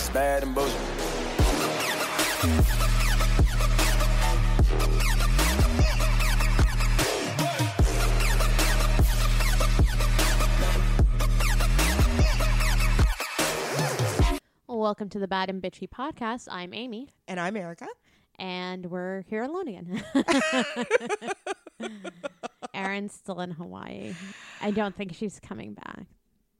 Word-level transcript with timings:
It's 0.00 0.08
bad 0.08 0.42
and 0.44 0.54
bullshit. 0.54 0.80
Welcome 14.66 15.08
to 15.10 15.18
the 15.18 15.28
Bad 15.28 15.50
and 15.50 15.62
Bitchy 15.62 15.88
podcast. 15.88 16.48
I'm 16.50 16.72
Amy, 16.72 17.08
And 17.28 17.38
I'm 17.38 17.56
Erica. 17.56 17.86
and 18.38 18.86
we're 18.86 19.22
here 19.28 19.42
alone 19.42 19.68
again. 19.68 20.02
Erin's 22.74 23.12
still 23.12 23.40
in 23.40 23.50
Hawaii. 23.50 24.14
I 24.60 24.70
don't 24.70 24.96
think 24.96 25.14
she's 25.14 25.38
coming 25.40 25.74
back. 25.74 26.06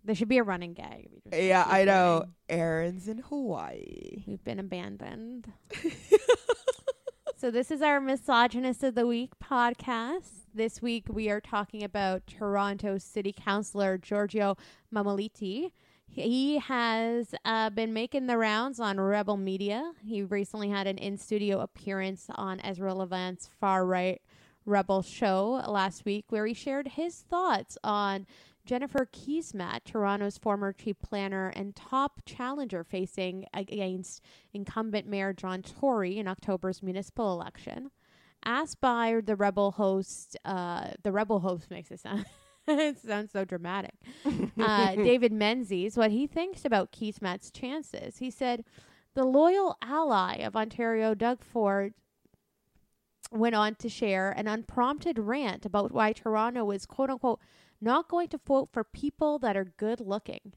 There 0.04 0.14
should 0.14 0.28
be 0.28 0.38
a 0.38 0.42
running 0.42 0.72
gag. 0.72 1.08
Yeah, 1.32 1.64
I 1.66 1.84
know. 1.84 2.24
Erin's 2.48 3.06
in 3.06 3.18
Hawaii. 3.18 4.24
We've 4.26 4.42
been 4.42 4.58
abandoned. 4.58 5.52
so 7.36 7.50
this 7.50 7.70
is 7.70 7.82
our 7.82 8.00
misogynist 8.00 8.82
of 8.82 8.94
the 8.94 9.06
week 9.06 9.32
podcast. 9.42 10.46
This 10.54 10.80
week 10.80 11.04
we 11.08 11.28
are 11.28 11.40
talking 11.40 11.82
about 11.84 12.26
Toronto 12.26 12.96
City 12.96 13.32
Councillor 13.32 13.98
Giorgio 13.98 14.56
Mammoliti. 14.92 15.72
He 16.06 16.58
has 16.58 17.34
uh, 17.44 17.70
been 17.70 17.92
making 17.92 18.26
the 18.26 18.36
rounds 18.38 18.80
on 18.80 18.98
Rebel 18.98 19.36
Media. 19.36 19.92
He 20.02 20.22
recently 20.22 20.70
had 20.70 20.86
an 20.86 20.98
in 20.98 21.18
studio 21.18 21.60
appearance 21.60 22.26
on 22.34 22.58
Ezra 22.60 22.94
Levant's 22.94 23.48
far 23.60 23.86
right 23.86 24.20
Rebel 24.66 25.02
show 25.02 25.62
last 25.66 26.04
week, 26.04 26.26
where 26.28 26.46
he 26.46 26.54
shared 26.54 26.88
his 26.88 27.16
thoughts 27.16 27.78
on 27.84 28.26
Jennifer 28.64 29.08
Keesmaat, 29.12 29.84
Toronto's 29.84 30.38
former 30.38 30.72
chief 30.72 30.96
planner 31.00 31.48
and 31.48 31.74
top 31.74 32.20
challenger 32.24 32.84
facing 32.84 33.46
against 33.54 34.22
incumbent 34.52 35.06
Mayor 35.06 35.32
John 35.32 35.62
Tory 35.62 36.18
in 36.18 36.28
October's 36.28 36.82
municipal 36.82 37.32
election. 37.32 37.90
Asked 38.44 38.80
by 38.80 39.20
the 39.24 39.36
Rebel 39.36 39.72
host, 39.72 40.36
uh, 40.44 40.92
the 41.02 41.12
Rebel 41.12 41.40
host 41.40 41.70
makes 41.70 41.90
it 41.90 42.00
sound. 42.00 42.26
it 42.68 42.98
sounds 42.98 43.32
so 43.32 43.44
dramatic. 43.44 43.94
Uh, 44.60 44.94
David 44.94 45.32
Menzies, 45.32 45.96
what 45.96 46.10
he 46.10 46.26
thinks 46.26 46.66
about 46.66 46.92
Keesmaat's 46.92 47.50
chances. 47.50 48.18
He 48.18 48.30
said, 48.30 48.62
the 49.14 49.24
loyal 49.24 49.76
ally 49.82 50.36
of 50.36 50.54
Ontario, 50.54 51.14
Doug 51.14 51.42
Ford, 51.42 51.94
went 53.32 53.54
on 53.54 53.74
to 53.76 53.88
share 53.88 54.30
an 54.30 54.46
unprompted 54.46 55.18
rant 55.18 55.64
about 55.64 55.92
why 55.92 56.12
Toronto 56.12 56.70
is 56.70 56.84
quote 56.84 57.10
unquote 57.10 57.40
not 57.80 58.08
going 58.08 58.28
to 58.28 58.40
vote 58.46 58.68
for 58.72 58.84
people 58.84 59.38
that 59.40 59.56
are 59.56 59.64
good 59.76 60.00
looking, 60.00 60.52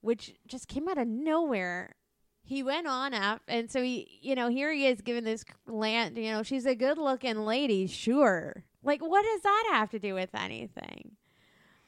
which 0.00 0.34
just 0.46 0.68
came 0.68 0.88
out 0.88 0.98
of 0.98 1.08
nowhere. 1.08 1.96
He 2.42 2.62
went 2.62 2.86
on 2.86 3.14
up, 3.14 3.42
and 3.48 3.70
so 3.70 3.82
he, 3.82 4.18
you 4.20 4.34
know, 4.34 4.48
here 4.48 4.70
he 4.72 4.86
is 4.86 5.00
giving 5.00 5.24
this 5.24 5.44
land. 5.66 6.18
You 6.18 6.32
know, 6.32 6.42
she's 6.42 6.66
a 6.66 6.74
good 6.74 6.98
looking 6.98 7.44
lady, 7.44 7.86
sure. 7.86 8.64
Like, 8.82 9.00
what 9.00 9.22
does 9.24 9.40
that 9.40 9.70
have 9.72 9.90
to 9.92 9.98
do 9.98 10.14
with 10.14 10.30
anything? 10.34 11.12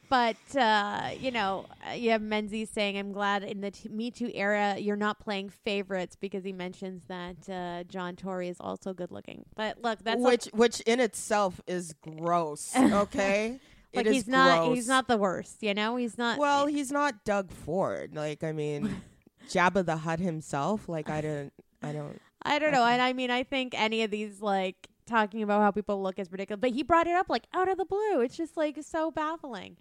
But 0.09 0.37
uh, 0.57 1.11
you 1.19 1.31
know, 1.31 1.67
uh, 1.89 1.95
you 1.95 2.11
have 2.11 2.23
Menzies 2.23 2.71
saying, 2.71 2.97
"I'm 2.97 3.13
glad 3.13 3.43
in 3.43 3.61
the 3.61 3.73
t- 3.73 3.89
Me 3.89 4.11
Too 4.11 4.31
era 4.33 4.77
you're 4.79 4.95
not 4.97 5.19
playing 5.19 5.49
favorites 5.49 6.17
because 6.17 6.45
he 6.45 6.53
mentions 6.53 7.03
that 7.09 7.49
uh, 7.51 7.85
John 7.85 8.15
Tory 8.15 8.49
is 8.49 8.57
also 8.61 8.95
good 8.95 9.11
looking." 9.11 9.45
But 9.57 9.83
look, 9.83 9.99
that's 10.05 10.21
which 10.21 10.45
which 10.53 10.81
in 10.83 11.01
itself 11.01 11.61
is 11.67 11.95
gross. 11.95 12.73
Okay, 12.77 13.59
like 13.97 14.07
he's 14.07 14.29
not 14.29 14.67
gross. 14.67 14.77
he's 14.77 14.89
not 14.89 15.09
the 15.09 15.17
worst, 15.17 15.63
you 15.63 15.75
know. 15.75 15.97
He's 15.97 16.19
not. 16.19 16.39
Well, 16.39 16.67
he's 16.67 16.93
not 16.93 17.25
Doug 17.25 17.51
Ford. 17.51 18.15
Like 18.15 18.45
I 18.45 18.53
mean, 18.53 19.03
Jabba 19.49 19.85
the 19.85 19.99
Hutt 19.99 20.21
himself. 20.21 20.89
Like 20.89 21.11
I 21.11 21.21
don't 21.21 21.53
I 21.83 21.93
don't. 21.93 22.21
I 22.43 22.59
don't 22.59 22.73
know, 22.73 22.85
and 22.85 23.03
I 23.03 23.13
mean, 23.13 23.31
I 23.31 23.43
think 23.43 23.75
any 23.79 24.03
of 24.03 24.11
these 24.11 24.41
like 24.41 24.89
talking 25.07 25.43
about 25.43 25.63
how 25.63 25.71
people 25.71 26.03
look 26.03 26.19
is 26.19 26.31
ridiculous, 26.31 26.61
but 26.61 26.71
he 26.71 26.83
brought 26.83 27.07
it 27.07 27.15
up 27.15 27.27
like 27.29 27.45
out 27.55 27.69
of 27.69 27.77
the 27.79 27.85
blue. 27.85 28.21
It's 28.21 28.37
just 28.37 28.57
like 28.57 28.79
so 28.83 29.11
baffling. 29.11 29.77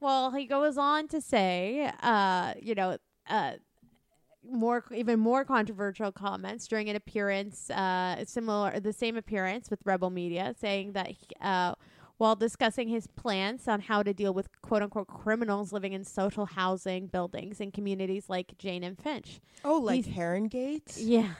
Well, 0.00 0.30
he 0.30 0.46
goes 0.46 0.78
on 0.78 1.08
to 1.08 1.20
say, 1.20 1.92
uh, 2.02 2.54
you 2.60 2.74
know, 2.74 2.96
uh, 3.28 3.52
more 4.48 4.84
even 4.94 5.20
more 5.20 5.44
controversial 5.44 6.10
comments 6.12 6.66
during 6.66 6.88
an 6.88 6.96
appearance, 6.96 7.68
uh, 7.70 8.24
similar 8.24 8.80
the 8.80 8.92
same 8.92 9.16
appearance 9.16 9.70
with 9.70 9.80
Rebel 9.84 10.10
Media, 10.10 10.54
saying 10.58 10.92
that. 10.92 11.08
He, 11.08 11.26
uh, 11.40 11.74
while 12.20 12.36
discussing 12.36 12.86
his 12.88 13.06
plans 13.06 13.66
on 13.66 13.80
how 13.80 14.02
to 14.02 14.12
deal 14.12 14.34
with 14.34 14.46
quote 14.60 14.82
unquote 14.82 15.06
criminals 15.06 15.72
living 15.72 15.94
in 15.94 16.04
social 16.04 16.44
housing 16.44 17.06
buildings 17.06 17.62
in 17.62 17.70
communities 17.72 18.28
like 18.28 18.58
Jane 18.58 18.84
and 18.84 18.98
Finch. 18.98 19.40
Oh, 19.64 19.78
like 19.78 20.04
He's- 20.04 20.14
Heron 20.14 20.48
Gate. 20.48 20.98
Yeah, 20.98 21.32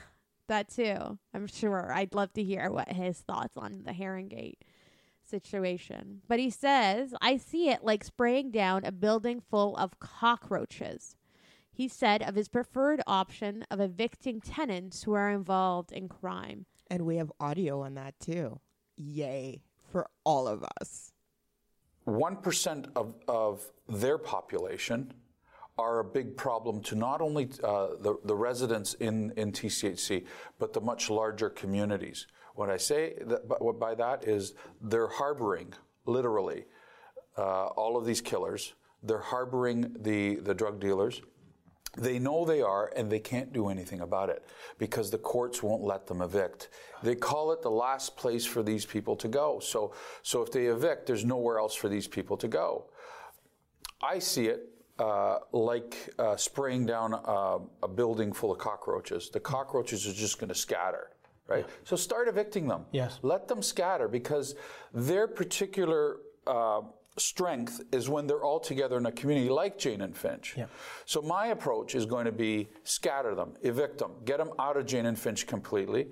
that 0.47 0.69
too. 0.69 1.19
I'm 1.35 1.45
sure. 1.45 1.93
I'd 1.93 2.15
love 2.15 2.33
to 2.33 2.41
hear 2.43 2.71
what 2.71 2.91
his 2.91 3.19
thoughts 3.19 3.55
on 3.57 3.83
the 3.85 3.93
Heron 3.93 4.27
Gate 4.27 4.63
situation. 5.21 6.21
But 6.27 6.39
he 6.39 6.49
says, 6.49 7.13
I 7.21 7.37
see 7.37 7.69
it 7.69 7.83
like 7.83 8.03
spraying 8.03 8.49
down 8.49 8.83
a 8.83 8.91
building 8.91 9.39
full 9.39 9.77
of 9.77 9.99
cockroaches. 9.99 11.15
He 11.71 11.87
said 11.87 12.23
of 12.23 12.33
his 12.33 12.49
preferred 12.49 13.03
option 13.05 13.65
of 13.69 13.79
evicting 13.79 14.41
tenants 14.41 15.03
who 15.03 15.13
are 15.13 15.29
involved 15.29 15.91
in 15.91 16.09
crime. 16.09 16.65
And 16.89 17.05
we 17.05 17.17
have 17.17 17.31
audio 17.39 17.81
on 17.81 17.93
that 17.93 18.19
too. 18.19 18.59
Yay 18.97 19.61
for 19.91 20.07
all 20.23 20.47
of 20.47 20.63
us. 20.79 21.11
1% 22.07 22.87
of, 22.95 23.15
of 23.27 23.63
their 23.87 24.17
population 24.17 25.13
are 25.77 25.99
a 25.99 26.03
big 26.03 26.35
problem 26.35 26.81
to 26.81 26.95
not 26.95 27.21
only 27.21 27.49
uh, 27.63 27.89
the, 27.99 28.17
the 28.25 28.35
residents 28.35 28.93
in, 28.95 29.31
in 29.37 29.51
TCHC, 29.51 30.25
but 30.59 30.73
the 30.73 30.81
much 30.81 31.09
larger 31.09 31.49
communities. 31.49 32.27
What 32.55 32.69
I 32.69 32.77
say 32.77 33.15
that, 33.25 33.47
by 33.79 33.95
that 33.95 34.27
is 34.27 34.53
they're 34.81 35.07
harboring, 35.07 35.73
literally, 36.05 36.65
uh, 37.37 37.67
all 37.67 37.97
of 37.97 38.05
these 38.05 38.21
killers. 38.21 38.73
They're 39.03 39.19
harboring 39.19 39.95
the, 39.99 40.35
the 40.35 40.53
drug 40.53 40.79
dealers. 40.79 41.21
They 41.97 42.19
know 42.19 42.45
they 42.45 42.61
are, 42.61 42.91
and 42.95 43.11
they 43.11 43.19
can't 43.19 43.51
do 43.51 43.67
anything 43.67 43.99
about 43.99 44.29
it 44.29 44.43
because 44.77 45.11
the 45.11 45.17
courts 45.17 45.61
won't 45.61 45.83
let 45.83 46.07
them 46.07 46.21
evict. 46.21 46.69
They 47.03 47.15
call 47.15 47.51
it 47.51 47.61
the 47.61 47.71
last 47.71 48.15
place 48.15 48.45
for 48.45 48.63
these 48.63 48.85
people 48.85 49.15
to 49.17 49.27
go. 49.27 49.59
So, 49.59 49.93
so 50.21 50.41
if 50.41 50.51
they 50.51 50.67
evict, 50.67 51.05
there's 51.05 51.25
nowhere 51.25 51.59
else 51.59 51.75
for 51.75 51.89
these 51.89 52.07
people 52.07 52.37
to 52.37 52.47
go. 52.47 52.85
I 54.01 54.19
see 54.19 54.47
it 54.47 54.69
uh, 54.99 55.39
like 55.51 56.13
uh, 56.17 56.35
spraying 56.35 56.85
down 56.85 57.13
a, 57.13 57.57
a 57.83 57.87
building 57.87 58.31
full 58.31 58.51
of 58.51 58.57
cockroaches. 58.57 59.29
The 59.29 59.39
cockroaches 59.39 60.07
are 60.07 60.13
just 60.13 60.39
going 60.39 60.49
to 60.49 60.55
scatter, 60.55 61.09
right? 61.47 61.65
So 61.83 61.95
start 61.95 62.27
evicting 62.27 62.67
them. 62.67 62.85
Yes. 62.91 63.19
Let 63.21 63.47
them 63.47 63.61
scatter 63.61 64.07
because 64.07 64.55
their 64.93 65.27
particular 65.27 66.17
uh, 66.47 66.81
strength 67.17 67.81
is 67.91 68.09
when 68.09 68.27
they're 68.27 68.43
all 68.43 68.59
together 68.59 68.97
in 68.97 69.05
a 69.05 69.11
community 69.11 69.49
like 69.49 69.77
Jane 69.77 70.01
and 70.01 70.15
Finch. 70.15 70.55
Yeah. 70.57 70.65
So 71.05 71.21
my 71.21 71.47
approach 71.47 71.95
is 71.95 72.05
going 72.05 72.25
to 72.25 72.31
be 72.31 72.69
scatter 72.83 73.35
them, 73.35 73.53
evict 73.61 73.97
them, 73.97 74.11
get 74.25 74.37
them 74.37 74.51
out 74.59 74.77
of 74.77 74.85
Jane 74.85 75.05
and 75.05 75.19
Finch 75.19 75.45
completely. 75.45 76.07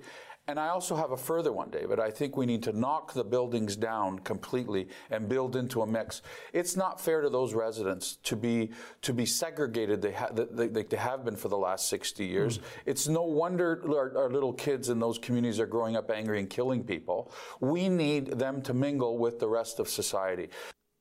And 0.50 0.58
I 0.58 0.68
also 0.68 0.96
have 0.96 1.12
a 1.12 1.16
further 1.16 1.52
one, 1.52 1.70
David. 1.70 2.00
I 2.00 2.10
think 2.10 2.36
we 2.36 2.44
need 2.44 2.64
to 2.64 2.72
knock 2.72 3.12
the 3.12 3.22
buildings 3.22 3.76
down 3.76 4.18
completely 4.18 4.88
and 5.10 5.28
build 5.28 5.54
into 5.54 5.82
a 5.82 5.86
mix. 5.86 6.22
It's 6.52 6.76
not 6.76 7.00
fair 7.00 7.20
to 7.20 7.30
those 7.30 7.54
residents 7.54 8.16
to 8.24 8.34
be 8.34 8.70
to 9.02 9.12
be 9.12 9.26
segregated. 9.26 10.02
They, 10.02 10.10
ha- 10.10 10.30
they, 10.32 10.66
they, 10.66 10.82
they 10.82 10.96
have 10.96 11.24
been 11.24 11.36
for 11.36 11.48
the 11.48 11.58
last 11.58 11.88
60 11.88 12.26
years. 12.26 12.58
Mm. 12.58 12.62
It's 12.86 13.06
no 13.06 13.22
wonder 13.22 13.80
our, 13.86 14.24
our 14.24 14.30
little 14.30 14.52
kids 14.52 14.88
in 14.88 14.98
those 14.98 15.18
communities 15.18 15.60
are 15.60 15.66
growing 15.66 15.94
up 15.94 16.10
angry 16.10 16.40
and 16.40 16.50
killing 16.50 16.82
people. 16.82 17.32
We 17.60 17.88
need 17.88 18.38
them 18.38 18.60
to 18.62 18.74
mingle 18.74 19.18
with 19.18 19.38
the 19.38 19.48
rest 19.48 19.78
of 19.78 19.88
society. 19.88 20.48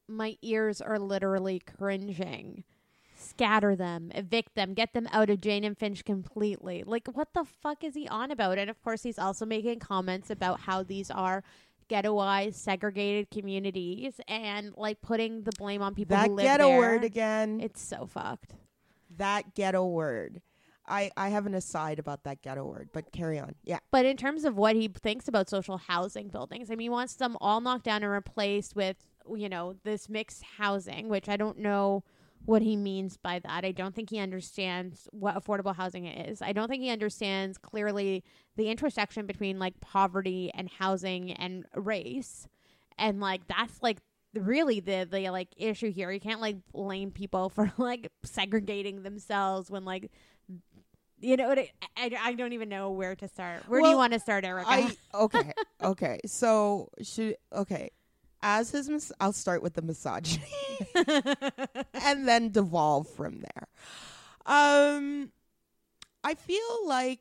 My 0.10 0.38
ears 0.42 0.82
are 0.82 1.00
literally 1.00 1.62
cringing. 1.78 2.64
Scatter 3.16 3.76
them, 3.76 4.12
evict 4.16 4.56
them, 4.56 4.74
get 4.74 4.94
them 4.94 5.08
out 5.12 5.30
of 5.30 5.42
Jane 5.42 5.64
and 5.66 5.78
Finch 5.78 6.06
completely. 6.06 6.84
Like, 6.86 7.08
what 7.14 7.34
the 7.34 7.44
fuck 7.44 7.84
is 7.84 7.94
he 7.94 8.08
on 8.08 8.32
about? 8.32 8.58
And 8.58 8.70
of 8.70 8.82
course, 8.82 9.04
he's 9.04 9.20
also 9.20 9.46
making 9.46 9.80
comments 9.80 10.30
about 10.30 10.62
how 10.62 10.84
these 10.84 11.12
are 11.12 11.44
ghettoized, 11.90 12.54
segregated 12.54 13.30
communities 13.30 14.22
and 14.28 14.74
like 14.78 15.02
putting 15.02 15.44
the 15.44 15.52
blame 15.58 15.82
on 15.82 15.96
people 15.96 16.16
That 16.16 16.28
who 16.28 16.36
live 16.36 16.46
ghetto 16.46 16.68
there. 16.68 16.78
word 16.80 17.04
again. 17.04 17.60
It's 17.62 17.82
so 17.82 18.06
fucked. 18.06 18.54
that 19.18 19.54
ghetto 19.54 19.86
word. 19.86 20.42
I, 20.88 21.12
I 21.18 21.30
have 21.30 21.46
an 21.46 21.54
aside 21.54 22.00
about 22.00 22.24
that 22.24 22.42
ghetto 22.42 22.66
word, 22.66 22.90
but 22.94 23.12
carry 23.12 23.38
on. 23.38 23.54
Yeah. 23.64 23.80
But 23.92 24.06
in 24.06 24.18
terms 24.18 24.44
of 24.46 24.56
what 24.58 24.76
he 24.76 24.88
thinks 24.88 25.28
about 25.28 25.50
social 25.50 25.78
housing 25.78 26.30
buildings, 26.30 26.72
I 26.72 26.76
mean, 26.76 26.86
he 26.86 26.90
wants 26.90 27.16
them 27.16 27.38
all 27.42 27.60
knocked 27.62 27.84
down 27.84 28.02
and 28.02 28.12
replaced 28.12 28.76
with, 28.76 28.96
you 29.36 29.50
know, 29.50 29.76
this 29.84 30.10
mixed 30.10 30.44
housing, 30.58 31.10
which 31.10 31.30
I 31.30 31.38
don't 31.38 31.60
know 31.60 32.04
what 32.46 32.62
he 32.62 32.76
means 32.76 33.18
by 33.18 33.40
that. 33.40 33.66
I 33.66 33.72
don't 33.72 33.94
think 33.94 34.10
he 34.10 34.20
understands 34.20 35.08
what 35.12 35.36
affordable 35.36 35.76
housing 35.76 36.06
is. 36.06 36.42
I 36.42 36.54
don't 36.54 36.70
think 36.70 36.82
he 36.82 36.90
understands 36.90 37.58
clearly 37.58 38.24
the 38.56 38.70
intersection 38.70 39.26
between 39.26 39.60
like 39.60 39.80
poverty 39.82 40.52
and 40.54 40.70
housing 40.70 41.34
and 41.34 41.66
race. 41.76 42.48
And 42.98 43.20
like 43.20 43.48
that's 43.48 43.82
like 43.82 44.00
really 44.34 44.80
the 44.80 45.08
the 45.10 45.30
like 45.30 45.50
issue 45.58 45.92
here. 45.92 46.12
You 46.12 46.20
can't 46.20 46.42
like 46.42 46.58
blame 46.72 47.12
people 47.12 47.50
for 47.56 47.72
like 47.78 48.12
segregating 48.24 49.04
themselves 49.04 49.70
when 49.70 49.86
like 49.86 50.10
you 51.22 51.36
know, 51.36 51.50
what 51.50 51.60
I, 51.60 51.72
I, 51.98 52.12
I 52.22 52.34
don't 52.34 52.54
even 52.54 52.70
know 52.70 52.92
where 52.92 53.16
to 53.16 53.28
start. 53.28 53.64
Where 53.68 53.82
do 53.82 53.90
you 53.90 53.98
want 53.98 54.14
to 54.14 54.20
start, 54.20 54.46
Erica? 54.46 54.70
I 54.70 54.96
okay, 55.14 55.52
okay. 55.84 56.20
So 56.26 56.90
should 57.02 57.36
okay. 57.54 57.92
As 58.42 58.72
his, 58.72 58.90
mis- 58.90 59.12
I'll 59.20 59.34
start 59.34 59.62
with 59.62 59.74
the 59.74 59.82
misogyny, 59.82 60.44
and 61.94 62.28
then 62.28 62.50
devolve 62.50 63.10
from 63.10 63.42
there. 63.42 63.68
Um, 64.46 65.32
I 66.24 66.36
feel 66.36 66.88
like 66.88 67.20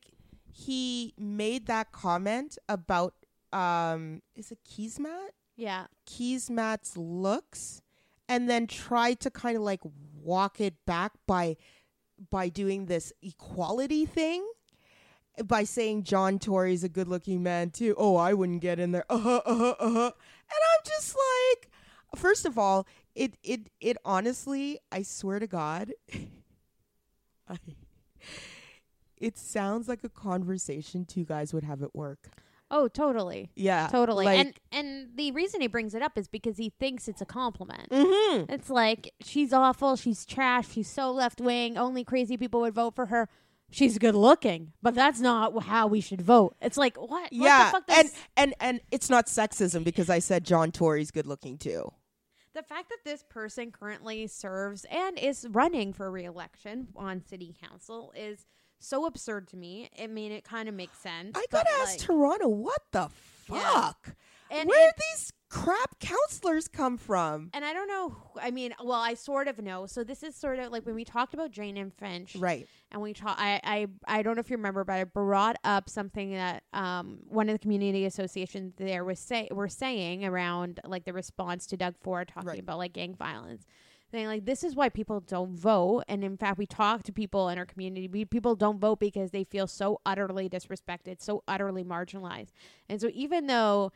he 0.53 1.15
made 1.19 1.67
that 1.67 1.93
comment 1.93 2.59
about 2.69 3.15
um, 3.53 4.23
is 4.37 4.53
it 4.53 4.59
Keesmaat? 4.69 5.31
yeah. 5.57 5.87
Keesmaat's 6.07 6.97
looks, 6.97 7.83
and 8.29 8.49
then 8.49 8.67
tried 8.67 9.21
to 9.21 9.31
kind 9.31 9.57
of 9.57 9.63
like 9.63 9.81
walk 10.23 10.61
it 10.61 10.75
back 10.87 11.13
by 11.27 11.57
by 12.31 12.49
doing 12.49 12.87
this 12.87 13.13
equality 13.23 14.05
thing 14.05 14.45
by 15.45 15.63
saying 15.65 16.03
John 16.03 16.39
Tory's 16.39 16.83
a 16.83 16.89
good 16.89 17.09
looking 17.09 17.43
man 17.43 17.71
too. 17.71 17.95
Oh, 17.97 18.17
I 18.17 18.35
wouldn't 18.35 18.61
get 18.61 18.79
in 18.81 18.93
there. 18.93 19.05
Uh 19.09 19.19
huh. 19.19 19.41
Uh 19.47 20.11
And 20.51 20.59
I'm 20.75 20.85
just 20.85 21.15
like, 21.17 21.71
first 22.17 22.47
of 22.47 22.59
all, 22.59 22.87
it 23.15 23.37
it 23.43 23.71
it 23.81 23.97
honestly, 24.05 24.79
I 24.91 25.03
swear 25.03 25.39
to 25.39 25.47
God, 25.47 25.93
I, 27.49 27.59
it 29.17 29.37
sounds 29.39 29.89
like 29.89 30.05
a 30.05 30.09
conversation 30.09 31.05
two 31.05 31.25
guys 31.25 31.53
would 31.53 31.65
have 31.65 31.83
at 31.83 31.95
work. 31.95 32.29
Oh, 32.71 32.87
totally. 32.87 33.51
Yeah, 33.57 33.89
Totally. 33.91 34.27
Like, 34.27 34.39
and 34.39 34.55
and 34.71 35.09
the 35.17 35.31
reason 35.33 35.63
he 35.63 35.69
brings 35.69 35.95
it 35.95 36.03
up 36.03 36.19
is 36.19 36.29
because 36.29 36.59
he 36.59 36.71
thinks 36.79 37.09
it's 37.09 37.23
a 37.23 37.27
compliment. 37.27 37.89
mhm. 37.91 38.45
It's 38.51 38.69
like 38.69 39.15
she's 39.23 39.53
awful, 39.55 39.97
she's 39.97 40.27
trash, 40.27 40.69
she's 40.73 40.89
so 40.89 41.11
left 41.11 41.41
wing, 41.41 41.79
only 41.79 42.05
crazy 42.05 42.37
people 42.37 42.61
would 42.61 42.75
vote 42.75 42.95
for 42.95 43.07
her. 43.07 43.29
She's 43.71 43.99
good 43.99 44.15
looking, 44.15 44.73
but 44.83 44.95
that's 44.95 45.21
not 45.21 45.63
how 45.65 45.87
we 45.89 46.01
should 46.01 46.23
vote. 46.23 46.57
It's 46.63 46.77
like 46.79 46.97
what? 46.97 47.09
What 47.11 47.33
yeah, 47.33 47.67
the 47.67 47.71
fuck 47.73 47.85
and 47.91 48.11
and 48.37 48.55
and 48.61 48.81
it's 48.91 49.11
not 49.11 49.27
sexism 49.27 49.85
because 49.85 50.09
I 50.09 50.21
said 50.21 50.45
John 50.45 50.73
Tory's 50.73 51.11
good 51.11 51.27
looking 51.27 51.59
too. 51.59 51.93
the 52.55 52.63
fact 52.63 52.89
that 52.89 53.05
this 53.05 53.23
person 53.29 53.71
currently 53.71 54.27
serves 54.27 54.85
and 54.91 55.19
is 55.19 55.47
running 55.51 55.93
for 55.93 56.11
reelection 56.11 56.89
on 56.97 57.23
city 57.25 57.55
council 57.61 58.13
is 58.17 58.47
so 58.81 59.07
absurd 59.07 59.47
to 59.49 59.57
me. 59.57 59.91
I 60.03 60.07
mean, 60.07 60.33
it 60.33 60.45
kind 60.45 60.69
of 60.69 60.75
makes 60.75 60.99
sense. 60.99 61.33
I 61.37 61.45
gotta 61.53 61.71
ask 61.83 61.91
like- 61.93 62.01
Toronto, 62.01 62.49
what 62.49 62.81
the 62.93 63.11
Yeah. 63.53 63.61
fuck? 63.93 64.17
And 64.51 64.69
Where 64.69 64.89
it- 64.89 64.95
these 64.97 65.31
crap 65.49 65.99
counselors 65.99 66.69
come 66.69 66.97
from? 66.99 67.51
And 67.55 67.65
I 67.65 67.73
don't 67.73 67.89
know. 67.89 68.11
who- 68.11 68.41
I 68.41 68.51
mean, 68.51 68.75
well, 68.83 69.01
I 69.01 69.15
sort 69.15 69.49
of 69.49 69.59
know. 69.59 69.87
So 69.87 70.05
this 70.05 70.23
is 70.23 70.35
sort 70.37 70.59
of 70.59 70.71
like 70.71 70.85
when 70.87 70.95
we 70.95 71.05
talked 71.05 71.35
about 71.35 71.51
Jane 71.51 71.77
and 71.77 71.93
Finch, 71.95 72.37
Right. 72.37 72.69
and 72.91 73.01
we 73.03 73.13
talked. 73.15 73.41
I, 73.41 73.61
I 73.65 73.87
I 74.07 74.23
don't 74.23 74.37
know 74.37 74.41
if 74.41 74.51
you 74.51 74.57
remember, 74.57 74.85
but 74.85 74.95
I 74.95 75.05
brought 75.05 75.57
up 75.65 75.89
something 75.89 76.33
that 76.33 76.63
um 76.73 77.21
one 77.29 77.49
of 77.49 77.55
the 77.55 77.59
community 77.59 78.05
associations 78.05 78.75
there 78.77 79.05
was 79.05 79.19
say 79.19 79.49
were 79.51 79.69
saying 79.69 80.25
around 80.25 80.81
like 80.85 81.05
the 81.05 81.13
response 81.13 81.67
to 81.69 81.77
Doug 81.77 81.95
Ford 82.01 82.29
talking 82.29 82.49
Right. 82.49 82.61
about 82.61 82.79
like 82.79 82.93
gang 82.93 83.15
violence. 83.15 83.67
Saying 84.11 84.27
like 84.27 84.47
this 84.47 84.65
is 84.65 84.75
why 84.75 84.89
people 84.89 85.21
don't 85.21 85.55
vote, 85.55 86.05
and 86.09 86.25
in 86.25 86.39
fact, 86.39 86.57
we 86.57 86.65
talk 86.65 87.03
to 87.03 87.13
people 87.13 87.51
in 87.51 87.59
our 87.59 87.67
community. 87.67 88.09
We, 88.09 88.25
people 88.25 88.57
don't 88.57 88.81
vote 88.81 89.01
because 89.01 89.33
they 89.33 89.45
feel 89.45 89.67
so 89.67 90.01
utterly 90.07 90.49
disrespected, 90.49 91.21
so 91.21 91.43
utterly 91.47 91.85
marginalized. 91.85 92.53
And 92.89 92.99
so, 93.03 93.11
even 93.13 93.49
though 93.49 93.93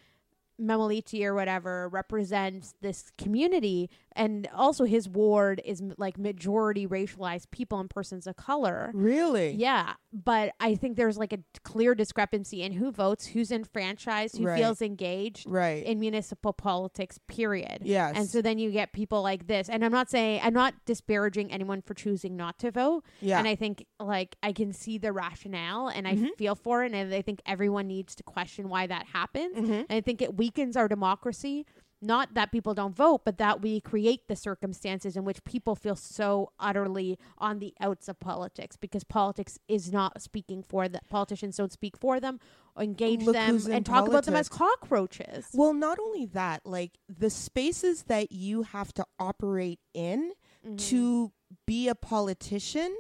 Mammoliti 0.61 1.25
or 1.25 1.35
whatever 1.35 1.89
represents 1.89 2.75
this 2.81 3.11
community, 3.19 3.91
and 4.17 4.49
also 4.55 4.85
his 4.85 5.09
ward 5.09 5.61
is 5.65 5.83
like 5.99 6.19
majority 6.19 6.87
racialized 6.87 7.51
people 7.51 7.79
and 7.81 7.89
persons 7.91 8.27
of 8.27 8.37
color. 8.37 8.91
Really? 8.95 9.53
Yeah, 9.53 9.95
but 10.13 10.53
I 10.61 10.75
think 10.75 10.97
there's 10.97 11.19
like 11.19 11.33
a 11.33 11.39
clear 11.65 11.95
discrepancy 11.95 12.63
in 12.63 12.73
who 12.73 12.91
votes, 12.93 13.27
who's 13.27 13.51
enfranchised, 13.51 14.39
who 14.39 14.45
Right. 14.47 14.59
feels 14.59 14.83
engaged 14.83 15.49
Right. 15.51 15.85
in 15.85 15.99
municipal 16.01 16.53
politics. 16.53 17.19
Period. 17.29 17.81
yes. 17.83 18.15
And 18.17 18.29
so 18.29 18.43
then 18.43 18.59
you 18.59 18.71
get 18.71 18.93
people 18.93 19.23
like 19.23 19.47
this, 19.47 19.69
and 19.69 19.85
I'm 19.85 19.93
not 19.93 20.11
saying 20.11 20.41
I'm 20.43 20.53
not 20.55 20.75
disparaging 20.87 21.51
anyone 21.53 21.81
for 21.83 21.95
choosing 21.95 22.37
not 22.37 22.59
to 22.61 22.71
vote. 22.71 23.05
yeah. 23.21 23.39
And 23.39 23.49
I 23.49 23.55
think 23.55 23.87
like 23.99 24.37
I 24.43 24.53
can 24.53 24.73
see 24.73 24.99
the 24.99 25.13
rationale, 25.13 25.89
and 25.89 26.07
I 26.07 26.15
Mhm. 26.15 26.35
feel 26.37 26.55
for 26.55 26.85
it, 26.85 26.93
and 26.93 27.13
I 27.15 27.23
think 27.23 27.41
everyone 27.47 27.87
needs 27.87 28.15
to 28.17 28.23
question 28.23 28.69
why 28.69 28.87
that 28.87 29.07
happens. 29.07 29.57
Mhm. 29.57 29.87
And 29.89 29.91
I 29.91 30.01
think 30.01 30.21
it 30.23 30.37
weakens 30.37 30.77
our 30.77 30.89
democracy. 30.89 31.65
Not 32.05 32.35
that 32.35 32.51
people 32.51 32.75
don't 32.75 32.97
vote, 32.97 33.23
but 33.25 33.39
that 33.39 33.63
we 33.63 33.81
create 33.81 34.27
the 34.27 34.35
circumstances 34.35 35.17
in 35.17 35.25
which 35.25 35.45
people 35.45 35.77
feel 35.77 35.95
so 35.95 36.51
utterly 36.59 37.17
on 37.39 37.61
the 37.61 37.73
outs 37.81 38.09
of 38.09 38.19
politics 38.19 38.77
because 38.77 39.05
politics 39.05 39.57
is 39.69 39.93
not 39.93 40.21
speaking 40.21 40.65
for 40.65 40.89
the 40.89 40.99
politicians 41.09 41.57
don't 41.59 41.71
speak 41.73 41.97
for 41.97 42.19
them, 42.19 42.41
engage 42.77 43.23
Look 43.23 43.35
them, 43.35 43.61
and 43.71 43.87
talk 43.87 44.09
about 44.09 44.25
them 44.25 44.35
as 44.35 44.49
cockroaches. 44.49 45.47
Well, 45.55 45.73
not 45.75 46.01
only 46.01 46.27
that, 46.27 46.67
like 46.67 46.99
the 47.09 47.31
spaces 47.31 48.03
that 48.05 48.33
you 48.33 48.63
have 48.65 48.93
to 48.95 49.07
operate 49.21 49.79
in 49.95 50.33
Mhm. 50.67 50.79
to 50.91 51.33
be 51.67 51.89
a 51.89 51.95
politician 51.95 52.97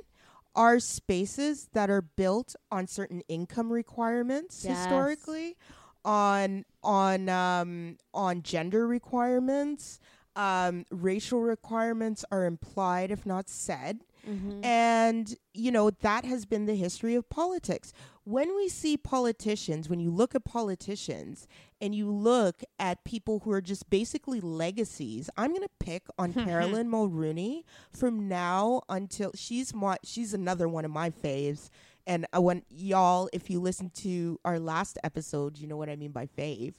are 0.55 0.79
spaces 0.79 1.71
that 1.73 1.91
are 1.91 2.03
built 2.03 2.55
on 2.71 2.87
certain 2.87 3.23
income 3.27 3.73
requirements 3.73 4.65
Yes. 4.65 4.77
historically 4.79 5.57
on 6.05 6.65
on 6.83 7.29
um 7.29 7.97
on 8.13 8.43
gender 8.43 8.87
requirements 8.87 10.01
um 10.37 10.85
racial 10.91 11.41
requirements 11.43 12.25
are 12.31 12.45
implied 12.45 13.11
if 13.11 13.25
not 13.27 13.49
said 13.49 14.01
Mhm. 14.25 14.65
and, 14.65 15.35
you 15.53 15.73
know, 15.73 15.91
that 15.91 16.25
has 16.25 16.47
been 16.47 16.67
the 16.67 16.77
history 16.77 17.17
of 17.17 17.29
politics. 17.29 17.93
When 18.23 18.55
we 18.55 18.69
see 18.69 18.97
politicians, 18.97 19.89
when 19.89 19.99
you 19.99 20.13
look 20.13 20.37
at 20.37 20.45
politicians 20.45 21.49
and 21.81 21.93
you 21.93 22.09
look 22.09 22.63
at 22.79 23.03
people 23.03 23.41
who 23.41 23.51
are 23.51 23.61
just 23.61 23.91
basically 23.91 24.41
legacies, 24.41 25.29
I'm 25.37 25.51
going 25.51 25.63
to 25.67 25.69
pick 25.81 26.05
on 26.17 26.33
Carolyn 26.47 26.89
Mulrooney 26.89 27.65
from 27.91 28.29
now 28.29 28.83
until 28.89 29.33
she's 29.35 29.75
my, 29.75 29.97
she's 30.05 30.33
another 30.33 30.69
one 30.69 30.85
of 30.85 30.93
my 30.93 31.11
faves. 31.11 31.69
And 32.07 32.27
I 32.33 32.39
want 32.39 32.65
y'all, 32.69 33.29
if 33.33 33.49
you 33.51 33.61
listen 33.61 33.91
to 33.97 34.39
our 34.45 34.59
last 34.59 34.99
episode, 35.05 35.59
you 35.59 35.67
know 35.67 35.77
what 35.77 35.89
I 35.89 35.97
mean 35.97 36.11
by 36.13 36.27
fave. 36.27 36.75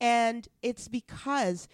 And 0.00 0.48
it's 0.62 0.88
because 0.88 1.68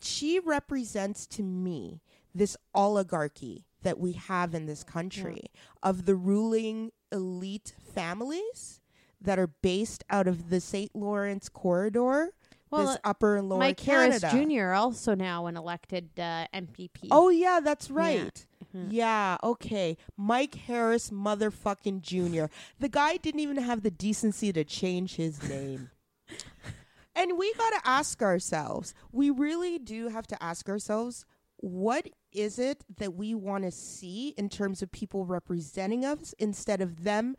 she 0.00 0.38
represents 0.38 1.26
to 1.28 1.42
me 1.42 2.00
this 2.34 2.56
oligarchy 2.74 3.66
that 3.82 3.98
we 3.98 4.12
have 4.12 4.54
in 4.54 4.66
this 4.66 4.84
country 4.84 5.44
of 5.82 6.06
the 6.06 6.14
ruling 6.14 6.92
elite 7.12 7.74
families 7.94 8.80
that 9.20 9.38
are 9.38 9.48
based 9.48 10.04
out 10.08 10.26
of 10.26 10.48
the 10.50 10.60
St. 10.60 10.94
Lawrence 10.94 11.48
corridor, 11.48 12.30
Well, 12.70 12.86
this 12.86 12.98
upper 13.04 13.36
and 13.36 13.48
lower 13.48 13.58
Mike 13.58 13.76
Canada. 13.76 14.28
Harris 14.28 14.48
Jr. 14.48 14.72
also 14.72 15.14
now 15.14 15.46
an 15.46 15.56
elected 15.56 16.08
uh, 16.18 16.46
MPP. 16.54 17.08
Oh 17.10 17.28
yeah, 17.28 17.60
that's 17.60 17.90
right. 17.90 18.46
Mhm. 18.74 18.88
Yeah, 18.90 19.36
okay. 19.42 19.96
Mike 20.16 20.54
Harris 20.54 21.10
motherfucking 21.10 22.02
Jr. 22.02 22.46
The 22.78 22.88
guy 22.88 23.16
didn't 23.16 23.40
even 23.40 23.56
have 23.58 23.82
the 23.82 23.90
decency 23.90 24.52
to 24.52 24.64
change 24.64 25.16
his 25.16 25.42
name. 25.48 25.90
and 27.14 27.36
we 27.36 27.52
got 27.54 27.70
to 27.70 27.80
ask 27.88 28.22
ourselves, 28.22 28.94
we 29.12 29.30
really 29.30 29.78
do 29.78 30.08
have 30.08 30.26
to 30.28 30.42
ask 30.42 30.68
ourselves, 30.68 31.24
what 31.56 32.08
is 32.32 32.58
it 32.58 32.84
that 32.96 33.14
we 33.14 33.34
want 33.34 33.64
to 33.64 33.70
see 33.70 34.28
in 34.38 34.48
terms 34.48 34.82
of 34.82 34.90
people 34.92 35.26
representing 35.26 36.04
us 36.04 36.34
instead 36.38 36.80
of 36.80 37.02
them 37.04 37.36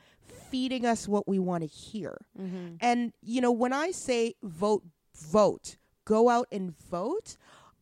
feeding 0.52 0.86
us 0.86 1.08
what 1.08 1.28
we 1.28 1.40
want 1.40 1.64
to 1.64 1.68
hear? 1.68 2.18
Mhm. 2.38 2.78
And, 2.82 3.14
you 3.22 3.42
know, 3.42 3.52
when 3.52 3.74
I 3.74 3.92
say 3.92 4.36
vote, 4.44 4.84
vote, 5.16 5.78
go 6.06 6.30
out 6.30 6.48
and 6.52 6.78
vote, 6.78 7.38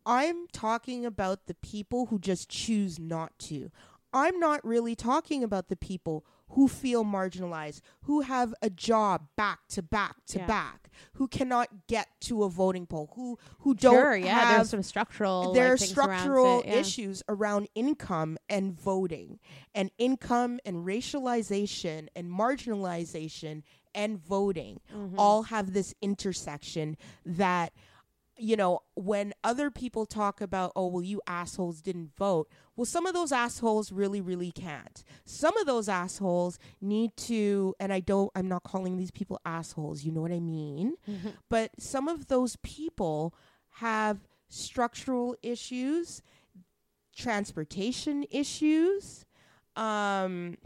I'm 0.05 0.47
talking 0.51 1.05
about 1.05 1.45
the 1.47 1.53
people 1.55 2.07
who 2.07 2.19
just 2.19 2.49
choose 2.49 2.99
not 2.99 3.37
to. 3.39 3.71
I'm 4.13 4.39
not 4.39 4.65
really 4.65 4.95
talking 4.95 5.43
about 5.43 5.67
the 5.69 5.75
people 5.75 6.25
who 6.53 6.67
feel 6.67 7.05
marginalized, 7.05 7.81
who 8.05 8.21
have 8.21 8.55
a 8.63 8.71
job 8.71 9.27
back 9.35 9.67
to 9.67 9.83
back 9.83 10.25
to 10.29 10.39
Yeah. 10.39 10.47
back, 10.47 10.89
who 11.13 11.27
cannot 11.27 11.85
get 11.85 12.07
to 12.21 12.43
a 12.43 12.49
voting 12.49 12.87
poll, 12.87 13.11
who 13.13 13.37
who 13.59 13.75
don't 13.75 13.93
sure, 13.93 14.15
yeah, 14.15 14.39
have 14.39 14.57
there's 14.57 14.69
some 14.71 14.81
structural. 14.81 15.53
there 15.53 15.67
are 15.73 15.77
like, 15.77 15.81
around 15.81 15.87
structural 16.19 16.59
it, 16.61 16.65
yeah. 16.65 16.73
issues 16.77 17.21
around 17.29 17.67
income 17.75 18.39
and 18.49 18.73
voting 18.73 19.37
and 19.75 19.91
income 19.99 20.59
and 20.65 20.87
racialization 20.87 22.07
and 22.15 22.31
marginalization 22.31 23.61
and 23.93 24.17
voting 24.17 24.79
Mhm. 24.91 25.15
all 25.19 25.43
have 25.43 25.73
this 25.73 25.93
intersection 26.01 26.97
that 27.25 27.73
you 28.39 28.55
know 28.55 28.79
when 28.95 29.33
other 29.43 29.69
people 29.69 30.05
talk 30.05 30.39
about 30.41 30.71
oh 30.75 30.87
well 30.87 31.03
you 31.03 31.21
assholes 31.27 31.81
didn't 31.81 32.09
vote 32.17 32.47
well 32.75 32.85
some 32.85 33.05
of 33.05 33.13
those 33.13 33.31
assholes 33.31 33.91
really 33.91 34.21
really 34.21 34.51
can't 34.51 35.03
some 35.25 35.57
of 35.57 35.65
those 35.65 35.89
assholes 35.89 36.57
need 36.81 37.15
to 37.17 37.75
and 37.79 37.91
i 37.91 37.99
don't 37.99 38.31
i'm 38.35 38.47
not 38.47 38.63
calling 38.63 38.97
these 38.97 39.11
people 39.11 39.39
assholes 39.45 40.03
you 40.05 40.11
know 40.11 40.21
what 40.21 40.31
i 40.31 40.39
mean 40.39 40.95
Mhm. 41.07 41.33
but 41.49 41.71
some 41.79 42.07
of 42.07 42.27
those 42.27 42.55
people 42.63 43.33
have 43.81 44.19
structural 44.47 45.35
issues, 45.43 46.21
transportation 47.15 48.25
issues, 48.31 49.25
um, 49.75 50.57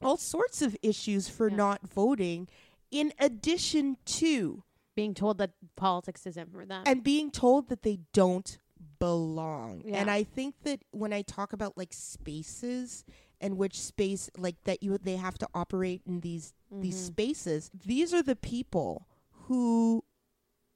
all 0.00 0.16
sorts 0.16 0.62
of 0.62 0.76
issues 0.82 1.28
for 1.28 1.48
Yeah. 1.50 1.56
not 1.56 1.88
voting, 1.88 2.48
in 2.90 3.12
addition 3.18 3.96
to 4.06 4.62
Being 4.98 5.14
told 5.14 5.38
that 5.38 5.52
politics 5.76 6.26
isn't 6.26 6.50
for 6.52 6.64
them. 6.66 6.82
and 6.86 7.02
being 7.04 7.30
told 7.30 7.68
that 7.68 7.82
they 7.82 8.00
don't 8.12 8.58
belong. 8.98 9.82
Yeah. 9.84 9.96
And 10.00 10.10
I 10.10 10.24
think 10.24 10.56
that 10.64 10.80
when 10.90 11.12
I 11.12 11.22
talk 11.22 11.52
about 11.52 11.78
like 11.78 11.92
spaces 11.92 13.04
and 13.40 13.56
which 13.56 13.80
space 13.80 14.28
like 14.36 14.56
that 14.64 14.82
you 14.82 14.98
they 14.98 15.16
have 15.16 15.38
to 15.38 15.48
operate 15.54 16.02
in 16.04 16.20
these 16.20 16.52
these 16.70 16.96
Mhm. 17.00 17.06
spaces, 17.06 17.70
these 17.72 18.12
are 18.12 18.22
the 18.22 18.36
people 18.54 19.06
who 19.46 20.02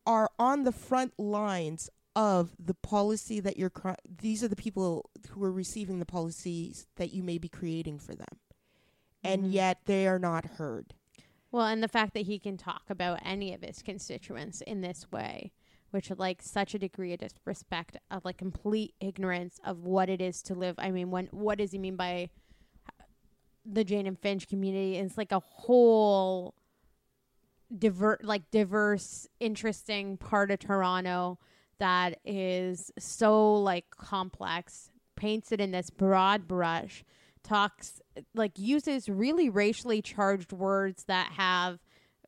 are 0.07 0.31
on 0.39 0.63
the 0.63 0.73
front 0.73 1.13
lines 1.19 1.91
of 2.15 2.55
the 2.59 2.75
policy 2.75 3.41
that 3.41 3.57
you're 3.57 3.71
cr- 3.71 4.01
these 4.27 4.43
are 4.45 4.49
the 4.49 4.57
people 4.67 5.11
who 5.31 5.43
are 5.43 5.53
receiving 5.53 5.99
the 5.99 6.07
policies 6.07 6.87
that 6.97 7.13
you 7.13 7.23
may 7.23 7.39
be 7.39 7.49
creating 7.49 7.99
for 7.99 8.15
them. 8.15 8.39
And 9.25 9.47
Mhm. 9.47 9.53
yet 9.53 9.85
they 9.87 10.07
are 10.07 10.19
not 10.19 10.45
heard. 10.59 10.95
Well, 11.53 11.67
and 11.67 11.83
the 11.83 11.89
fact 11.89 12.15
that 12.15 12.27
he 12.27 12.39
can 12.39 12.57
talk 12.57 12.85
about 12.89 13.21
any 13.23 13.53
of 13.53 13.61
his 13.63 13.83
constituents 13.83 14.63
in 14.63 14.81
this 14.81 15.13
way, 15.13 15.53
which 15.91 16.11
like 16.17 16.41
such 16.41 16.75
a 16.75 16.79
degree 16.79 17.13
of 17.13 17.21
disrespect 17.21 17.99
of 18.11 18.25
like 18.25 18.39
complete 18.39 18.95
ignorance 19.01 19.61
of 19.63 19.85
what 19.85 20.09
it 20.09 20.23
is 20.23 20.41
to 20.45 20.55
live. 20.55 20.77
I 20.79 20.91
mean, 20.91 21.11
when 21.11 21.27
what 21.27 21.59
does 21.59 21.73
he 21.73 21.79
mean 21.79 21.97
by 21.97 22.31
uh, 22.89 23.05
the 23.67 23.85
Jane 23.85 24.07
and 24.07 24.19
Finch 24.19 24.49
community? 24.49 24.97
It's 24.97 25.19
like 25.19 25.31
a 25.31 25.41
whole 25.41 26.55
diver 27.79 28.19
like 28.23 28.51
diverse, 28.51 29.29
interesting 29.39 30.17
part 30.17 30.51
of 30.51 30.59
Toronto 30.59 31.39
that 31.79 32.19
is 32.25 32.91
so 32.99 33.55
like 33.55 33.85
complex, 33.91 34.91
paints 35.17 35.53
it 35.53 35.61
in 35.61 35.71
this 35.71 35.91
broad 35.91 36.49
brush, 36.49 37.05
talks 37.43 38.01
like 38.35 38.59
uses 38.59 39.09
really 39.09 39.51
racially 39.51 40.03
charged 40.03 40.53
words 40.53 41.05
that 41.05 41.33
have, 41.33 41.79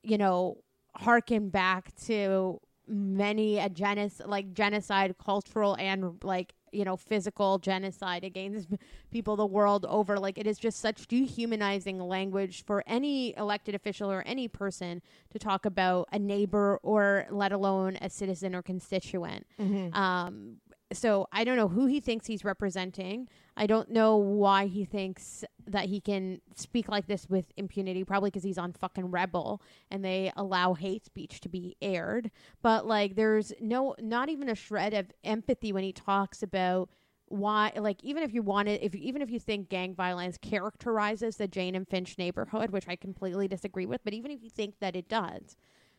you 0.03 0.19
know, 0.19 0.59
harken 0.97 1.49
back 1.49 1.95
to 2.07 2.61
many 2.87 3.59
a 3.59 3.69
genocide, 3.69 4.27
like 4.27 4.53
genocide, 4.53 5.15
cultural 5.19 5.77
and 5.79 6.23
like 6.23 6.55
you 6.73 6.85
know 6.85 6.97
physical 6.97 7.59
genocide 7.59 8.25
against 8.25 8.69
people 9.11 9.37
the 9.37 9.47
world 9.47 9.87
over. 9.89 10.19
Like 10.19 10.39
it 10.39 10.47
is 10.47 10.59
just 10.59 10.81
such 10.81 11.07
dehumanizing 11.07 11.99
language 12.01 12.65
for 12.65 12.83
any 12.87 13.35
elected 13.37 13.75
official 13.75 14.11
or 14.11 14.23
any 14.27 14.49
person 14.49 15.01
to 15.31 15.39
talk 15.39 15.65
about 15.65 16.09
a 16.13 16.19
neighbor 16.19 16.79
or 16.83 17.27
let 17.31 17.53
alone 17.53 17.97
a 18.03 18.11
citizen 18.11 18.55
or 18.55 18.63
constituent. 18.63 19.47
Um, 19.95 20.57
so 20.93 21.27
I 21.33 21.45
don't 21.45 21.57
know 21.57 21.69
who 21.69 21.87
he 21.87 22.01
thinks 22.01 22.27
he's 22.27 22.45
representing. 22.45 23.29
I 23.57 23.67
don't 23.67 23.91
know 23.91 24.17
why 24.17 24.67
he 24.67 24.85
thinks 24.85 25.45
that 25.67 25.87
he 25.87 26.01
can 26.01 26.41
speak 26.55 26.89
like 26.89 27.07
this 27.07 27.29
with 27.29 27.53
impunity. 27.57 28.05
Probably 28.05 28.31
because 28.31 28.45
he's 28.45 28.59
on 28.59 28.73
fucking 28.73 29.11
Rebel 29.11 29.63
and 29.91 30.05
they 30.05 30.33
allow 30.37 30.75
hate 30.75 31.05
speech 31.05 31.41
to 31.41 31.49
be 31.49 31.77
aired. 31.81 32.31
But 32.63 32.87
like, 32.87 33.17
there's 33.17 33.53
no, 33.61 33.95
not 34.01 34.29
even 34.29 34.49
a 34.49 34.55
shred 34.55 34.95
of 34.95 35.07
empathy 35.25 35.73
when 35.73 35.85
he 35.85 35.93
talks 35.93 36.43
about 36.43 36.91
why 37.29 37.73
like 37.77 38.03
even 38.05 38.23
if 38.23 38.35
you 38.35 38.43
wanted 38.43 38.81
if 38.83 38.95
even 38.95 39.23
if 39.23 39.31
you 39.31 39.41
think 39.41 39.71
gang 39.71 39.95
violence 39.95 40.37
characterizes 40.37 41.37
the 41.37 41.49
Jane 41.49 41.75
and 41.75 41.89
Finch 41.89 42.19
neighborhood 42.19 42.71
which 42.71 42.87
I 42.87 42.97
completely 42.97 43.49
disagree 43.49 43.87
with 43.87 44.03
but 44.05 44.13
even 44.13 44.31
if 44.31 44.43
you 44.43 44.51
think 44.51 44.79
that 44.81 44.95
it 44.95 45.09
does 45.09 45.57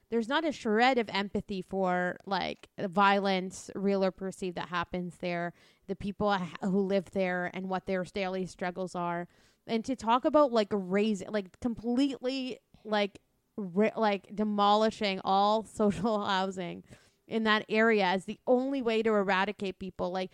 there's 0.09 0.27
not 0.27 0.45
a 0.45 0.51
shred 0.51 0.97
of 0.97 1.09
empathy 1.09 1.61
for 1.61 2.17
like 2.25 2.69
violence 2.79 3.71
real 3.75 4.03
or 4.03 4.11
perceived 4.11 4.55
that 4.55 4.69
happens 4.69 5.17
there 5.17 5.53
the 5.87 5.95
people 5.95 6.35
who 6.61 6.79
live 6.79 7.11
there 7.11 7.51
and 7.53 7.69
what 7.69 7.85
their 7.85 8.03
daily 8.03 8.45
struggles 8.45 8.95
are. 8.95 9.27
And 9.67 9.83
to 9.85 9.95
talk 9.95 10.25
about 10.25 10.51
like 10.51 10.69
raising 10.71 11.29
like 11.29 11.59
completely 11.59 12.59
like 12.83 13.19
like 13.57 14.29
demolishing 14.33 15.21
all 15.23 15.63
social 15.73 16.23
housing 16.25 16.83
in 17.27 17.43
that 17.43 17.65
area 17.69 18.05
as 18.05 18.25
the 18.25 18.39
only 18.45 18.81
way 18.81 19.01
to 19.01 19.09
eradicate 19.09 19.79
people. 19.79 20.11
Like 20.11 20.31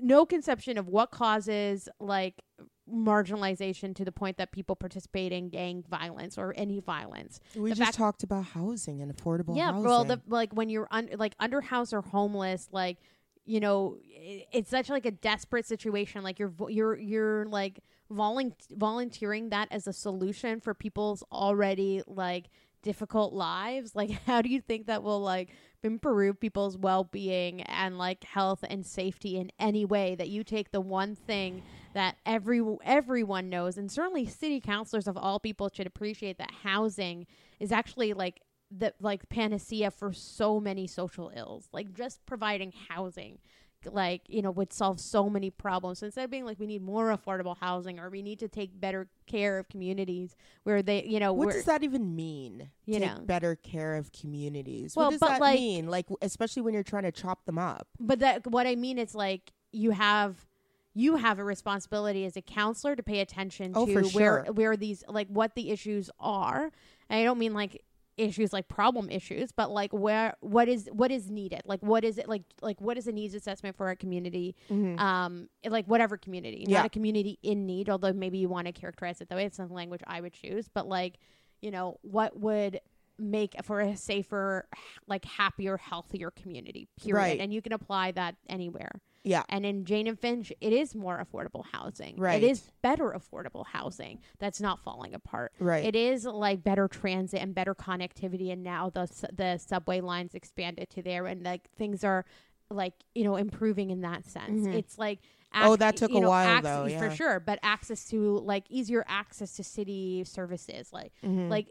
no 0.00 0.24
conception 0.24 0.78
of 0.78 0.88
what 0.88 1.10
causes 1.10 1.88
like 2.00 2.42
marginalization 2.90 3.94
to 3.94 4.04
the 4.04 4.12
point 4.12 4.36
that 4.38 4.52
people 4.52 4.74
participate 4.76 5.32
in 5.32 5.48
gang 5.48 5.84
violence 5.88 6.36
or 6.36 6.52
any 6.56 6.80
violence 6.80 7.40
We 7.54 7.70
The 7.70 7.76
just 7.76 7.94
talked 7.94 8.22
about 8.22 8.44
housing 8.46 9.00
and 9.02 9.14
affordable 9.14 9.56
yeah, 9.56 9.72
housing. 9.72 9.84
well, 9.84 10.04
the 10.04 10.20
like 10.26 10.52
when 10.52 10.68
you're 10.68 10.88
un- 10.90 11.10
like 11.16 11.34
under 11.38 11.60
house 11.60 11.92
or 11.92 12.00
homeless, 12.02 12.68
like 12.72 12.98
you 13.44 13.58
know, 13.60 13.98
i 14.16 14.46
it's 14.52 14.70
such 14.70 14.88
like 14.88 15.04
a 15.06 15.10
desperate 15.10 15.66
situation. 15.66 16.22
Like 16.22 16.38
you're 16.38 16.48
vo- 16.48 16.68
you're 16.68 16.96
you're 16.96 17.44
like 17.46 17.80
volun- 18.10 18.54
volunteering 18.70 19.50
that 19.50 19.68
as 19.70 19.86
a 19.86 19.92
solution 19.92 20.60
for 20.60 20.74
people's 20.74 21.22
already 21.32 22.02
like 22.06 22.46
difficult 22.82 23.32
lives. 23.32 23.92
Like, 24.00 24.10
how 24.26 24.42
do 24.42 24.48
you 24.48 24.60
think 24.60 24.86
that 24.86 25.02
will 25.02 25.20
like 25.20 25.50
improve 25.82 26.38
people's 26.40 26.76
well 26.78 27.04
being 27.04 27.62
and 27.62 27.98
like 27.98 28.22
health 28.24 28.64
and 28.68 28.84
safety 28.86 29.36
in 29.36 29.50
any 29.58 29.84
way? 29.84 30.14
That 30.14 30.28
you 30.28 30.44
take 30.44 30.70
the 30.70 30.80
one 30.80 31.14
thing 31.16 31.62
that 31.94 32.16
every 32.26 32.62
everyone 32.84 33.48
knows, 33.48 33.76
and 33.78 33.90
certainly 33.90 34.26
city 34.26 34.60
councilors 34.60 35.06
of 35.06 35.16
all 35.16 35.38
people 35.40 35.70
should 35.72 35.86
appreciate 35.86 36.38
that 36.38 36.50
housing 36.62 37.26
is 37.60 37.72
actually 37.72 38.12
like 38.12 38.40
the 38.70 38.94
like 39.00 39.28
panacea 39.28 39.90
for 39.90 40.12
so 40.12 40.58
many 40.60 40.86
social 40.86 41.30
ills. 41.36 41.68
Like 41.72 41.92
just 41.94 42.24
providing 42.24 42.72
housing, 42.88 43.38
like 43.84 44.22
you 44.28 44.40
know, 44.40 44.50
would 44.50 44.72
solve 44.72 44.98
so 45.00 45.28
many 45.28 45.50
problems. 45.50 45.98
So 45.98 46.06
instead 46.06 46.24
of 46.24 46.30
being 46.30 46.44
like 46.46 46.58
we 46.58 46.66
need 46.66 46.82
more 46.82 47.14
affordable 47.14 47.56
housing 47.58 47.98
or 47.98 48.08
we 48.08 48.22
need 48.22 48.38
to 48.38 48.48
take 48.48 48.80
better 48.80 49.08
care 49.26 49.58
of 49.58 49.68
communities 49.68 50.34
where 50.62 50.82
they, 50.82 51.04
you 51.04 51.20
know, 51.20 51.32
what 51.34 51.50
does 51.52 51.64
that 51.66 51.82
even 51.82 52.16
mean? 52.16 52.70
You 52.86 53.00
Take 53.00 53.14
know. 53.18 53.20
better 53.24 53.56
care 53.56 53.96
of 53.96 54.10
communities. 54.12 54.94
Well, 54.96 55.06
what 55.06 55.10
does 55.12 55.20
but 55.20 55.28
that 55.28 55.40
like- 55.40 55.58
mean? 55.58 55.88
Like, 55.88 56.06
especially 56.22 56.62
when 56.62 56.72
you're 56.74 56.82
trying 56.82 57.02
to 57.04 57.12
chop 57.12 57.44
them 57.44 57.58
up. 57.58 57.88
but 58.00 58.20
that 58.20 58.46
what 58.46 58.66
I 58.66 58.76
mean 58.76 58.96
is 58.98 59.14
like 59.14 59.52
you 59.72 59.90
have 59.90 60.46
you 60.94 61.16
have 61.16 61.38
a 61.38 61.44
responsibility 61.44 62.24
as 62.24 62.36
a 62.36 62.42
counselor 62.42 62.94
to 62.96 63.02
pay 63.02 63.20
attention 63.20 63.72
Oh, 63.74 63.86
to 63.86 63.94
where 63.94 64.44
sure. 64.44 64.52
where 64.52 64.76
these 64.76 65.02
like 65.08 65.28
what 65.28 65.54
the 65.54 65.70
issues 65.70 66.10
are. 66.20 66.70
And 67.08 67.20
I 67.20 67.24
don't 67.24 67.38
mean 67.38 67.54
like 67.54 67.82
issues 68.18 68.52
like 68.52 68.68
problem 68.68 69.08
issues, 69.10 69.52
but 69.52 69.70
like 69.70 69.90
where 69.92 70.34
what 70.40 70.68
is 70.68 70.88
what 70.92 71.10
is 71.10 71.30
needed? 71.30 71.62
Like 71.64 71.80
what 71.80 72.04
is 72.04 72.18
it 72.18 72.28
like 72.28 72.42
like 72.60 72.78
what 72.80 72.98
is 72.98 73.06
a 73.06 73.12
needs 73.12 73.34
assessment 73.34 73.74
for 73.76 73.88
a 73.88 73.96
community? 73.96 74.54
Um 74.70 75.48
like 75.66 75.86
whatever 75.86 76.16
community. 76.18 76.66
Yeah. 76.68 76.78
Not 76.78 76.86
a 76.86 76.90
community 76.90 77.38
in 77.42 77.64
need, 77.64 77.88
although 77.88 78.12
maybe 78.12 78.36
you 78.38 78.48
want 78.50 78.66
to 78.66 78.72
characterize 78.72 79.20
it 79.22 79.28
that 79.30 79.36
way. 79.36 79.46
It's 79.46 79.58
not 79.58 79.68
the 79.68 79.74
language 79.74 80.02
I 80.06 80.20
would 80.20 80.34
choose. 80.34 80.68
But 80.68 80.86
like, 80.86 81.14
you 81.62 81.70
know, 81.70 81.98
what 82.02 82.38
would 82.38 82.80
make 83.18 83.54
for 83.62 83.80
a 83.80 83.96
safer, 83.96 84.66
like 85.06 85.24
happier, 85.24 85.76
healthier 85.78 86.30
community, 86.30 86.88
period. 87.02 87.16
Right. 87.16 87.40
And 87.40 87.52
you 87.52 87.62
can 87.62 87.72
apply 87.72 88.12
that 88.12 88.36
anywhere. 88.48 88.90
Yeah. 89.24 89.44
And 89.48 89.64
in 89.64 89.84
Jane 89.84 90.06
and 90.06 90.18
Finch, 90.18 90.52
it 90.60 90.72
is 90.72 90.94
more 90.94 91.24
affordable 91.24 91.64
housing. 91.72 92.16
Right. 92.16 92.42
It 92.42 92.46
is 92.50 92.62
better 92.82 93.10
affordable 93.16 93.64
housing 93.66 94.18
that's 94.38 94.60
not 94.60 94.80
falling 94.80 95.14
apart. 95.14 95.52
Right. 95.60 95.84
It 95.84 95.94
is 95.94 96.24
like 96.24 96.64
better 96.64 96.88
transit 96.88 97.40
and 97.40 97.54
better 97.54 97.74
connectivity, 97.74 98.52
and 98.52 98.62
now 98.64 98.90
the 98.90 99.08
the 99.34 99.58
subway 99.58 100.00
lines 100.00 100.34
expanded 100.34 100.90
to 100.90 101.02
there, 101.02 101.26
and 101.26 101.44
like 101.44 101.70
things 101.76 102.02
are 102.04 102.24
like 102.70 102.94
you 103.14 103.22
know 103.24 103.36
improving 103.36 103.90
in 103.90 104.00
that 104.00 104.26
sense. 104.26 104.66
It's 104.66 104.98
like 104.98 105.20
Mm-hmm. 105.54 105.68
Oh, 105.68 105.76
that 105.76 105.98
took 105.98 106.10
a 106.12 106.18
know, 106.18 106.30
while, 106.30 106.48
acce- 106.48 106.62
though, 106.62 106.98
for 106.98 107.14
sure. 107.14 107.38
But 107.38 107.58
access 107.62 108.06
to 108.06 108.38
like 108.38 108.64
easier 108.70 109.04
access 109.06 109.54
to 109.56 109.62
city 109.62 110.24
services, 110.24 110.94
like 110.94 111.12
Mm-hmm. 111.22 111.50
like 111.50 111.68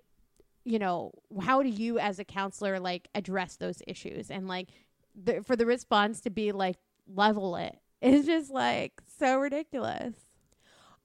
you 0.63 0.77
know 0.77 1.11
how 1.41 1.63
do 1.63 1.69
you 1.69 1.97
as 1.97 2.19
a 2.19 2.23
counselor 2.23 2.79
like 2.79 3.07
address 3.15 3.55
those 3.55 3.81
issues 3.87 4.29
and 4.29 4.47
like 4.47 4.67
the, 5.15 5.41
for 5.41 5.55
the 5.55 5.65
response 5.65 6.21
to 6.21 6.29
be 6.29 6.51
like 6.51 6.77
level 7.07 7.55
it. 7.55 7.77
it 8.01 8.13
is 8.13 8.25
just 8.25 8.51
like 8.51 8.93
so 9.19 9.37
ridiculous. 9.39 10.15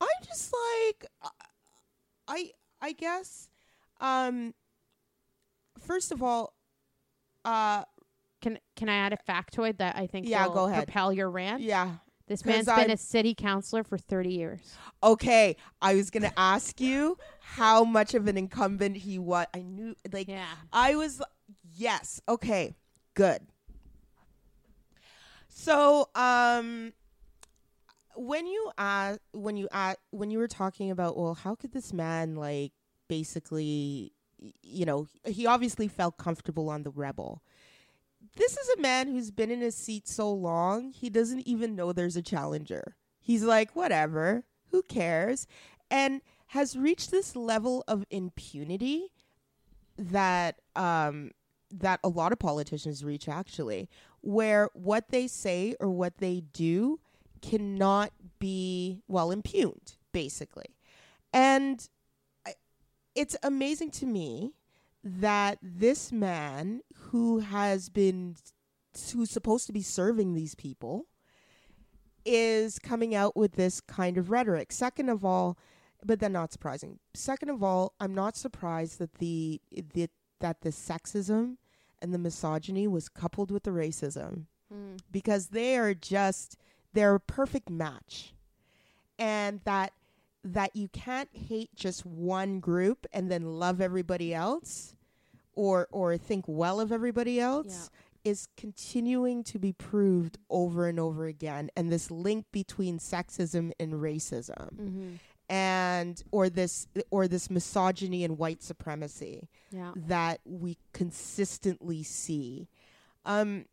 I'm 0.01 0.09
just 0.27 0.53
like, 0.53 1.07
uh, 1.23 1.29
I 2.29 2.51
I 2.81 2.93
guess, 2.93 3.49
um, 4.01 4.55
first 5.79 6.13
of 6.13 6.23
all, 6.23 6.55
uh, 7.45 7.85
Can 8.43 8.59
can 8.77 8.89
I 8.89 8.97
add 8.97 9.13
a 9.13 9.19
factoid 9.29 9.79
that 9.79 9.97
I 9.97 10.07
think 10.07 10.29
Yeah, 10.29 10.47
will 10.47 10.55
go 10.55 10.65
ahead. 10.67 10.85
propel 10.87 11.13
your 11.13 11.31
rant? 11.31 11.63
yeah. 11.63 11.97
this 12.29 12.45
man's 12.45 12.67
been 12.67 12.75
I'm- 12.75 12.91
a 12.91 12.97
city 12.97 13.35
councilor 13.35 13.85
for 13.85 13.97
30 13.97 14.31
years. 14.31 14.77
Okay, 15.03 15.57
I 15.81 15.95
was 15.95 16.11
gonna 16.11 16.33
ask 16.37 16.81
you 16.81 17.17
how 17.41 17.85
much 17.85 18.15
of 18.15 18.27
an 18.27 18.37
incumbent 18.37 18.97
he 18.99 19.17
was. 19.19 19.47
I 19.55 19.61
knew, 19.63 19.95
like, 20.13 20.27
Yeah. 20.29 20.45
I 20.73 20.97
was. 20.97 21.23
Yes. 21.77 22.21
Okay. 22.29 22.75
Good. 23.15 23.47
So, 25.59 26.11
um, 26.15 26.93
when 28.15 28.47
you 28.47 28.71
uh 28.77 29.17
when 29.33 29.57
you 29.57 29.69
uh 29.73 29.95
when 30.11 30.31
you 30.31 30.39
were 30.39 30.49
talking 30.49 30.91
about, 30.91 31.17
well, 31.17 31.33
how 31.33 31.55
could 31.55 31.73
this 31.73 31.95
man 31.95 32.35
like 32.37 32.73
basically, 33.09 34.13
you 34.63 34.85
know, 34.85 35.07
he 35.25 35.47
obviously 35.47 35.89
felt 35.89 36.19
comfortable 36.19 36.69
on 36.69 36.83
the 36.83 36.91
rebel. 36.91 37.43
This 38.37 38.53
is 38.59 38.69
a 38.77 38.81
man 38.83 39.09
who's 39.09 39.31
been 39.31 39.51
in 39.51 39.63
his 39.63 39.75
seat 39.75 40.07
so 40.07 40.31
long, 40.31 40.91
he 40.91 41.09
doesn't 41.09 41.49
even 41.49 41.75
know 41.75 41.91
there's 41.91 42.17
a 42.17 42.23
challenger. 42.23 42.95
He's 43.19 43.43
like, 43.43 43.75
whatever, 43.75 44.45
who 44.73 44.83
cares? 44.83 45.47
And 45.91 46.21
has 46.49 46.77
reached 46.77 47.11
this 47.11 47.35
level 47.35 47.83
of 47.89 48.05
impunity 48.11 49.07
that 49.97 50.61
um 50.77 51.31
that 51.71 51.99
a 52.05 52.09
lot 52.09 52.33
of 52.33 52.39
politicians 52.39 53.05
reach 53.05 53.29
actually 53.29 53.89
where 54.27 54.69
what 54.75 55.11
they 55.11 55.29
say 55.29 55.77
or 55.79 55.89
what 55.89 56.19
they 56.19 56.43
do 56.53 56.99
cannot 57.41 58.11
be 58.41 59.01
well 59.07 59.31
impugned 59.31 59.95
basically. 60.11 60.75
And 61.33 61.89
it's 63.15 63.37
amazing 63.43 63.93
to 63.93 64.07
me 64.07 64.55
that 65.05 65.59
this 65.63 66.11
man 66.11 66.81
who 66.97 67.39
has 67.39 67.89
been 67.89 68.35
who's 69.13 69.31
supposed 69.31 69.67
to 69.69 69.73
be 69.73 69.83
serving 69.83 70.35
these 70.35 70.57
people 70.57 71.07
is 72.25 72.81
coming 72.81 73.15
out 73.15 73.37
with 73.37 73.53
this 73.53 73.81
kind 73.81 74.19
of 74.19 74.31
rhetoric. 74.31 74.73
Second 74.73 75.09
of 75.09 75.25
all 75.25 75.57
but 76.05 76.21
then 76.21 76.33
not 76.33 76.53
surprising. 76.53 76.99
Second 77.15 77.51
of 77.51 77.63
all 77.63 77.93
i'm 78.01 78.15
not 78.15 78.37
surprised 78.37 78.99
that 78.99 79.15
the, 79.15 79.61
the 79.71 80.09
that 80.41 80.63
the 80.63 80.71
sexism 80.71 81.59
and 82.01 82.13
the 82.13 82.19
misogyny 82.19 82.87
was 82.87 83.09
coupled 83.09 83.51
with 83.51 83.65
the 83.65 83.71
racism. 83.71 84.47
Mm. 84.73 84.99
because 85.13 85.49
they 85.49 85.77
are 85.77 85.95
just 85.95 86.57
they're 86.93 87.15
a 87.15 87.21
perfect 87.21 87.71
match. 87.71 88.35
And 89.19 89.61
that 89.65 89.93
that 90.43 90.75
you 90.75 90.89
can't 90.89 91.29
hate 91.33 91.71
just 91.75 92.05
one 92.05 92.61
group 92.61 93.07
and 93.13 93.31
then 93.31 93.43
love 93.43 93.81
everybody 93.81 94.35
else 94.35 94.95
or 95.53 95.87
or 95.93 96.17
think 96.17 96.45
well 96.49 96.81
of 96.81 96.91
everybody 96.91 97.39
else 97.41 97.91
is 98.25 98.49
continuing 98.57 99.45
to 99.45 99.59
be 99.59 99.73
proved 99.73 100.37
over 100.51 100.89
and 100.89 100.99
over 100.99 101.27
again. 101.27 101.71
And 101.77 101.93
this 101.93 102.11
link 102.11 102.47
between 102.51 102.99
sexism 102.99 103.71
and 103.79 103.93
racism. 103.95 104.75
Mm-hmm. 104.75 105.11
And 105.49 106.23
or 106.33 106.49
this 106.49 106.89
or 107.11 107.29
this 107.29 107.49
misogyny 107.51 108.25
and 108.25 108.37
white 108.39 108.63
supremacy 108.63 109.49
Yeah. 109.71 109.93
that 109.95 110.41
we 110.45 110.77
consistently 110.93 112.03
see. 112.03 112.69
Um, 113.25 113.67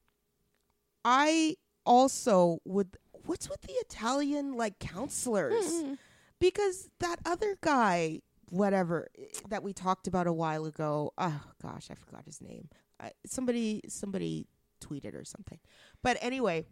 I 1.06 1.58
also 1.86 2.60
would. 2.66 2.98
What's 3.26 3.50
with 3.50 3.62
the 3.62 3.74
Italian 3.74 4.54
like 4.54 4.80
counselors? 4.80 5.66
Mm-hmm. 5.66 5.94
Because 6.40 6.90
that 7.00 7.20
other 7.26 7.58
guy, 7.62 8.22
whatever 8.50 9.08
eh, 9.18 9.26
that 9.50 9.64
we 9.64 9.72
talked 9.74 10.08
about 10.08 10.28
a 10.28 10.34
while 10.34 10.66
ago. 10.66 11.14
Oh 11.18 11.42
gosh, 11.62 11.88
I 11.90 11.96
forgot 11.96 12.26
his 12.26 12.42
name. 12.42 12.70
Uh, 13.00 13.10
somebody, 13.26 13.82
somebody 13.88 14.48
tweeted 14.82 15.16
or 15.16 15.24
something. 15.26 15.60
But 16.02 16.18
anyway, 16.22 16.66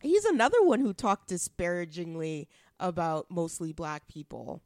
he's 0.00 0.24
another 0.24 0.62
one 0.62 0.80
who 0.80 0.92
talked 0.92 1.28
disparagingly 1.28 2.48
about 2.80 3.30
mostly 3.30 3.72
black 3.72 4.06
people. 4.08 4.62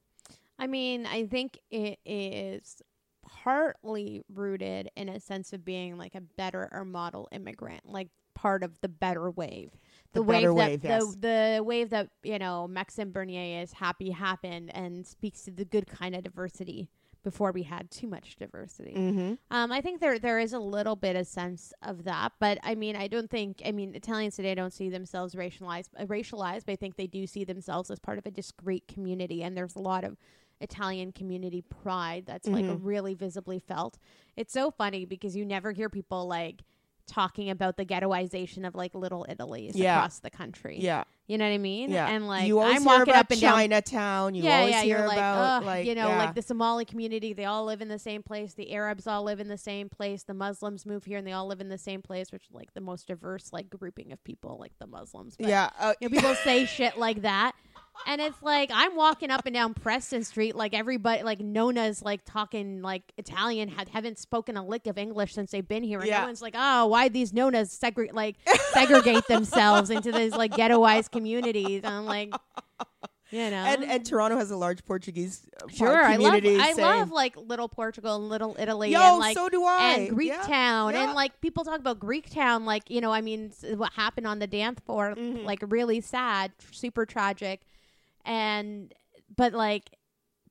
I 0.59 0.67
mean, 0.67 1.07
I 1.07 1.27
think 1.27 1.59
it 1.71 1.99
is 2.05 2.83
partly 3.27 4.23
rooted 4.33 4.91
in 4.97 5.09
a 5.09 5.21
sense 5.21 5.53
of 5.53 5.65
being 5.65 5.97
like 5.97 6.15
a 6.15 6.21
better 6.21 6.69
or 6.73 6.85
model 6.85 7.29
immigrant, 7.33 7.83
like 7.85 8.09
part 8.35 8.63
of 8.63 8.81
the 8.81 8.89
better 8.89 9.31
wave. 9.31 9.71
The 10.13 10.23
that 10.23 10.55
wave, 10.55 10.83
the, 10.83 10.89
yes. 10.89 11.17
the 11.19 11.63
wave 11.65 11.91
that, 11.91 12.11
you 12.23 12.39
know, 12.39 12.69
Maxime 12.69 13.13
Bernier 13.13 13.63
is 13.63 13.73
happy 13.73 14.11
happened 14.11 14.71
and 14.75 15.07
speaks 15.07 15.43
to 15.43 15.51
the 15.51 15.65
good 15.65 15.87
kind 15.87 16.15
of 16.15 16.25
diversity 16.25 16.91
before 17.23 17.53
we 17.53 17.63
had 17.63 17.91
too 17.91 18.07
much 18.09 18.37
diversity. 18.37 18.95
Mm-hmm. 18.97 19.35
Um, 19.51 19.73
I 19.73 19.81
think 19.81 20.01
there 20.01 20.19
there 20.19 20.39
is 20.39 20.53
a 20.53 20.59
little 20.59 20.97
bit 20.97 21.17
of 21.17 21.27
sense 21.27 21.73
of 21.83 22.05
that, 22.05 22.33
but 22.41 22.59
I 22.63 22.75
mean, 22.75 22.97
I 22.97 23.07
don't 23.09 23.31
think. 23.31 23.63
I 23.65 23.73
mean, 23.73 23.95
Italians 23.95 24.37
today 24.37 24.55
don't 24.55 24.73
see 24.73 24.89
themselves 24.89 25.35
racialized, 25.35 25.89
uh, 25.99 26.05
racialized, 26.07 26.67
but 26.67 26.73
I 26.73 26.77
think 26.77 26.97
they 26.97 27.07
do 27.07 27.27
see 27.27 27.45
themselves 27.45 27.91
as 27.91 27.99
part 27.99 28.19
of 28.19 28.27
a 28.27 28.31
discrete 28.31 28.89
community, 28.89 29.43
and 29.43 29.57
there's 29.57 29.77
a 29.77 29.81
lot 29.81 30.05
of 30.05 30.17
Italian 30.61 31.13
community 31.13 31.63
pride 31.63 32.25
that's 32.27 32.47
like 32.49 32.65
Mhm. 32.65 32.79
really 32.83 33.15
visibly 33.15 33.59
felt. 33.59 33.99
It's 34.37 34.53
so 34.53 34.71
funny 34.71 35.05
because 35.05 35.35
you 35.35 35.45
never 35.45 35.73
hear 35.73 35.89
people 35.89 36.27
like 36.29 36.63
talking 37.07 37.51
about 37.51 37.77
the 37.77 37.85
ghettoization 37.85 38.65
of 38.67 38.77
like 38.77 38.95
little 38.95 39.27
Italy's 39.29 39.75
Yeah. 39.75 39.97
across 39.99 40.21
the 40.21 40.31
country. 40.31 40.79
Yeah. 40.81 41.03
You 41.33 41.39
know 41.39 41.47
what 41.47 41.55
I 41.55 41.59
mean? 41.59 41.91
Yeah. 41.91 42.11
And 42.11 42.29
like 42.29 42.47
you 42.47 42.59
always 42.59 42.77
I'm 42.77 42.83
hear 42.83 42.91
walking 42.91 43.15
about 43.15 43.21
up 43.21 43.31
and 43.31 43.41
down 43.41 43.55
Chinatown. 43.55 44.35
You 44.35 44.43
yeah, 44.43 44.59
always 44.59 44.73
yeah, 44.73 44.83
hear 44.83 44.99
you're 44.99 45.07
like, 45.07 45.17
about 45.17 45.65
like 45.65 45.87
you 45.87 45.95
know, 45.95 46.09
yeah. 46.09 46.19
like 46.19 46.35
the 46.35 46.43
Somali 46.43 46.85
community, 46.85 47.33
they 47.33 47.47
all 47.47 47.65
live 47.65 47.81
in 47.81 47.89
the 47.89 47.99
same 47.99 48.23
place. 48.23 48.53
The 48.53 48.71
Arabs 48.75 49.07
all 49.07 49.23
live 49.23 49.41
in 49.41 49.49
the 49.49 49.57
same 49.57 49.89
place. 49.89 50.25
The 50.25 50.35
Muslims 50.35 50.85
move 50.85 51.05
here 51.07 51.17
and 51.17 51.27
they 51.27 51.33
all 51.33 51.47
live 51.47 51.63
in 51.63 51.71
the 51.71 51.79
same 51.79 52.03
place, 52.03 52.33
which 52.33 52.49
is 52.49 52.53
like 52.53 52.75
the 52.75 52.83
most 52.83 53.07
diverse 53.07 53.51
like 53.51 53.71
grouping 53.71 54.13
of 54.13 54.23
people, 54.25 54.59
like 54.61 54.73
the 54.79 54.87
Muslims. 54.87 55.35
But, 55.39 55.49
yeah. 55.49 55.71
Uh, 55.79 55.95
you 56.03 56.11
know, 56.11 56.15
people 56.15 56.35
say 56.45 56.67
shit 56.67 56.99
like 56.99 57.23
that. 57.23 57.55
And 58.07 58.21
it's 58.21 58.43
like 58.43 58.71
I'm 58.73 58.97
walking 58.97 59.31
up 59.31 59.47
and 59.47 59.55
down 59.55 59.75
Preston 59.75 60.25
Street, 60.25 60.57
like 60.57 60.75
everybody, 60.75 61.23
like 61.23 61.41
Nona's 61.41 62.03
like 62.03 62.23
talking 62.25 62.83
like 62.83 63.03
Italian, 63.17 63.69
had, 63.69 63.89
haven't 63.89 64.19
spoken 64.19 64.57
a 64.57 64.65
lick 64.67 64.87
of 64.87 64.99
English 64.99 65.35
since 65.35 65.51
they've 65.51 65.67
been 65.67 65.83
here, 65.83 65.99
and 66.01 66.09
Yeah. 66.09 66.21
no 66.21 66.27
one's 66.27 66.43
like, 66.43 66.55
oh, 66.57 66.87
why 66.87 67.09
these 67.09 67.33
Nonas 67.33 67.79
segre- 67.79 68.13
like 68.13 68.37
segregate 68.73 69.27
themselves 69.29 69.91
into 69.91 70.11
these 70.13 70.33
like 70.33 70.53
ghettoized 70.53 71.11
communities? 71.13 71.83
And 71.85 71.95
I'm 71.95 72.05
like, 72.07 72.33
you 73.31 73.39
know, 73.51 73.57
and 73.57 73.85
and 73.85 74.05
Toronto 74.05 74.37
has 74.37 74.51
a 74.51 74.57
large 74.57 74.85
Portuguese 74.85 75.49
uh, 75.63 75.69
Sure, 75.69 76.03
I 76.05 76.17
love 76.17 76.35
community. 76.35 76.59
I 76.61 76.73
love 76.75 77.11
like 77.11 77.37
Little 77.37 77.69
Portugal 77.69 78.17
and 78.17 78.29
Little 78.29 78.57
Italy 78.59 78.91
Yo, 78.91 79.01
and 79.01 79.19
like 79.19 79.37
so 79.37 79.49
do 79.49 79.65
I. 79.65 79.93
and 79.95 80.11
Greek 80.15 80.29
Yeah, 80.31 80.43
Town 80.43 80.93
yeah. 80.93 81.05
and 81.05 81.15
like 81.15 81.41
people 81.41 81.65
talk 81.65 81.79
about 81.79 81.99
Greek 81.99 82.29
Town 82.31 82.65
like 82.67 82.91
you 82.91 83.01
know 83.01 83.11
I 83.13 83.21
mean 83.23 83.53
what 83.77 83.93
happened 83.95 84.27
on 84.27 84.39
the 84.39 84.47
dance 84.47 84.81
floor 84.81 85.15
Mhm. 85.17 85.45
like 85.45 85.61
really 85.67 86.01
sad, 86.03 86.53
super 86.73 87.07
tragic, 87.07 87.63
and 88.25 88.95
but 89.35 89.53
like 89.53 89.91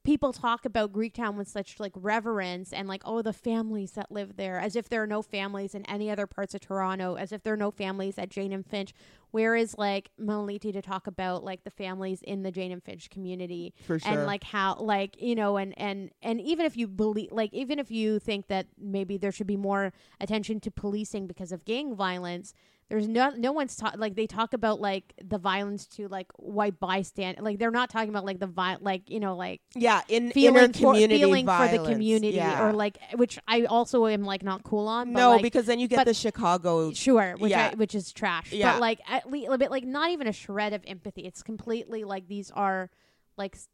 people 0.03 0.33
talk 0.33 0.65
about 0.65 0.91
Greek 0.91 1.13
Town 1.13 1.37
with 1.37 1.47
such 1.47 1.79
like 1.79 1.91
reverence 1.95 2.73
and 2.73 2.87
like 2.87 3.01
oh 3.05 3.21
the 3.21 3.33
families 3.33 3.91
that 3.91 4.11
live 4.11 4.35
there 4.35 4.59
as 4.59 4.75
if 4.75 4.89
there 4.89 5.03
are 5.03 5.07
no 5.07 5.21
families 5.21 5.75
in 5.75 5.85
any 5.85 6.09
other 6.09 6.25
parts 6.25 6.55
of 6.55 6.61
Toronto 6.61 7.15
as 7.15 7.31
if 7.31 7.43
there 7.43 7.53
are 7.53 7.57
no 7.57 7.71
families 7.71 8.17
at 8.17 8.29
Jane 8.29 8.51
and 8.51 8.65
Finch 8.65 8.93
whereas 9.31 9.77
like 9.77 10.09
Meliti 10.19 10.73
to 10.73 10.81
talk 10.81 11.07
about 11.07 11.43
like 11.43 11.63
the 11.63 11.69
families 11.69 12.21
in 12.23 12.43
the 12.43 12.51
Jane 12.51 12.71
and 12.71 12.83
Finch 12.83 13.09
community 13.09 13.73
for 13.85 13.99
sure. 13.99 14.11
and 14.11 14.25
like 14.25 14.43
how 14.43 14.75
like 14.79 15.21
you 15.21 15.35
know 15.35 15.57
and 15.57 15.77
and 15.77 16.11
and 16.21 16.41
even 16.41 16.65
if 16.65 16.75
you 16.75 16.87
believe 16.87 17.31
like 17.31 17.53
even 17.53 17.77
if 17.77 17.91
you 17.91 18.17
think 18.19 18.47
that 18.47 18.67
maybe 18.79 19.17
there 19.17 19.31
should 19.31 19.47
be 19.47 19.57
more 19.57 19.93
attention 20.19 20.59
to 20.61 20.71
policing 20.71 21.27
because 21.27 21.51
of 21.51 21.63
gang 21.65 21.95
violence 21.95 22.53
there's 22.91 23.07
no 23.07 23.29
no 23.37 23.53
one's 23.53 23.73
ta- 23.77 23.93
like 23.95 24.15
they 24.15 24.27
talk 24.27 24.51
about 24.51 24.81
like 24.81 25.13
the 25.23 25.37
violence 25.37 25.87
to 25.87 26.09
like 26.09 26.27
white 26.35 26.77
bystand 26.77 27.41
like 27.41 27.57
they're 27.57 27.71
not 27.71 27.89
talking 27.89 28.09
about 28.09 28.25
like 28.25 28.37
the 28.37 28.47
vi- 28.47 28.75
like 28.81 29.09
you 29.09 29.21
know 29.21 29.37
like 29.37 29.61
yeah, 29.75 30.01
in 30.09 30.29
feeling 30.31 30.73
for, 30.73 30.93
feeling 30.93 31.45
violence. 31.45 31.71
for 31.71 31.77
the 31.77 31.89
community 31.89 32.35
yeah. 32.35 32.67
or 32.67 32.73
like 32.73 32.97
which 33.15 33.39
I 33.47 33.63
also 33.63 34.07
am 34.07 34.23
like 34.23 34.43
not 34.43 34.63
cool 34.63 34.89
on 34.89 35.13
but 35.13 35.19
no, 35.19 35.29
like, 35.31 35.41
because 35.41 35.67
then 35.67 35.79
you 35.79 35.87
get 35.87 35.95
but- 35.95 36.05
the 36.05 36.13
Chicago. 36.13 36.91
Sure, 36.91 37.35
which 37.37 37.51
Yeah. 37.51 37.69
I, 37.71 37.75
which 37.75 37.95
is 37.95 38.11
trash. 38.11 38.51
Yeah. 38.51 38.73
But 38.73 38.81
like 38.81 38.99
at 39.07 39.31
least 39.31 39.49
a 39.49 39.57
bit 39.57 39.71
like 39.71 39.85
not 39.85 40.09
even 40.09 40.27
a 40.27 40.33
shred 40.33 40.73
of 40.73 40.83
empathy. 40.85 41.21
It's 41.21 41.41
completely 41.43 42.03
like 42.03 42.27
these 42.27 42.51
are 42.51 42.89
like 43.37 43.55
s- 43.55 43.69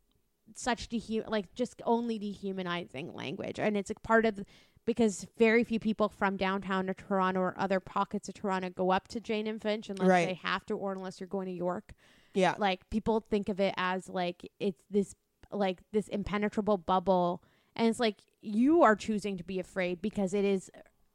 such 0.54 0.90
dehu 0.90 1.28
like 1.28 1.56
just 1.56 1.82
only 1.86 2.20
dehumanizing 2.20 3.16
language, 3.16 3.60
and 3.60 3.76
it's 3.76 3.90
a 3.90 3.96
part 3.96 4.28
of 4.28 4.46
because 4.88 5.28
very 5.38 5.64
few 5.64 5.80
people 5.80 6.10
from 6.10 6.38
downtown 6.38 6.88
to 6.88 6.96
Toronto 6.96 7.42
or 7.42 7.54
other 7.60 7.80
pockets 7.80 8.28
of 8.30 8.34
Toronto 8.36 8.70
go 8.70 8.90
up 8.90 9.08
to 9.10 9.20
Jane 9.20 9.46
and 9.46 9.62
Finch 9.62 9.90
unless 9.90 10.08
Right. 10.08 10.28
they 10.30 10.34
have 10.36 10.66
to, 10.68 10.74
or 10.74 10.94
unless 10.94 11.20
you're 11.20 11.28
going 11.28 11.46
to 11.46 11.52
York. 11.54 11.94
Yeah, 12.34 12.56
Like 12.58 12.90
people 12.90 13.20
think 13.20 13.50
of 13.50 13.60
it 13.60 13.74
as 13.78 14.10
like 14.10 14.50
it's 14.60 14.84
this 14.90 15.14
like 15.52 15.80
this 15.92 16.08
impenetrable 16.08 16.78
bubble, 16.78 17.44
and 17.76 17.88
it's 17.88 18.00
like 18.00 18.18
you 18.42 18.82
are 18.84 18.96
choosing 18.96 19.38
to 19.38 19.44
be 19.44 19.60
afraid 19.60 20.02
because 20.02 20.34
it 20.34 20.46
is 20.46 20.70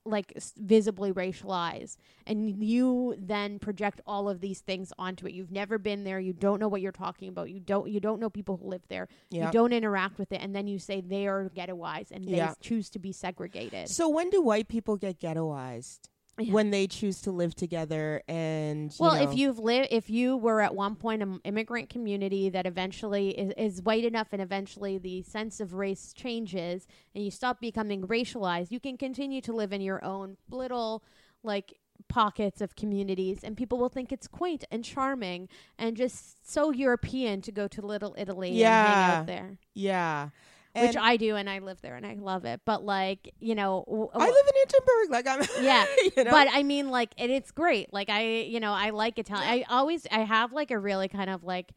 like 0.05 0.33
visibly 0.57 1.13
racialized 1.13 1.97
and 2.27 2.63
you 2.63 3.15
then 3.19 3.59
project 3.59 4.01
all 4.07 4.29
of 4.29 4.41
these 4.41 4.61
things 4.61 4.93
onto 4.99 5.27
it. 5.27 5.33
You've 5.33 5.53
never 5.53 5.79
been 5.79 6.03
there. 6.05 6.19
You 6.19 6.33
don't 6.33 6.59
know 6.59 6.69
what 6.69 6.81
you're 6.81 6.91
talking 6.93 7.29
about. 7.29 7.51
You 7.51 7.61
don't 7.61 7.89
you 7.89 8.01
don't 8.01 8.19
know 8.21 8.29
people 8.31 8.57
who 8.57 8.69
live 8.69 8.83
there. 8.89 9.07
Yeah. 9.31 9.47
you 9.47 9.53
don't 9.53 9.73
interact 9.73 10.19
with 10.19 10.33
it 10.33 10.41
and 10.43 10.55
then 10.57 10.67
you 10.67 10.79
say 10.79 11.01
they 11.01 11.27
are 11.29 11.49
ghettoized 11.55 12.11
and 12.11 12.27
they 12.27 12.41
s- 12.41 12.57
choose 12.61 12.91
to 12.91 12.99
be 12.99 13.13
segregated. 13.13 13.89
So 13.89 14.09
when 14.09 14.31
do 14.31 14.43
white 14.43 14.69
people 14.69 14.97
get 14.97 15.21
ghettoized? 15.21 16.01
Yeah. 16.47 16.53
When 16.53 16.71
they 16.71 16.87
choose 16.87 17.21
to 17.23 17.31
live 17.31 17.55
together 17.55 18.23
and 18.29 18.95
well 18.99 19.15
know, 19.17 19.23
if 19.31 19.37
you've 19.37 19.59
lived 19.59 19.89
if 19.91 20.11
you 20.11 20.37
were 20.37 20.61
at 20.61 20.75
one 20.75 20.95
point 20.97 21.23
an 21.23 21.41
immigrant 21.45 21.89
community 21.91 22.49
that 22.51 22.67
eventually 22.67 23.31
is, 23.31 23.53
is 23.57 23.83
white 23.83 24.05
enough 24.05 24.29
and 24.33 24.41
eventually 24.43 24.99
the 24.99 25.23
sense 25.23 25.61
of 25.61 25.75
race 25.75 26.13
changes 26.13 26.87
and 27.15 27.25
you 27.25 27.31
stop 27.31 27.61
becoming 27.61 28.03
racialized 28.07 28.71
you 28.71 28.81
can 28.81 28.97
continue 28.97 29.41
to 29.41 29.53
live 29.53 29.73
in 29.73 29.81
your 29.81 30.05
own 30.05 30.37
little 30.51 31.03
like 31.43 31.75
pockets 32.09 32.61
of 32.61 32.75
communities 32.75 33.45
and 33.45 33.57
people 33.57 33.79
will 33.79 33.89
think 33.89 34.11
it's 34.13 34.27
quaint 34.27 34.65
and 34.73 34.85
charming 34.85 35.49
and 35.79 35.97
just 35.97 36.51
so 36.51 36.71
european 36.73 37.41
to 37.41 37.53
go 37.53 37.69
to 37.69 37.81
little 37.81 38.15
italy 38.19 38.49
and 38.49 38.57
hang 38.59 38.61
Yeah. 38.61 39.19
out 39.21 39.27
there 39.27 39.59
yeah, 39.75 40.29
which 40.75 40.97
i 40.97 41.17
do 41.17 41.37
and 41.37 41.51
i 41.51 41.59
live 41.59 41.81
there 41.83 41.97
and 41.97 42.07
i 42.07 42.15
love 42.15 42.45
it 42.45 42.61
but 42.65 42.85
like 42.85 43.33
you 43.41 43.55
know 43.55 43.85
w- 43.87 44.09
I 44.15 44.27
live 44.27 44.47
in 44.47 44.55
Hintonburg. 44.55 45.11
Like 45.11 45.27
I'm 45.27 45.43
Yeah, 45.65 45.85
you 46.17 46.25
know? 46.25 46.31
but 46.31 46.49
I 46.51 46.63
mean, 46.63 46.91
like, 46.91 47.13
and 47.19 47.31
it's 47.31 47.51
great. 47.51 47.93
Like, 47.93 48.09
I, 48.09 48.41
you 48.41 48.61
know, 48.61 48.73
I 48.73 48.91
like 48.91 49.19
Italian. 49.19 49.49
I 49.49 49.65
always, 49.69 50.07
I 50.11 50.21
have 50.21 50.53
like 50.53 50.71
a 50.71 50.79
really 50.79 51.09
kind 51.09 51.29
of 51.31 51.45
like 51.45 51.73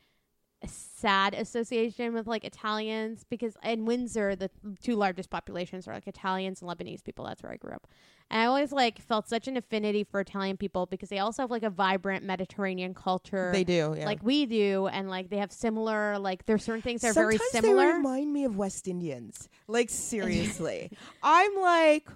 sad 0.68 1.34
association 1.34 2.14
with 2.14 2.28
like 2.28 2.44
Italians 2.44 3.24
because 3.30 3.56
in 3.64 3.86
Windsor 3.86 4.36
the 4.36 4.50
two 4.82 4.96
largest 4.96 5.30
populations 5.30 5.88
are 5.88 5.94
like 5.94 6.08
Italians 6.08 6.62
and 6.62 6.70
Lebanese 6.70 7.04
people. 7.04 7.26
That's 7.26 7.44
where 7.44 7.52
I 7.52 7.58
grew 7.58 7.74
up. 7.74 7.88
And 8.32 8.42
I 8.42 8.46
always 8.46 8.72
like 8.72 9.00
felt 9.00 9.30
such 9.30 9.48
an 9.48 9.56
affinity 9.56 10.04
for 10.04 10.20
Italian 10.20 10.58
people 10.58 10.86
because 10.88 11.10
they 11.10 11.20
also 11.20 11.44
have 11.44 11.52
like 11.52 11.64
a 11.64 11.70
vibrant 11.70 12.24
Mediterranean 12.26 12.94
culture. 12.94 13.52
They 13.54 13.64
do, 13.64 13.96
yeah. 13.98 14.06
Like 14.06 14.24
we 14.24 14.46
do, 14.46 14.88
and 14.88 15.10
like 15.10 15.30
they 15.30 15.38
have 15.38 15.52
similar, 15.52 16.18
like 16.18 16.46
there's 16.46 16.64
certain 16.64 16.82
things 16.82 17.02
that 17.02 17.12
are 17.12 17.14
very 17.14 17.38
similar. 17.52 17.86
they 17.88 17.94
remind 17.94 18.34
me 18.34 18.44
of 18.46 18.58
West 18.58 18.88
Indians. 18.88 19.48
Like 19.68 19.90
seriously, 19.90 20.92
I'm 21.24 21.56
like, 21.56 22.08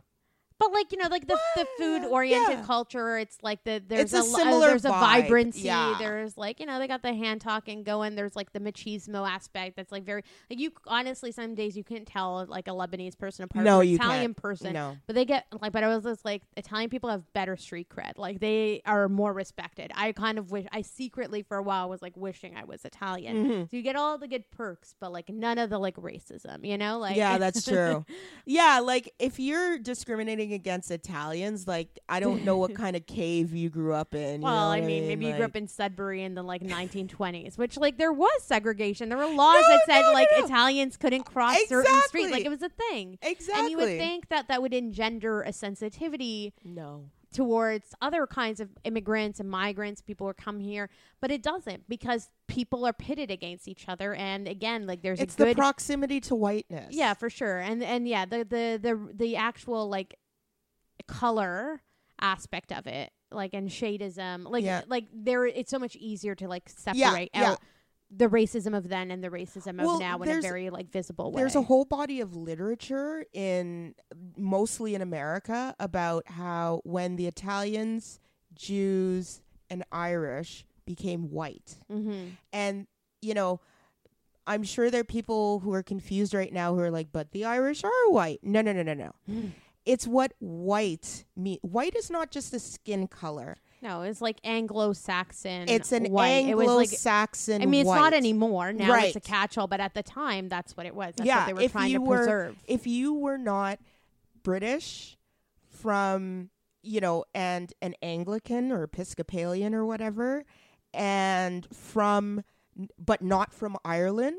But 0.59 0.73
like 0.73 0.91
you 0.91 0.97
know, 0.97 1.07
like 1.09 1.25
the 1.27 1.39
the 1.55 1.65
food 1.77 2.03
oriented 2.05 2.59
Yeah. 2.59 2.65
culture, 2.65 3.17
it's 3.17 3.37
like 3.41 3.63
the 3.63 3.81
there's 3.87 4.13
It's 4.13 4.13
a 4.13 4.29
lo- 4.29 4.37
similar 4.37 4.67
there's 4.67 4.85
a 4.85 4.89
vibe, 4.89 4.99
vibrancy. 5.23 5.61
yeah. 5.61 5.95
There's 5.97 6.37
like 6.37 6.59
you 6.59 6.65
know 6.65 6.79
they 6.79 6.87
got 6.87 7.01
the 7.01 7.13
hand 7.13 7.39
talking 7.41 7.83
going. 7.83 8.15
There's 8.15 8.35
like 8.35 8.51
the 8.51 8.59
machismo 8.59 9.27
aspect 9.29 9.77
that's 9.77 9.91
like 9.91 10.03
very 10.03 10.23
like 10.49 10.59
you 10.59 10.71
honestly 10.85 11.31
some 11.31 11.55
days 11.55 11.77
you 11.77 11.83
can't 11.83 12.05
tell 12.05 12.45
like 12.47 12.67
a 12.67 12.71
Lebanese 12.71 13.17
person 13.17 13.45
apart 13.45 13.63
No, 13.63 13.79
from 13.79 13.87
an 13.87 13.93
Italian 13.95 14.21
can't. 14.25 14.37
person. 14.37 14.73
No. 14.73 14.97
But 15.07 15.15
they 15.15 15.23
get 15.25 15.45
like, 15.61 15.71
but 15.71 15.83
I 15.83 15.87
was 15.87 16.03
just 16.03 16.25
like 16.25 16.41
Italian 16.57 16.89
people 16.89 17.09
have 17.09 17.23
better 17.33 17.55
street 17.55 17.87
cred. 17.89 18.17
Like 18.17 18.39
they 18.41 18.81
are 18.85 19.07
more 19.07 19.31
respected. 19.31 19.91
I 19.95 20.11
kind 20.11 20.37
of 20.37 20.51
wish 20.51 20.65
I 20.73 20.81
secretly 20.81 21.41
for 21.41 21.55
a 21.57 21.63
while 21.63 21.87
was 21.89 22.01
like 22.01 22.17
wishing 22.17 22.57
I 22.57 22.65
was 22.65 22.83
Italian. 22.83 23.35
Mm-hmm. 23.45 23.61
So 23.63 23.77
you 23.77 23.81
get 23.81 23.95
all 23.95 24.17
the 24.17 24.27
good 24.27 24.49
perks, 24.51 24.93
but 24.99 25.13
like 25.13 25.29
none 25.29 25.57
of 25.57 25.69
the 25.69 25.79
like 25.79 25.95
racism. 25.95 26.65
You 26.67 26.77
know, 26.77 26.99
like 26.99 27.15
yeah, 27.15 27.37
that's 27.37 27.63
true. 27.67 28.05
yeah, 28.45 28.79
like 28.83 29.13
if 29.19 29.39
you're 29.39 29.79
discriminating 29.79 30.48
against 30.53 30.91
Italians, 30.91 31.67
like 31.67 31.99
I 32.07 32.19
don't 32.25 32.43
know 32.45 32.57
what 32.57 32.75
kind 32.75 32.95
of 32.95 33.05
cave 33.05 33.53
you 33.53 33.69
grew 33.69 33.93
up 33.93 34.15
in. 34.15 34.41
you 34.41 34.45
Well, 34.45 34.67
know 34.69 34.71
I 34.71 34.81
mean, 34.81 35.07
maybe 35.07 35.25
you 35.25 35.33
grew 35.35 35.45
up 35.45 35.55
in 35.55 35.67
Sudbury 35.67 36.23
in 36.23 36.35
the 36.35 36.43
like 36.43 36.61
1920s, 36.63 37.57
which 37.57 37.77
like 37.77 37.97
there 37.97 38.13
was 38.13 38.43
segregation. 38.43 39.09
There 39.09 39.17
were 39.17 39.25
laws 39.25 39.61
No, 39.61 39.67
that 39.75 39.81
said 39.85 40.01
no, 40.03 40.11
like 40.13 40.27
no. 40.37 40.45
Italians 40.45 40.97
couldn't 40.97 41.23
cross 41.23 41.57
certain 41.67 42.01
streets. 42.07 42.31
Like 42.31 42.45
it 42.45 42.49
was 42.49 42.61
a 42.61 42.69
thing. 42.69 43.17
exactly. 43.21 43.61
And 43.61 43.71
you 43.71 43.77
would 43.77 43.97
think 43.97 44.29
that 44.29 44.47
that 44.47 44.61
would 44.61 44.73
engender 44.73 45.41
a 45.41 45.51
sensitivity 45.53 46.53
no. 46.63 47.05
towards 47.33 47.93
other 48.01 48.25
kinds 48.27 48.59
of 48.59 48.69
immigrants 48.83 49.39
and 49.39 49.49
migrants, 49.49 50.01
people 50.01 50.27
who 50.27 50.33
come 50.33 50.59
here, 50.59 50.89
but 51.21 51.31
it 51.31 51.41
doesn't 51.43 51.87
because 51.89 52.29
people 52.47 52.85
are 52.85 52.93
pitted 52.93 53.29
against 53.31 53.67
each 53.67 53.87
other. 53.87 54.13
And 54.15 54.47
again, 54.47 54.87
like 54.87 55.01
there's 55.01 55.19
It's 55.19 55.35
a 55.35 55.37
good 55.37 55.47
the 55.49 55.55
proximity 55.55 56.19
to 56.21 56.35
whiteness. 56.35 56.87
yeah, 56.91 57.13
for 57.13 57.29
sure. 57.29 57.59
And 57.59 57.83
and 57.83 58.07
yeah, 58.07 58.25
the 58.25 58.39
the 58.39 58.79
the 58.81 59.09
the 59.13 59.35
actual 59.35 59.87
like 59.89 60.15
color 61.13 61.81
aspect 62.19 62.71
of 62.71 62.87
it, 62.87 63.11
like 63.31 63.53
and 63.53 63.69
shadeism, 63.69 64.49
like 64.49 64.63
Yeah. 64.63 64.81
like 64.87 65.05
there, 65.13 65.45
it's 65.45 65.71
so 65.71 65.79
much 65.79 65.95
easier 65.95 66.35
to 66.35 66.47
like 66.47 66.69
separate 66.69 67.29
yeah. 67.33 67.51
out 67.51 67.61
the 68.11 68.27
racism 68.27 68.75
of 68.75 68.89
then 68.89 69.11
and 69.11 69.23
the 69.23 69.29
racism 69.29 69.77
Well, 69.77 69.95
of 69.95 69.99
now 69.99 70.19
in 70.21 70.29
a 70.29 70.41
very 70.41 70.69
like 70.69 70.89
visible 70.89 71.31
way. 71.31 71.41
There's 71.41 71.55
a 71.55 71.61
whole 71.61 71.85
body 71.85 72.21
of 72.21 72.35
literature 72.35 73.25
in 73.33 73.93
mostly 74.35 74.95
in 74.95 75.01
America 75.01 75.75
about 75.79 76.27
how 76.27 76.81
when 76.83 77.17
the 77.17 77.27
Italians, 77.27 78.19
Jews, 78.55 79.41
and 79.69 79.83
Irish 79.91 80.65
became 80.85 81.29
white, 81.29 81.77
mm-hmm. 81.91 82.29
and 82.51 82.87
you 83.21 83.33
know 83.33 83.59
i'm 84.47 84.63
sure 84.63 84.89
there 84.89 85.01
are 85.01 85.05
people 85.05 85.59
who 85.59 85.73
are 85.73 85.83
confused 85.83 86.33
right 86.33 86.51
now 86.51 86.73
who 86.73 86.79
are 86.79 86.91
like 86.91 87.11
but 87.11 87.31
the 87.31 87.45
irish 87.45 87.83
are 87.83 88.09
white 88.09 88.39
no 88.43 88.61
no 88.61 88.71
no 88.71 88.83
no 88.83 88.93
no 88.93 89.11
it's 89.85 90.05
what 90.07 90.33
white 90.39 91.25
mean 91.35 91.57
white 91.61 91.95
is 91.95 92.09
not 92.11 92.31
just 92.31 92.53
a 92.53 92.59
skin 92.59 93.07
color 93.07 93.57
No, 93.81 94.01
it's 94.01 94.21
like 94.21 94.39
Anglo-Saxon. 94.43 95.69
it's 95.69 95.91
an 95.93 96.05
white. 96.11 96.47
It 96.47 96.55
was 96.57 96.67
like 96.67 96.87
anglo-saxon 96.89 97.61
I 97.61 97.65
mean, 97.65 97.81
it's 97.81 97.89
not 97.89 98.13
anymore. 98.13 98.73
Now 98.73 98.93
it's 99.03 99.15
a 99.15 99.19
Right. 99.19 99.23
catch-all, 99.23 99.67
but 99.67 99.79
at 99.79 99.93
the 99.93 100.03
time, 100.03 100.49
that's 100.49 100.75
what 100.75 100.85
it 100.85 100.93
was. 100.93 101.13
That's 101.15 101.25
yeah 101.27 101.39
what 101.39 101.47
they 101.47 101.53
were 101.53 101.61
if 101.61 101.71
trying 101.71 101.91
you 101.91 101.97
to 101.99 102.03
were 102.03 102.17
preserve. 102.17 102.57
if 102.67 102.85
you 102.87 103.13
were 103.13 103.37
not 103.37 103.79
british 104.43 105.17
from 105.69 106.49
you 106.81 106.99
know 107.01 107.23
and 107.33 107.73
an 107.81 107.93
anglican 108.01 108.71
or 108.71 108.83
episcopalian 108.83 109.73
or 109.75 109.85
whatever 109.85 110.43
and 110.93 111.67
from 111.73 112.41
but 112.97 113.21
not 113.21 113.53
from 113.53 113.75
ireland 113.83 114.37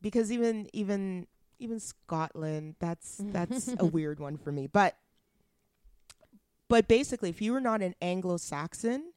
because 0.00 0.30
even 0.32 0.68
even 0.72 1.26
even 1.62 1.80
scotland 1.80 2.74
that's 2.78 3.20
that's 3.26 3.74
a 3.78 3.84
weird 3.96 4.20
one 4.20 4.36
for 4.36 4.52
me 4.52 4.66
but 4.66 4.96
but 6.68 6.88
basically 6.88 7.30
if 7.30 7.40
you 7.40 7.52
were 7.52 7.60
not 7.60 7.82
an 7.82 7.94
anglo-saxon 8.00 9.12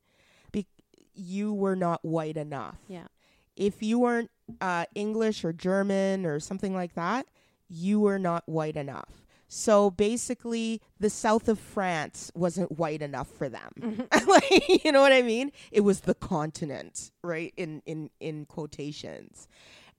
be, 0.52 0.68
you 1.14 1.54
were 1.54 1.76
not 1.76 2.04
white 2.04 2.38
enough 2.38 2.78
yeah. 2.88 3.08
if 3.56 3.82
you 3.82 4.00
weren't 4.00 4.30
uh, 4.62 4.86
English 4.96 5.44
or 5.44 5.54
German 5.54 6.26
or 6.26 6.40
something 6.40 6.74
like 6.74 6.94
that, 6.96 7.28
you 7.68 8.00
were 8.00 8.20
not 8.20 8.44
white 8.48 8.76
enough. 8.76 9.26
So 9.48 9.92
basically, 9.92 10.82
the 11.00 11.10
south 11.10 11.48
of 11.48 11.60
France 11.60 12.32
wasn't 12.34 12.78
white 12.78 13.02
enough 13.02 13.28
for 13.28 13.48
them. 13.48 14.08
like, 14.28 14.84
you 14.84 14.92
know 14.92 15.02
what 15.02 15.14
I 15.14 15.22
mean? 15.22 15.52
It 15.72 15.82
was 15.82 16.02
the 16.02 16.16
continent, 16.16 17.12
right? 17.24 17.54
In 17.56 17.82
in 17.86 18.10
in 18.20 18.46
quotations, 18.46 19.48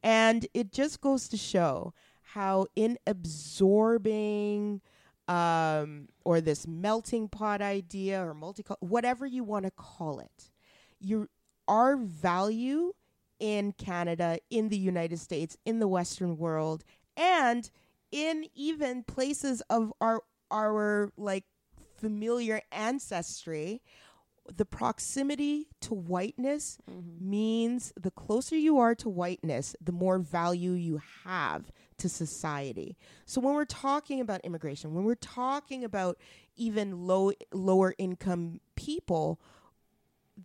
and 0.03 0.47
it 0.53 0.73
just 0.73 1.01
goes 1.01 1.29
to 1.29 1.37
show 1.37 1.95
how 2.37 2.67
in 2.77 2.99
absorbing 3.07 4.83
um, 5.27 6.07
or 6.23 6.43
this 6.43 6.67
melting 6.67 7.29
pot 7.29 7.63
idea 7.63 8.23
or 8.23 8.35
multi 8.35 8.63
whatever 8.81 9.25
you 9.25 9.43
want 9.43 9.65
to 9.65 9.71
call 9.71 10.21
it, 10.21 10.51
your 11.01 11.29
our 11.67 11.97
value 11.97 12.93
in 13.41 13.73
Canada, 13.73 14.39
in 14.51 14.69
the 14.69 14.77
United 14.77 15.19
States, 15.19 15.57
in 15.65 15.79
the 15.79 15.89
Western 15.89 16.37
world, 16.37 16.85
and 17.17 17.71
in 18.13 18.45
even 18.55 19.03
places 19.03 19.63
of 19.71 19.91
our 20.03 20.23
our 20.51 21.11
like 21.17 21.45
familiar 21.97 22.61
ancestry, 22.71 23.81
the 24.55 24.67
proximity 24.67 25.69
to 25.81 25.95
whiteness 25.95 26.77
means 27.19 27.95
the 27.99 28.11
closer 28.11 28.57
you 28.57 28.79
are 28.79 28.95
to 28.95 29.09
whiteness, 29.09 29.75
the 29.81 29.93
more 29.93 30.19
value 30.19 30.73
you 30.73 31.01
have 31.25 31.73
to 31.99 32.09
society. 32.09 32.97
So 33.25 33.41
when 33.41 33.55
we're 33.55 33.65
talking 33.65 34.21
about 34.21 34.41
immigration, 34.45 34.95
when 34.95 35.05
we're 35.05 35.15
talking 35.15 35.85
about 35.85 36.19
even 36.57 37.07
low 37.07 37.33
lower 37.53 37.95
income 37.99 38.61
people, 38.75 39.41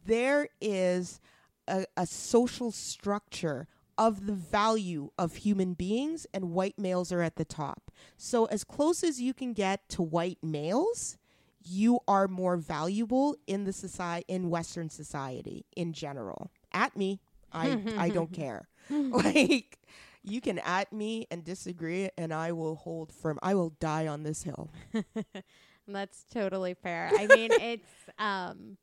there 0.06 0.48
is 0.60 1.20
a, 1.68 1.86
a 1.98 2.06
social 2.06 2.72
structure 2.72 3.68
of 3.98 4.26
the 4.26 4.34
value 4.34 5.12
of 5.18 5.36
human 5.36 5.74
beings, 5.74 6.26
and 6.34 6.52
white 6.52 6.80
males 6.80 7.12
are 7.12 7.22
at 7.22 7.36
the 7.36 7.46
top. 7.46 7.92
So, 8.18 8.46
as 8.46 8.64
close 8.64 9.04
as 9.04 9.22
you 9.22 9.34
can 9.34 9.54
get 9.54 9.88
to 9.90 10.02
white 10.02 10.40
males, 10.42 11.18
you 11.64 12.00
are 12.08 12.28
more 12.28 12.58
valuable 12.58 13.36
in 13.46 13.66
the 13.66 13.74
society 13.74 14.26
in 14.28 14.50
Western 14.50 14.90
society 14.90 15.66
in 15.76 15.94
general. 15.94 16.52
At 16.72 16.98
me, 16.98 17.20
I 17.52 17.84
I 17.98 18.10
don't 18.10 18.34
care. 18.34 18.68
like 18.90 19.78
you 20.23 20.41
can 20.41 20.60
at 20.60 20.91
me 20.93 21.27
and 21.31 21.43
disagree, 21.43 22.10
and 22.17 22.34
I 22.34 22.51
will 22.51 22.75
hold 22.75 23.12
firm. 23.12 23.39
I 23.41 23.55
will 23.55 23.71
die 23.79 24.07
on 24.07 24.23
this 24.23 24.43
hill. 24.43 24.71
That's 25.88 26.23
totally 26.31 26.73
fair. 26.73 27.12
I 27.13 27.27
mean, 27.27 27.51
it's 27.60 27.89
um, 28.19 28.77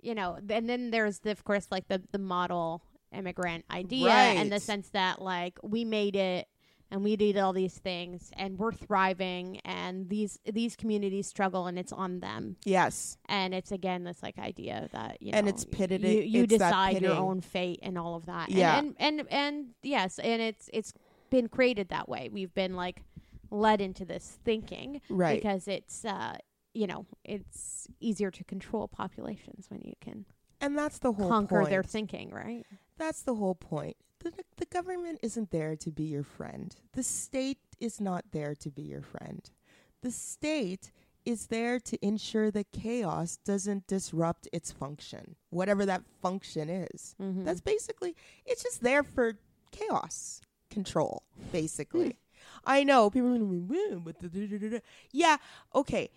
you 0.00 0.14
know, 0.14 0.38
and 0.48 0.68
then 0.68 0.90
there's 0.90 1.20
the, 1.20 1.30
of 1.30 1.44
course 1.44 1.68
like 1.70 1.88
the 1.88 2.02
the 2.10 2.18
model 2.18 2.82
immigrant 3.12 3.64
idea, 3.70 4.10
and 4.10 4.50
the 4.50 4.60
sense 4.60 4.88
that 4.90 5.20
like 5.20 5.58
we 5.62 5.84
made 5.84 6.16
it 6.16 6.48
and 6.92 7.02
we 7.02 7.16
did 7.16 7.36
all 7.38 7.52
these 7.52 7.78
things 7.78 8.30
and 8.36 8.56
we're 8.58 8.70
thriving, 8.72 9.58
and 9.64 10.08
these 10.08 10.38
these 10.44 10.76
communities 10.76 11.26
struggle, 11.26 11.66
and 11.66 11.76
it's 11.78 11.92
on 11.92 12.20
them. 12.20 12.56
Yes. 12.64 13.16
And 13.28 13.52
it's 13.54 13.72
again 13.72 14.04
this 14.04 14.22
like 14.22 14.38
idea 14.38 14.88
that 14.92 15.20
you 15.20 15.32
And 15.32 15.46
know, 15.46 15.50
it's 15.50 15.64
pitted- 15.64 16.02
You, 16.02 16.20
you 16.20 16.42
it's 16.44 16.52
decide 16.52 17.02
your 17.02 17.14
own 17.16 17.40
fate 17.40 17.80
and 17.82 17.98
all 17.98 18.14
of 18.14 18.26
that. 18.26 18.50
Yeah. 18.50 18.78
And, 18.78 18.94
and 19.00 19.20
and 19.20 19.28
and 19.32 19.66
yes, 19.82 20.18
and 20.20 20.40
it's 20.40 20.70
it's 20.72 20.92
been 21.30 21.48
created 21.48 21.88
that 21.88 22.08
way. 22.08 22.28
We've 22.30 22.54
been 22.54 22.76
like 22.76 23.02
led 23.50 23.80
into 23.80 24.04
this 24.04 24.38
thinking 24.44 25.00
Right. 25.10 25.40
because 25.42 25.66
it's 25.68 26.04
uh 26.04 26.36
you 26.74 26.86
know 26.86 27.06
it's 27.24 27.86
easier 28.00 28.30
to 28.30 28.44
control 28.44 28.88
populations 28.88 29.66
when 29.70 29.80
you 29.84 29.94
can 30.00 30.24
And 30.60 30.78
that's 30.78 30.98
the 31.00 31.12
whole 31.12 31.28
conquer 31.28 31.58
point. 31.60 31.70
their 31.70 31.82
thinking, 31.82 32.30
right? 32.30 32.64
That's 32.98 33.22
the 33.22 33.34
whole 33.34 33.54
point. 33.54 33.96
The, 34.20 34.32
the 34.56 34.66
government 34.66 35.18
isn't 35.22 35.50
there 35.50 35.74
to 35.76 35.90
be 35.90 36.04
your 36.04 36.22
friend. 36.22 36.74
The 36.92 37.02
state 37.02 37.58
is 37.80 38.00
not 38.00 38.24
there 38.30 38.54
to 38.54 38.70
be 38.70 38.82
your 38.82 39.02
friend. 39.02 39.48
The 40.02 40.12
state 40.12 40.92
is 41.24 41.46
there 41.46 41.78
to 41.80 42.04
ensure 42.04 42.50
that 42.50 42.72
chaos 42.72 43.38
doesn't 43.44 43.86
disrupt 43.86 44.48
its 44.52 44.72
function, 44.72 45.36
whatever 45.50 45.86
that 45.86 46.02
function 46.20 46.68
is. 46.68 47.14
Mm-hmm. 47.20 47.44
That's 47.44 47.60
basically, 47.60 48.16
it's 48.44 48.62
just 48.62 48.82
there 48.82 49.02
for 49.02 49.34
chaos 49.70 50.40
control, 50.70 51.22
basically. 51.52 52.16
I 52.64 52.84
know 52.84 53.10
people 53.10 53.28
are 53.28 53.38
going 53.38 53.40
yeah, 55.12 55.36
okay. 55.74 56.10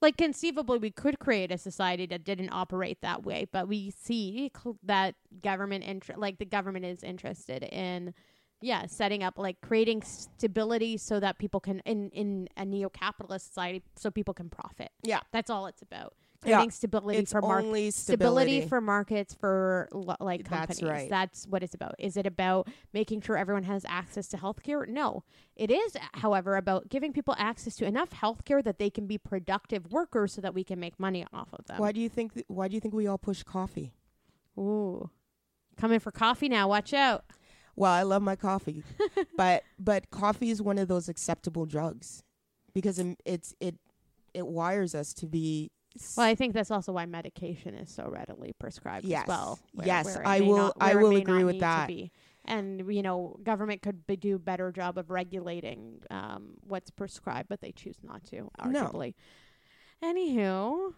Like 0.00 0.16
conceivably 0.16 0.78
we 0.78 0.90
could 0.90 1.18
create 1.18 1.50
a 1.50 1.58
society 1.58 2.06
that 2.06 2.24
didn't 2.24 2.50
operate 2.50 2.98
that 3.02 3.24
way 3.24 3.46
but 3.52 3.68
we 3.68 3.90
see 3.90 4.50
cl- 4.56 4.78
that 4.82 5.14
government 5.42 5.84
inter- 5.84 6.14
like 6.16 6.38
the 6.38 6.44
government 6.44 6.84
is 6.84 7.02
interested 7.02 7.62
in 7.64 8.14
yeah 8.60 8.86
setting 8.86 9.22
up 9.22 9.38
like 9.38 9.60
creating 9.60 10.02
stability 10.02 10.96
so 10.96 11.20
that 11.20 11.38
people 11.38 11.60
can 11.60 11.80
in 11.80 12.10
in 12.10 12.48
a 12.56 12.64
neo-capitalist 12.64 13.46
society 13.48 13.82
so 13.96 14.10
people 14.10 14.34
can 14.34 14.48
profit 14.48 14.90
Yeah. 15.02 15.20
that's 15.32 15.50
all 15.50 15.66
it's 15.66 15.82
about 15.82 16.14
Yeah. 16.46 16.68
stability 16.68 17.18
It's 17.18 17.32
for 17.32 17.40
markets 17.42 17.66
only 17.66 17.90
stability. 17.90 18.50
stability. 18.52 18.68
for 18.68 18.80
markets 18.80 19.34
for 19.34 19.88
lo- 19.92 20.14
like 20.20 20.48
That's 20.48 20.78
companies. 20.78 20.82
right. 20.90 21.10
That's 21.10 21.46
what 21.46 21.62
it's 21.64 21.74
about. 21.74 21.96
Is 21.98 22.16
it 22.16 22.26
about 22.26 22.68
making 22.92 23.22
sure 23.22 23.36
everyone 23.36 23.64
has 23.64 23.84
access 23.88 24.28
to 24.28 24.36
healthcare? 24.36 24.86
No. 24.88 25.24
It 25.56 25.70
is, 25.70 25.96
however, 26.14 26.56
about 26.56 26.88
giving 26.88 27.12
people 27.12 27.34
access 27.38 27.74
to 27.76 27.86
enough 27.86 28.10
healthcare 28.10 28.62
that 28.62 28.78
they 28.78 28.88
can 28.88 29.06
be 29.08 29.18
productive 29.18 29.90
workers 29.90 30.32
so 30.32 30.40
that 30.40 30.54
we 30.54 30.62
can 30.62 30.78
make 30.78 30.98
money 31.00 31.26
off 31.32 31.48
of 31.52 31.66
them. 31.66 31.78
Why 31.78 31.90
do 31.92 32.00
you 32.00 32.08
think? 32.08 32.34
Th- 32.34 32.46
why 32.48 32.68
do 32.68 32.74
you 32.74 32.80
think 32.80 32.94
we 32.94 33.06
all 33.08 33.18
push 33.18 33.42
coffee? 33.42 33.92
Ooh. 34.56 35.10
Coming 35.76 35.98
for 36.00 36.10
coffee 36.12 36.48
now. 36.48 36.68
Watch 36.68 36.92
out. 36.92 37.24
Well, 37.76 37.92
I 37.92 38.02
love 38.02 38.22
my 38.22 38.36
coffee, 38.36 38.82
but 39.36 39.62
but 39.78 40.10
coffee 40.10 40.50
is 40.50 40.60
one 40.62 40.78
of 40.78 40.88
those 40.88 41.08
acceptable 41.08 41.66
drugs 41.66 42.22
because 42.74 42.98
it- 42.98 43.20
it's 43.24 43.54
it 43.60 43.76
it 44.34 44.46
wires 44.46 44.94
us 44.94 45.12
to 45.14 45.26
be. 45.26 45.70
Well, 46.16 46.26
I 46.26 46.34
think 46.34 46.54
that's 46.54 46.70
also 46.70 46.92
why 46.92 47.06
medication 47.06 47.74
is 47.74 47.90
so 47.90 48.08
readily 48.08 48.52
prescribed 48.58 49.04
Yes. 49.04 49.22
as 49.22 49.28
well. 49.28 49.58
Yes, 49.84 50.16
it 50.16 50.22
I 50.24 50.40
will- 50.40 50.56
not- 50.56 50.76
I 50.80 50.94
will 50.94 51.16
agree 51.16 51.44
with 51.44 51.60
that. 51.60 51.90
And 52.44 52.90
you 52.92 53.02
know, 53.02 53.38
government 53.42 53.82
could 53.82 54.06
be, 54.06 54.16
do 54.16 54.36
a 54.36 54.38
better 54.38 54.72
job 54.72 54.96
of 54.96 55.10
regulating 55.10 56.00
um, 56.10 56.54
what's 56.66 56.90
prescribed, 56.90 57.48
but 57.48 57.60
they 57.60 57.72
choose 57.72 57.96
not 58.02 58.24
to. 58.24 58.50
No. 58.66 58.86
Arguably. 58.86 59.14
Anywho, 60.02 60.94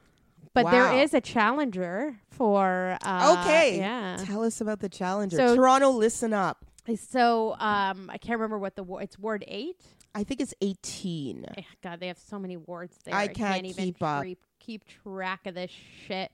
but 0.54 0.64
Wow. 0.66 0.70
there 0.70 1.02
is 1.02 1.14
a 1.14 1.20
challenger 1.20 2.20
for. 2.30 2.96
Uh, 3.02 3.38
Okay. 3.40 3.78
Yeah. 3.78 4.18
Tell 4.24 4.44
us 4.44 4.60
about 4.60 4.80
the 4.80 4.88
challenger. 4.88 5.36
So- 5.36 5.56
Toronto, 5.56 5.90
listen 5.90 6.32
up. 6.32 6.64
So 6.96 7.52
um, 7.58 8.10
I 8.10 8.18
can't 8.18 8.38
remember 8.38 8.58
what 8.58 8.74
the 8.74 8.82
wa- 8.82 8.98
it's 8.98 9.18
Ward 9.18 9.44
eight. 9.46 9.80
I 10.14 10.24
think 10.24 10.40
it's 10.40 10.54
18. 10.60 11.44
Eh, 11.56 11.62
God, 11.82 12.00
they 12.00 12.08
have 12.08 12.18
so 12.18 12.36
many 12.38 12.56
wards 12.56 12.96
there. 13.04 13.14
I 13.14 13.28
can't 13.28 13.64
even 13.64 13.84
keep 13.84 14.02
up. 14.02 14.24
treep- 14.24 14.38
keep 14.60 14.84
track 14.86 15.46
of 15.46 15.54
this 15.54 15.70
shit. 16.06 16.30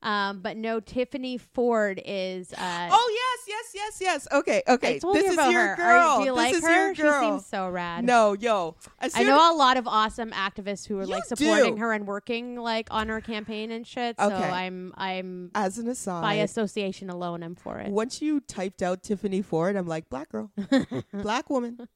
Um, 0.00 0.42
but 0.42 0.56
no, 0.56 0.78
Tiffany 0.78 1.38
Ford 1.38 2.00
is. 2.04 2.52
Uh, 2.52 2.88
Oh 2.92 3.10
yes, 3.12 3.48
yes, 3.48 3.72
yes, 3.74 3.98
yes. 4.00 4.28
Okay, 4.30 4.62
okay. 4.68 5.00
This 5.00 5.24
is 5.32 5.34
your 5.36 5.52
her. 5.70 5.74
girl. 5.76 5.86
Are, 6.08 6.18
do 6.20 6.24
you 6.26 6.30
this 6.30 6.36
like 6.36 6.54
is 6.54 6.62
her? 6.62 6.94
She 6.94 7.02
seems 7.02 7.46
so 7.46 7.68
rad. 7.68 8.04
no, 8.04 8.32
yo. 8.34 8.76
I 9.00 9.24
know 9.24 9.52
a 9.52 9.56
lot 9.56 9.76
of 9.76 9.88
awesome 9.88 10.30
activists 10.30 10.86
who 10.86 11.00
are 11.00 11.06
like 11.06 11.24
supporting 11.24 11.74
do. 11.74 11.80
her 11.80 11.92
and 11.92 12.06
working 12.06 12.54
like 12.54 12.86
on 12.92 13.08
her 13.08 13.20
campaign 13.20 13.72
and 13.72 13.84
shit. 13.84 14.14
So 14.20 14.26
Okay. 14.26 14.36
I'm 14.48 14.94
I'm 14.96 15.50
As 15.56 15.78
an 15.78 15.88
aside, 15.88 16.22
by 16.22 16.34
association 16.34 17.10
alone. 17.10 17.42
I'm 17.42 17.56
for 17.56 17.80
it. 17.80 17.90
once 17.90 18.22
you 18.22 18.38
typed 18.38 18.82
out 18.84 19.02
Tiffany 19.02 19.42
Ford, 19.42 19.74
I'm 19.74 19.88
like, 19.88 20.08
black 20.08 20.28
girl, 20.28 20.52
black 21.12 21.50
woman. 21.50 21.88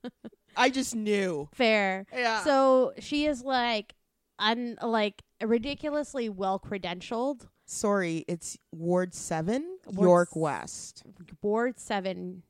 I 0.56 0.70
just 0.70 0.96
knew. 0.96 1.48
Fair. 1.54 2.06
Yeah. 2.12 2.42
So 2.42 2.94
she 2.98 3.26
is 3.26 3.44
like 3.44 3.94
un 4.40 4.76
like 4.82 5.22
ridiculously 5.44 6.28
well 6.28 6.58
credentialed. 6.58 7.48
Sorry, 7.64 8.24
it's 8.28 8.58
Ward 8.72 9.14
Seven, 9.14 9.78
Ward 9.86 10.06
York 10.06 10.28
s- 10.32 10.36
West. 10.36 11.02
Ward 11.42 11.78
seven, 11.78 12.42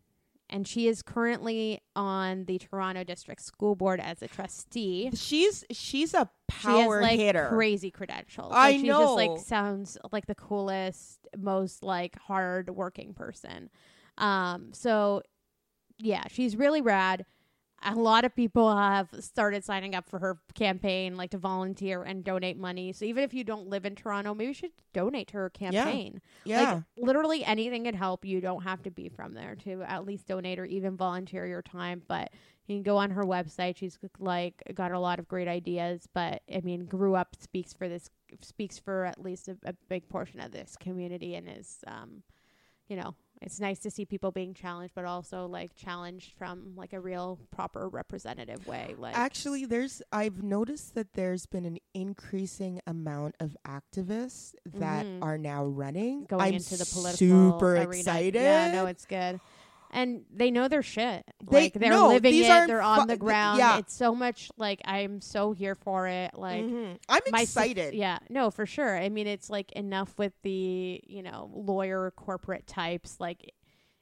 and 0.51 0.67
she 0.67 0.89
is 0.89 1.03
currently 1.03 1.81
on 1.95 2.45
the 2.47 2.59
Toronto 2.59 3.05
District 3.05 3.41
School 3.41 3.75
Board 3.77 4.01
as 4.01 4.21
a 4.23 4.29
trustee. 4.29 5.11
She's 5.15 5.65
she's 5.71 6.15
a 6.15 6.29
She 6.51 6.63
power 6.67 7.01
has 7.01 7.11
like 7.11 7.19
hitter. 7.21 7.49
crazy 7.49 7.91
credentials. 7.91 8.53
I 8.55 8.73
like, 8.73 8.81
she 8.81 8.87
just 8.87 9.13
like 9.15 9.39
sounds 9.39 9.99
like 10.13 10.27
the 10.27 10.35
coolest, 10.35 11.27
most 11.37 11.83
like 11.83 12.19
hard 12.19 12.71
working 12.71 13.15
person. 13.15 13.71
Um, 14.19 14.73
so 14.73 15.23
yeah, 15.99 16.25
she's 16.29 16.57
really 16.57 16.81
rad. 16.83 17.25
A 17.85 17.95
lot 17.95 18.25
of 18.25 18.35
people 18.35 18.75
have 18.77 19.09
started 19.21 19.64
signing 19.64 19.95
up 19.95 20.09
for 20.09 20.18
her 20.18 20.38
campaign, 20.55 21.16
like 21.16 21.31
to 21.31 21.38
volunteer 21.38 22.03
and 22.03 22.23
donate 22.23 22.57
money. 22.57 22.92
So 22.92 23.05
even 23.05 23.25
if 23.25 23.35
you 23.35 23.45
don't 23.45 23.68
live 23.68 23.85
in 23.85 23.95
Toronto, 23.95 24.35
maybe 24.35 24.49
you 24.49 24.55
should 24.55 24.73
donate 24.92 25.29
to 25.29 25.35
her 25.38 25.51
campaign. 25.51 26.21
yeah. 26.45 26.75
Like 26.75 26.83
literally 26.97 27.45
anything 27.45 27.85
can 27.85 27.95
help. 27.95 28.25
You 28.25 28.40
don't 28.40 28.62
have 28.62 28.83
to 28.85 28.90
be 28.90 29.09
from 29.09 29.35
there 29.35 29.57
to 29.64 29.83
at 29.83 30.05
least 30.07 30.27
donate 30.27 30.59
or 30.59 30.64
even 30.64 30.97
volunteer 30.97 31.47
your 31.47 31.62
time. 31.62 32.03
But 32.07 32.33
you 32.66 32.77
can 32.77 32.83
go 32.83 32.97
on 32.97 33.11
her 33.11 33.25
website. 33.25 33.77
She's 33.77 33.99
like 34.18 34.62
got 34.75 34.92
a 34.92 35.01
lot 35.01 35.18
of 35.18 35.29
great 35.29 35.49
ideas. 35.49 36.09
But 36.12 36.42
I 36.53 36.61
mean, 36.61 36.87
grew 36.87 37.14
up 37.14 37.37
speaks 37.40 37.73
for 37.73 37.88
this 37.88 38.11
speaks 38.40 38.79
for 38.79 39.05
at 39.05 39.21
least 39.23 39.49
a, 39.49 39.57
a 39.64 39.75
big 39.88 40.09
portion 40.09 40.40
of 40.40 40.53
this 40.53 40.77
community 40.79 41.35
and 41.35 41.49
is 41.49 41.79
um, 41.87 42.23
you 42.88 42.97
know, 42.97 43.14
it's 43.43 43.61
nice 43.61 43.79
to 43.81 43.91
see 43.91 44.05
people 44.05 44.31
being 44.31 44.55
challenged, 44.55 44.95
but 44.95 45.05
also 45.05 45.47
like 45.47 45.75
challenged 45.75 46.33
from 46.39 46.75
like 46.77 46.93
a 46.93 47.01
real 47.01 47.39
proper 47.51 47.89
representative 47.89 48.67
way. 48.67 48.95
Like 48.97 49.17
Actually, 49.17 49.65
there's 49.67 50.01
I've 50.13 50.43
noticed 50.43 50.95
that 50.95 51.13
there's 51.15 51.47
been 51.47 51.65
an 51.65 51.79
increasing 51.95 52.81
amount 52.87 53.35
of 53.41 53.57
activists 53.67 54.55
that 54.75 55.07
Mhm. 55.07 55.23
are 55.23 55.39
now 55.39 55.65
running. 55.65 56.25
going 56.25 56.43
I'm 56.43 56.55
into 56.55 56.77
the 56.77 56.87
political 56.87 57.17
super 57.17 57.77
arena. 57.77 57.89
excited. 57.99 58.35
Yeah, 58.35 58.73
no, 58.73 58.87
it's 58.87 59.07
good. 59.07 59.41
And 59.95 60.25
they 60.33 60.51
know 60.51 60.69
their 60.69 60.83
shit. 60.83 61.23
They- 61.51 61.65
like 61.65 61.75
they're 61.75 61.91
no, 61.91 62.09
living 62.09 62.35
it. 62.35 62.43
They're 62.67 62.81
fu- 62.81 62.85
on 62.87 63.07
the 63.09 63.15
th- 63.15 63.21
ground. 63.21 63.59
yeah. 63.59 63.79
It's 63.79 63.95
so 63.95 64.15
much 64.15 64.51
like 64.57 64.81
I'm 64.87 65.21
so 65.21 65.53
here 65.53 65.75
for 65.75 66.09
it. 66.09 66.31
Like 66.35 66.65
Mhm. 66.65 66.97
I'm 67.11 67.21
excited. 67.35 67.93
yeah, 67.95 68.19
no, 68.31 68.51
for 68.51 68.65
sure. 68.65 68.97
I 68.99 69.11
mean, 69.11 69.27
it's 69.27 69.51
like 69.51 69.71
enough 69.73 70.19
with 70.19 70.33
the 70.43 71.01
you 71.07 71.23
know 71.23 71.51
lawyer 71.53 72.11
corporate 72.17 72.67
types. 72.67 73.21
Like 73.21 73.53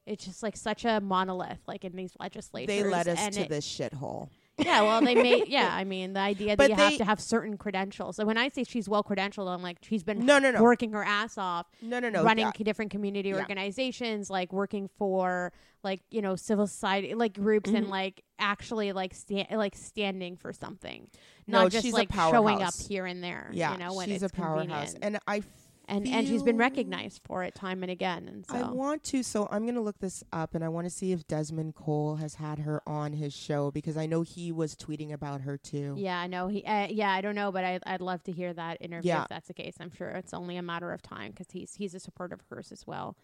it's 0.06 0.24
just 0.24 0.42
like 0.44 0.56
such 0.56 0.84
a 0.84 1.00
monolith. 1.00 1.58
Like 1.66 1.84
in 1.84 1.96
these 1.96 2.12
legislatures, 2.20 2.68
They 2.68 2.84
led 2.84 3.08
us 3.08 3.18
and 3.20 3.34
to 3.34 3.40
it- 3.42 3.48
this 3.48 3.66
shithole. 3.66 4.28
Yeah, 4.64 4.82
well, 4.82 5.00
they 5.00 5.14
made 5.14 5.48
yeah. 5.48 5.70
I 5.74 5.84
mean, 5.84 6.12
the 6.12 6.20
idea 6.20 6.48
that 6.48 6.58
But 6.58 6.70
you 6.70 6.76
have 6.76 6.96
to 6.98 7.04
have 7.04 7.20
certain 7.20 7.56
credentials. 7.56 8.16
So 8.16 8.24
when 8.24 8.36
I 8.38 8.48
say 8.48 8.64
she's 8.64 8.88
well 8.88 9.02
credentialed, 9.04 9.48
I'm 9.48 9.62
like 9.62 9.78
she's 9.82 10.02
been 10.02 10.24
No, 10.26 10.38
no, 10.38 10.50
no. 10.50 10.62
working 10.62 10.92
her 10.92 11.02
ass 11.04 11.38
off 11.38 11.66
No, 11.82 11.98
no, 12.00 12.08
no. 12.08 12.22
running 12.24 12.46
yeah. 12.46 12.64
different 12.64 12.90
community 12.90 13.30
Yeah. 13.30 13.36
organizations, 13.38 14.30
like 14.30 14.52
working 14.52 14.88
for 14.98 15.52
like 15.82 16.02
you 16.10 16.20
know 16.22 16.36
civil 16.36 16.66
society 16.66 17.14
like 17.14 17.32
groups 17.34 17.70
and 17.70 17.86
Mhm. 17.86 17.90
like 17.90 18.22
actually 18.38 18.92
like 18.92 19.14
sta- 19.14 19.46
like 19.56 19.74
standing 19.76 20.36
for 20.36 20.52
something, 20.52 21.08
No, 21.46 21.62
not 21.62 21.72
just 21.72 21.92
like 21.92 22.12
showing 22.12 22.62
up 22.62 22.74
here 22.88 23.06
and 23.06 23.22
there. 23.24 23.50
Yeah, 23.52 23.72
you 23.72 23.78
know 23.78 23.94
when 23.94 24.08
she's 24.08 24.22
it's 24.22 24.32
a 24.32 24.36
powerhouse, 24.36 24.92
convenient. 24.92 25.04
and 25.04 25.18
I 25.26 25.42
and 25.90 26.06
and 26.08 26.26
she's 26.26 26.42
been 26.42 26.56
recognized 26.56 27.20
for 27.24 27.44
it 27.44 27.54
time 27.54 27.82
and 27.82 27.90
again. 27.90 28.28
And 28.28 28.46
so 28.46 28.54
I 28.56 28.70
want 28.70 29.02
to, 29.04 29.22
so 29.22 29.48
I'm 29.50 29.62
going 29.64 29.74
to 29.74 29.80
look 29.80 29.98
this 29.98 30.24
up 30.32 30.54
and 30.54 30.64
I 30.64 30.68
want 30.68 30.86
to 30.86 30.90
see 30.90 31.12
if 31.12 31.26
Desmond 31.26 31.74
Cole 31.74 32.16
has 32.16 32.36
had 32.36 32.60
her 32.60 32.80
on 32.86 33.12
his 33.12 33.34
show 33.34 33.70
because 33.70 33.96
I 33.96 34.06
know 34.06 34.22
he 34.22 34.52
was 34.52 34.74
tweeting 34.76 35.12
about 35.12 35.42
her 35.42 35.58
too. 35.58 35.94
Yeah, 35.98 36.18
I 36.18 36.26
know 36.26 36.48
he. 36.48 36.64
Uh, 36.64 36.86
yeah, 36.88 37.10
I 37.10 37.20
don't 37.20 37.34
know, 37.34 37.52
but 37.52 37.64
I, 37.64 37.80
I'd 37.84 38.00
love 38.00 38.22
to 38.24 38.32
hear 38.32 38.52
that 38.54 38.78
interview 38.80 39.08
Yeah. 39.08 39.22
if 39.22 39.28
that's 39.28 39.48
the 39.48 39.54
case. 39.54 39.74
I'm 39.80 39.90
sure 39.90 40.08
it's 40.10 40.32
only 40.32 40.56
a 40.56 40.62
matter 40.62 40.92
of 40.92 41.02
time 41.02 41.32
because 41.32 41.50
he's 41.50 41.74
he's 41.74 41.94
a 41.94 42.00
supporter 42.00 42.34
of 42.34 42.40
hers 42.48 42.72
as 42.72 42.86
well. 42.86 43.16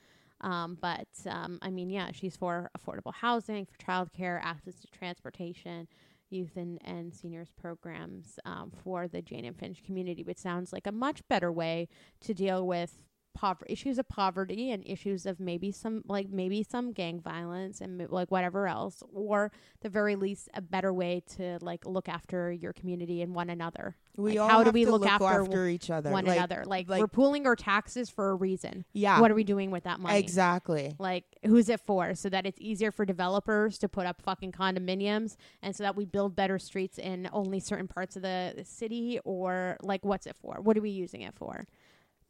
Um, 0.42 0.76
but 0.80 1.06
um, 1.26 1.58
I 1.62 1.70
mean, 1.70 1.88
yeah, 1.88 2.10
she's 2.12 2.36
for 2.36 2.70
affordable 2.78 3.14
housing, 3.14 3.64
for 3.64 3.78
childcare, 3.78 4.38
access 4.42 4.74
to 4.80 4.86
transportation, 4.88 5.88
youth 6.30 6.56
and, 6.56 6.78
and 6.84 7.14
seniors 7.14 7.50
programs 7.60 8.38
um, 8.44 8.72
for 8.82 9.08
the 9.08 9.22
Jane 9.22 9.44
and 9.44 9.58
Finch 9.58 9.82
community, 9.84 10.22
which 10.22 10.38
sounds 10.38 10.72
like 10.72 10.86
a 10.86 10.92
much 10.92 11.26
better 11.28 11.52
way 11.52 11.88
to 12.20 12.34
deal 12.34 12.66
with 12.66 12.98
poverty 13.36 13.70
issues 13.72 13.98
of 13.98 14.08
poverty 14.08 14.70
and 14.70 14.82
issues 14.86 15.26
of 15.26 15.38
maybe 15.38 15.70
some 15.70 16.02
like 16.08 16.30
maybe 16.30 16.62
some 16.62 16.92
gang 16.92 17.20
violence 17.20 17.82
and 17.82 18.08
like 18.10 18.30
whatever 18.30 18.66
else 18.66 19.02
or 19.12 19.52
the 19.82 19.90
very 19.90 20.16
least 20.16 20.48
a 20.54 20.62
better 20.62 20.90
way 20.92 21.22
to 21.36 21.58
like 21.60 21.84
look 21.84 22.08
after 22.08 22.50
your 22.50 22.72
community 22.72 23.20
and 23.20 23.34
one 23.34 23.50
another. 23.50 23.94
We 24.16 24.30
Like, 24.30 24.38
all 24.40 24.48
how 24.48 24.64
do 24.64 24.70
we 24.70 24.86
to 24.86 24.90
look 24.90 25.06
after 25.06 25.68
each 25.68 25.90
other? 25.90 26.10
one 26.10 26.24
Like- 26.24 26.38
another? 26.38 26.64
Like, 26.66 26.88
like- 26.88 27.00
we're 27.00 27.08
pooling 27.08 27.46
our 27.46 27.54
taxes 27.54 28.08
for 28.08 28.30
a 28.30 28.34
reason. 28.34 28.86
Yeah, 28.94 29.20
what 29.20 29.30
are 29.30 29.34
we 29.34 29.44
doing 29.44 29.70
with 29.70 29.84
that 29.84 30.00
money? 30.00 30.18
Exactly. 30.18 30.94
like 30.98 31.24
who's 31.44 31.68
it 31.68 31.80
for? 31.80 32.14
So 32.14 32.30
that 32.30 32.46
it's 32.46 32.58
easier 32.60 32.90
for 32.90 33.04
developers 33.04 33.76
to 33.78 33.88
put 33.88 34.06
up 34.06 34.22
fucking 34.22 34.52
condominiums 34.52 35.36
and 35.62 35.76
so 35.76 35.82
that 35.84 35.94
we 35.94 36.06
build 36.06 36.34
better 36.34 36.58
streets 36.58 36.98
in 36.98 37.28
only 37.34 37.60
certain 37.60 37.86
parts 37.86 38.16
of 38.16 38.22
the 38.22 38.54
city 38.64 39.20
or 39.24 39.76
like 39.82 40.04
what's 40.06 40.26
it 40.26 40.36
for? 40.40 40.54
What 40.62 40.78
are 40.78 40.80
we 40.80 40.90
using 40.90 41.20
it 41.20 41.34
for 41.34 41.66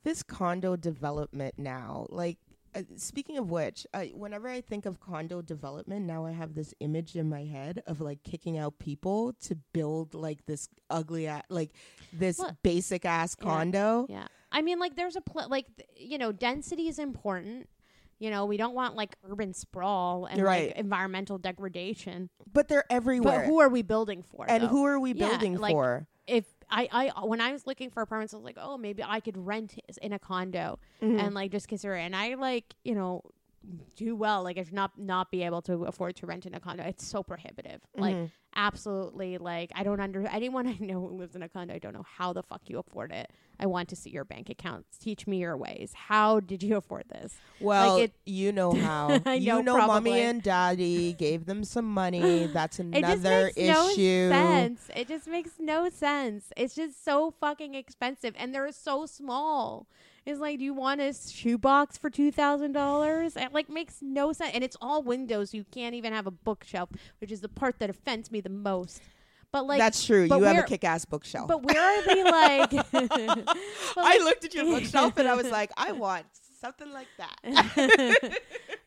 This 0.06 0.22
condo 0.22 0.76
development 0.76 1.54
now, 1.58 2.06
like. 2.10 2.38
Uh, 2.76 2.82
speaking 2.96 3.38
of 3.38 3.50
which, 3.50 3.86
uh, 3.94 4.02
whenever 4.14 4.48
I 4.48 4.60
think 4.60 4.84
of 4.84 5.00
condo 5.00 5.40
development, 5.40 6.04
now 6.04 6.26
I 6.26 6.32
have 6.32 6.54
this 6.54 6.74
image 6.80 7.16
in 7.16 7.26
my 7.28 7.42
head 7.44 7.82
of 7.86 8.02
like 8.02 8.22
kicking 8.22 8.58
out 8.58 8.78
people 8.78 9.32
to 9.44 9.56
build 9.72 10.12
like 10.14 10.44
this 10.44 10.68
ugly, 10.90 11.24
a- 11.24 11.42
like 11.48 11.70
this 12.12 12.38
Look. 12.38 12.54
basic 12.62 13.06
ass 13.06 13.34
condo. 13.34 14.06
Yeah. 14.10 14.26
I 14.52 14.60
mean, 14.60 14.78
like, 14.78 14.94
there's 14.94 15.16
a 15.16 15.22
pl- 15.22 15.48
like, 15.48 15.66
th- 15.74 15.88
you 15.96 16.18
know, 16.18 16.32
density 16.32 16.86
is 16.86 16.98
important. 16.98 17.66
You 18.18 18.28
know, 18.30 18.44
we 18.44 18.58
don't 18.58 18.74
want 18.74 18.94
like 18.94 19.16
urban 19.24 19.54
sprawl 19.54 20.26
and 20.26 20.36
You're 20.38 20.46
like 20.46 20.72
environmental 20.76 21.38
degradation. 21.38 22.28
But 22.52 22.68
they're 22.68 22.84
everywhere. 22.90 23.40
But 23.40 23.46
who 23.46 23.58
are 23.60 23.70
we 23.70 23.80
building 23.82 24.22
for? 24.22 24.44
and 24.48 24.64
though? 24.64 24.68
who 24.68 24.84
are 24.84 25.00
we 25.00 25.14
Yeah, 25.14 25.30
building 25.30 25.56
like- 25.56 25.72
for? 25.72 26.06
if 26.26 26.44
I, 26.70 27.10
I 27.16 27.24
when 27.24 27.40
I 27.40 27.52
was 27.52 27.66
looking 27.66 27.90
for 27.90 28.02
apartments, 28.02 28.34
I 28.34 28.38
was 28.38 28.44
like, 28.44 28.58
oh, 28.60 28.76
maybe 28.76 29.02
I 29.04 29.20
could 29.20 29.36
rent 29.36 29.74
in 30.02 30.12
a 30.12 30.18
condo 30.18 30.78
Mm-hmm. 31.02 31.20
and 31.20 31.34
like 31.34 31.50
just 31.52 31.68
consider. 31.68 31.94
It. 31.94 32.02
And 32.02 32.16
I 32.16 32.34
like 32.34 32.74
you 32.84 32.94
know 32.94 33.22
do 33.96 34.14
well. 34.16 34.42
Like 34.42 34.56
if 34.56 34.72
not 34.72 34.98
not 34.98 35.30
be 35.30 35.42
able 35.42 35.62
to 35.62 35.84
afford 35.84 36.16
to 36.16 36.26
rent 36.26 36.46
in 36.46 36.54
a 36.54 36.60
condo, 36.60 36.84
it's 36.84 37.06
so 37.06 37.22
prohibitive. 37.22 37.80
Like 37.96 38.14
Mhm. 38.16 38.30
absolutely. 38.54 39.38
Like 39.38 39.70
I 39.74 39.82
don't 39.82 40.00
under 40.00 40.26
anyone 40.26 40.66
I 40.68 40.76
know 40.80 41.00
who 41.00 41.16
lives 41.16 41.34
in 41.36 41.42
a 41.42 41.48
condo. 41.48 41.74
I 41.74 41.78
don't 41.78 41.94
know 41.94 42.04
how 42.18 42.32
the 42.32 42.42
fuck 42.42 42.62
you 42.66 42.78
afford 42.78 43.12
it. 43.12 43.30
I 43.58 43.64
want 43.66 43.88
to 43.88 43.96
see 43.96 44.10
your 44.10 44.24
bank 44.26 44.50
accounts. 44.50 44.98
Teach 44.98 45.26
me 45.26 45.38
your 45.38 45.56
ways. 45.56 45.92
How 45.94 46.40
did 46.40 46.62
you 46.62 46.76
afford 46.76 47.04
this? 47.08 47.34
Well, 47.60 47.94
like 47.94 48.04
it- 48.10 48.12
you 48.26 48.52
know 48.52 48.72
how. 48.88 49.20
I 49.24 49.34
you 49.34 49.46
know, 49.46 49.60
know, 49.62 49.86
mommy 49.86 50.20
and 50.20 50.42
daddy 50.42 51.12
gave 51.14 51.46
them 51.46 51.64
some 51.64 51.86
money. 51.92 52.46
That's 52.52 52.78
another 52.78 53.50
It 53.56 53.56
just 53.56 53.56
makes 53.56 53.92
issue. 53.98 54.28
no 54.30 54.36
sense. 54.42 54.90
It 54.94 55.08
just 55.08 55.26
makes 55.26 55.50
no 55.58 55.88
sense. 55.88 56.52
It's 56.56 56.74
just 56.74 57.02
so 57.04 57.30
fucking 57.40 57.74
expensive, 57.74 58.34
and 58.38 58.54
they're 58.54 58.70
so 58.72 59.06
small. 59.06 59.86
It's 60.26 60.40
like, 60.40 60.58
do 60.58 60.64
you 60.64 60.74
want 60.74 61.00
a 61.00 61.14
shoebox 61.14 61.96
for 61.96 62.10
two 62.10 62.32
thousand 62.32 62.72
dollars? 62.72 63.36
It 63.36 63.52
like 63.52 63.68
makes 63.70 63.98
no 64.02 64.32
sense, 64.32 64.50
and 64.54 64.64
it's 64.64 64.76
all 64.80 65.02
windows. 65.02 65.54
You 65.54 65.64
can't 65.70 65.94
even 65.94 66.12
have 66.12 66.26
a 66.26 66.32
bookshelf, 66.32 66.90
which 67.20 67.30
is 67.30 67.40
the 67.40 67.48
part 67.48 67.78
that 67.78 67.90
offends 67.90 68.32
me 68.32 68.40
the 68.40 68.50
most. 68.50 69.00
But 69.52 69.66
like, 69.66 69.78
That's 69.78 70.04
true. 70.04 70.24
You 70.24 70.42
have 70.42 70.58
a 70.58 70.62
kick-ass 70.64 71.04
bookshelf. 71.04 71.46
but 71.48 71.62
where 71.62 71.80
are 71.80 72.02
they 72.02 72.24
like? 72.24 72.72
I 73.96 74.18
looked 74.18 74.44
at 74.44 74.52
your 74.52 74.64
bookshelf 74.64 75.16
and 75.16 75.28
I 75.28 75.34
was 75.34 75.50
like, 75.50 75.70
I 75.76 75.92
want 76.04 76.26
something 76.60 76.92
like 76.92 77.06
that. 77.18 78.40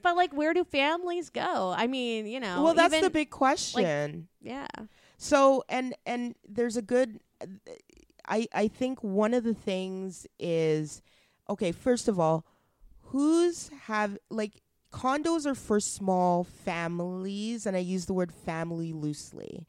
but 0.04 0.16
like, 0.18 0.34
where 0.34 0.54
do 0.54 0.66
families 0.66 1.30
go? 1.30 1.74
I 1.76 1.88
mean, 1.88 2.28
you 2.28 2.40
know. 2.42 2.64
well, 2.64 2.74
that's 2.74 3.00
the 3.00 3.10
big 3.10 3.30
question. 3.30 4.28
yeah. 4.42 4.68
So 5.18 5.64
and 5.70 5.96
and 6.06 6.36
there's 6.48 6.78
a 6.78 6.82
good 6.82 7.20
I 8.28 8.48
I 8.54 8.68
think 8.68 9.04
one 9.04 9.34
of 9.34 9.44
the 9.44 9.54
things 9.54 10.28
is 10.38 11.02
okay, 11.50 11.72
first 11.72 12.08
of 12.08 12.20
all, 12.20 12.46
who's 13.06 13.70
have 13.84 14.18
like 14.30 14.62
condos 14.94 15.46
are 15.46 15.56
for 15.56 15.80
small 15.80 16.44
families 16.44 17.66
and 17.66 17.76
I 17.76 17.80
use 17.80 18.06
the 18.06 18.14
word 18.14 18.32
family 18.32 18.94
loosely. 18.94 19.66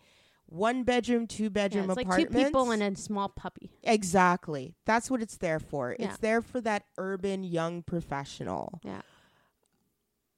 One 0.46 0.82
bedroom, 0.82 1.26
two 1.28 1.44
Yeah, 1.44 1.48
bedroom 1.48 1.90
it's 1.90 1.96
like 1.96 2.10
two 2.10 2.26
people 2.26 2.72
and 2.72 2.82
a 2.82 2.96
small 2.96 3.28
puppy. 3.28 3.70
Exactly. 3.84 4.74
That's 4.84 5.08
what 5.08 5.22
it's 5.22 5.36
there 5.36 5.60
for. 5.60 5.94
Yeah. 5.98 6.06
It's 6.06 6.18
there 6.18 6.42
for 6.42 6.60
that 6.62 6.84
urban 6.98 7.44
young 7.44 7.82
professional. 7.82 8.80
Yeah. 8.82 9.02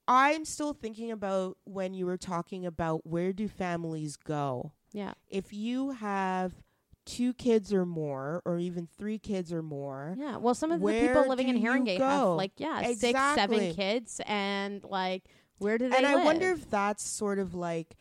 I'm 0.06 0.44
still 0.44 0.74
thinking 0.74 1.10
about 1.10 1.56
when 1.64 1.94
you 1.94 2.04
were 2.04 2.18
talking 2.18 2.66
about 2.66 3.06
where 3.06 3.32
do 3.32 3.48
families 3.48 4.16
go? 4.16 4.72
Yeah. 4.92 5.12
If 5.30 5.54
you 5.54 5.92
have 5.92 6.52
two 7.04 7.32
kids 7.34 7.72
or 7.72 7.84
more, 7.84 8.42
or 8.44 8.58
even 8.58 8.86
three 8.86 9.18
kids 9.18 9.52
or 9.52 9.62
more, 9.62 10.14
Yeah. 10.18 10.36
Well, 10.36 10.54
some 10.54 10.70
of 10.72 10.80
the 10.80 10.86
people 11.00 11.28
living 11.28 11.48
in 11.48 11.56
Heron 11.56 11.84
Gate 11.84 12.00
have 12.00 12.28
like 12.28 12.52
yeah 12.56 12.82
six, 12.94 13.18
seven 13.34 13.74
kids, 13.74 14.20
and 14.26 14.82
like 14.84 15.24
where 15.58 15.78
do 15.78 15.88
they 15.88 15.96
and 15.96 16.06
I 16.06 16.16
live? 16.16 16.24
wonder 16.24 16.50
if 16.50 16.68
that's 16.70 17.04
sort 17.04 17.38
of 17.38 17.54
like 17.54 17.96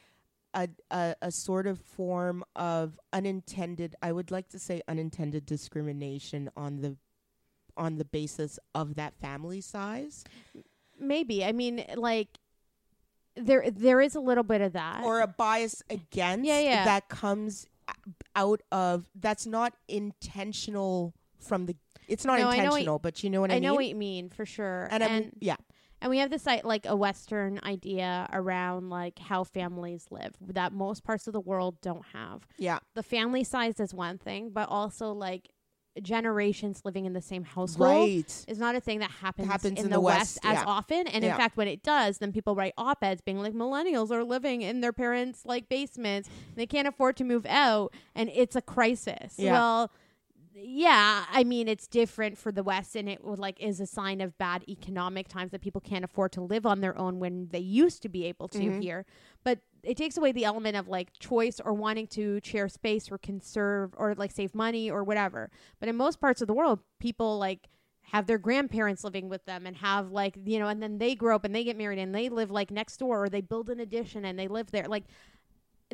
a, 0.54 0.68
a 0.90 1.16
a 1.22 1.32
sort 1.32 1.68
of 1.68 1.80
form 1.80 2.44
of 2.56 3.00
unintended 3.14 3.96
I 4.02 4.12
would 4.12 4.32
like 4.32 4.50
to 4.50 4.60
say 4.60 4.82
unintended 4.88 5.46
discrimination 5.46 6.50
on 6.58 6.82
the 6.82 6.98
on 7.78 7.98
the 7.98 8.06
basis 8.06 8.60
of 8.76 8.96
that 8.96 9.16
family 9.16 9.62
size 9.62 10.24
maybe. 11.00 11.44
I 11.44 11.52
mean, 11.52 11.84
like 11.96 12.28
there 13.36 13.70
there 13.72 14.02
is 14.02 14.16
a 14.16 14.20
little 14.20 14.44
bit 14.44 14.62
of 14.62 14.74
that. 14.74 15.04
or 15.04 15.22
a 15.22 15.28
bias 15.28 15.82
against 15.90 16.46
Yeah, 16.46 16.60
yeah. 16.60 16.86
that 16.86 17.10
comes 17.10 17.66
uh, 17.88 17.94
out 18.36 18.62
of 18.72 19.10
that's 19.16 19.46
not 19.46 19.74
intentional 19.88 21.14
from 21.40 21.66
the 21.66 21.76
it's 22.08 22.26
not 22.26 22.40
No, 22.40 22.48
I 22.48 22.58
know 22.58 22.58
what- 22.58 22.58
intentional 22.66 23.00
but 23.00 23.24
you 23.24 23.30
know 23.30 23.42
what 23.42 23.52
I, 23.52 23.56
I 23.56 23.60
know 23.60 23.70
mean 23.72 23.76
what 23.76 23.86
you 23.88 23.96
mean 23.96 24.30
for 24.30 24.46
sure. 24.46 24.88
and, 24.92 25.04
And 25.04 25.12
I 25.14 25.20
mean 25.20 25.32
yeah 25.40 25.56
and 26.02 26.10
we 26.10 26.18
have 26.18 26.30
this 26.32 26.46
like 26.46 26.64
like 26.64 26.86
a 26.86 26.96
Western 26.96 27.60
idea 27.64 28.28
around 28.34 28.90
like 28.90 29.20
how 29.20 29.44
families 29.44 30.06
live 30.10 30.34
that 30.48 30.74
most 30.74 31.04
parts 31.04 31.28
of 31.28 31.34
the 31.34 31.40
world 31.40 31.80
don't 31.82 32.06
have. 32.14 32.48
yeah 32.58 32.80
The 32.96 33.04
family 33.04 33.44
size 33.44 33.80
is 33.80 33.94
one 33.94 34.18
thing, 34.18 34.50
but 34.52 34.68
also 34.70 35.12
like 35.12 35.50
generations 36.02 36.82
living 36.86 37.06
in 37.06 37.14
the 37.14 37.22
same 37.22 37.44
household. 37.44 37.90
right 37.90 38.46
is 38.48 38.58
not 38.58 38.76
a 38.76 38.80
thing 38.80 39.00
that 39.00 39.12
happens, 39.12 39.48
Happens 39.48 39.80
in, 39.80 39.86
in 39.86 39.90
the, 39.92 39.98
the 39.98 40.00
West, 40.02 40.20
West, 40.20 40.40
as 40.44 40.54
yeah. 40.60 40.64
often. 40.66 41.08
And 41.08 41.24
Yeah. 41.24 41.32
in 41.32 41.38
fact, 41.38 41.58
when 41.58 41.68
it 41.68 41.84
does, 41.84 42.20
then 42.20 42.32
people 42.32 42.56
write 42.56 42.74
op-eds 42.78 43.22
being 43.22 43.40
like, 43.40 43.54
millennials 43.54 44.12
are 44.12 44.24
living 44.24 44.62
in 44.62 44.82
their 44.82 44.94
parents' 44.94 45.46
like 45.46 45.68
basements. 45.68 46.30
They 46.56 46.66
can't 46.66 46.88
afford 46.88 47.18
to 47.18 47.24
move 47.24 47.46
out, 47.46 47.94
and 48.16 48.30
it's 48.34 48.56
a 48.56 48.62
crisis. 48.62 49.36
Yeah. 49.38 49.52
Well, 49.54 49.92
yeah, 50.54 51.26
I 51.32 51.44
mean 51.46 51.68
it's 51.70 51.88
different 51.88 52.38
for 52.38 52.52
the 52.52 52.62
West, 52.64 52.96
and 52.96 53.08
it 53.10 53.24
would 53.24 53.40
like 53.40 53.60
is 53.62 53.80
a 53.80 53.86
sign 53.86 54.20
of 54.22 54.38
bad 54.38 54.64
economic 54.68 55.28
times 55.28 55.52
that 55.52 55.62
people 55.62 55.82
can't 55.82 56.04
afford 56.06 56.34
to 56.34 56.42
live 56.42 56.66
on 56.66 56.82
their 56.82 56.98
own 56.98 57.20
when 57.20 57.48
they 57.52 57.60
used 57.60 58.02
to 58.04 58.10
be 58.10 58.26
able 58.26 58.48
to 58.50 58.60
Mhm. 58.60 58.82
here. 58.82 59.06
But 59.44 59.60
it 59.84 59.98
takes 59.98 60.18
away 60.18 60.32
the 60.32 60.46
element 60.46 60.76
of 60.76 60.88
like 60.88 61.12
choice 61.20 61.60
or 61.64 61.74
wanting 61.74 62.08
to 62.08 62.40
share 62.44 62.70
space 62.70 63.12
or 63.12 63.18
conserve 63.18 63.94
or 63.98 64.16
like 64.16 64.32
save 64.32 64.54
money 64.54 64.90
or 64.90 65.04
whatever. 65.04 65.50
But 65.80 65.90
in 65.90 65.96
most 65.96 66.20
parts 66.20 66.42
of 66.42 66.48
the 66.48 66.54
world, 66.54 66.80
people 67.00 67.38
like 67.38 67.68
have 68.12 68.28
their 68.28 68.38
grandparents 68.38 69.04
living 69.04 69.30
with 69.30 69.46
them 69.46 69.66
and 69.66 69.76
have 69.78 70.12
like 70.12 70.36
you 70.46 70.60
know 70.60 70.68
and 70.68 70.82
then 70.84 70.98
they 70.98 71.16
grow 71.16 71.36
up 71.36 71.46
and 71.46 71.56
they 71.56 71.64
get 71.64 71.78
married 71.78 72.00
and 72.00 72.14
they 72.14 72.30
live 72.30 72.52
like 72.52 72.70
next 72.70 72.98
door 72.98 73.24
or 73.24 73.30
they 73.30 73.42
build 73.42 73.70
an 73.70 73.80
addition 73.80 74.26
and 74.26 74.38
they 74.38 74.48
live 74.48 74.70
there 74.72 74.88
like 74.88 75.06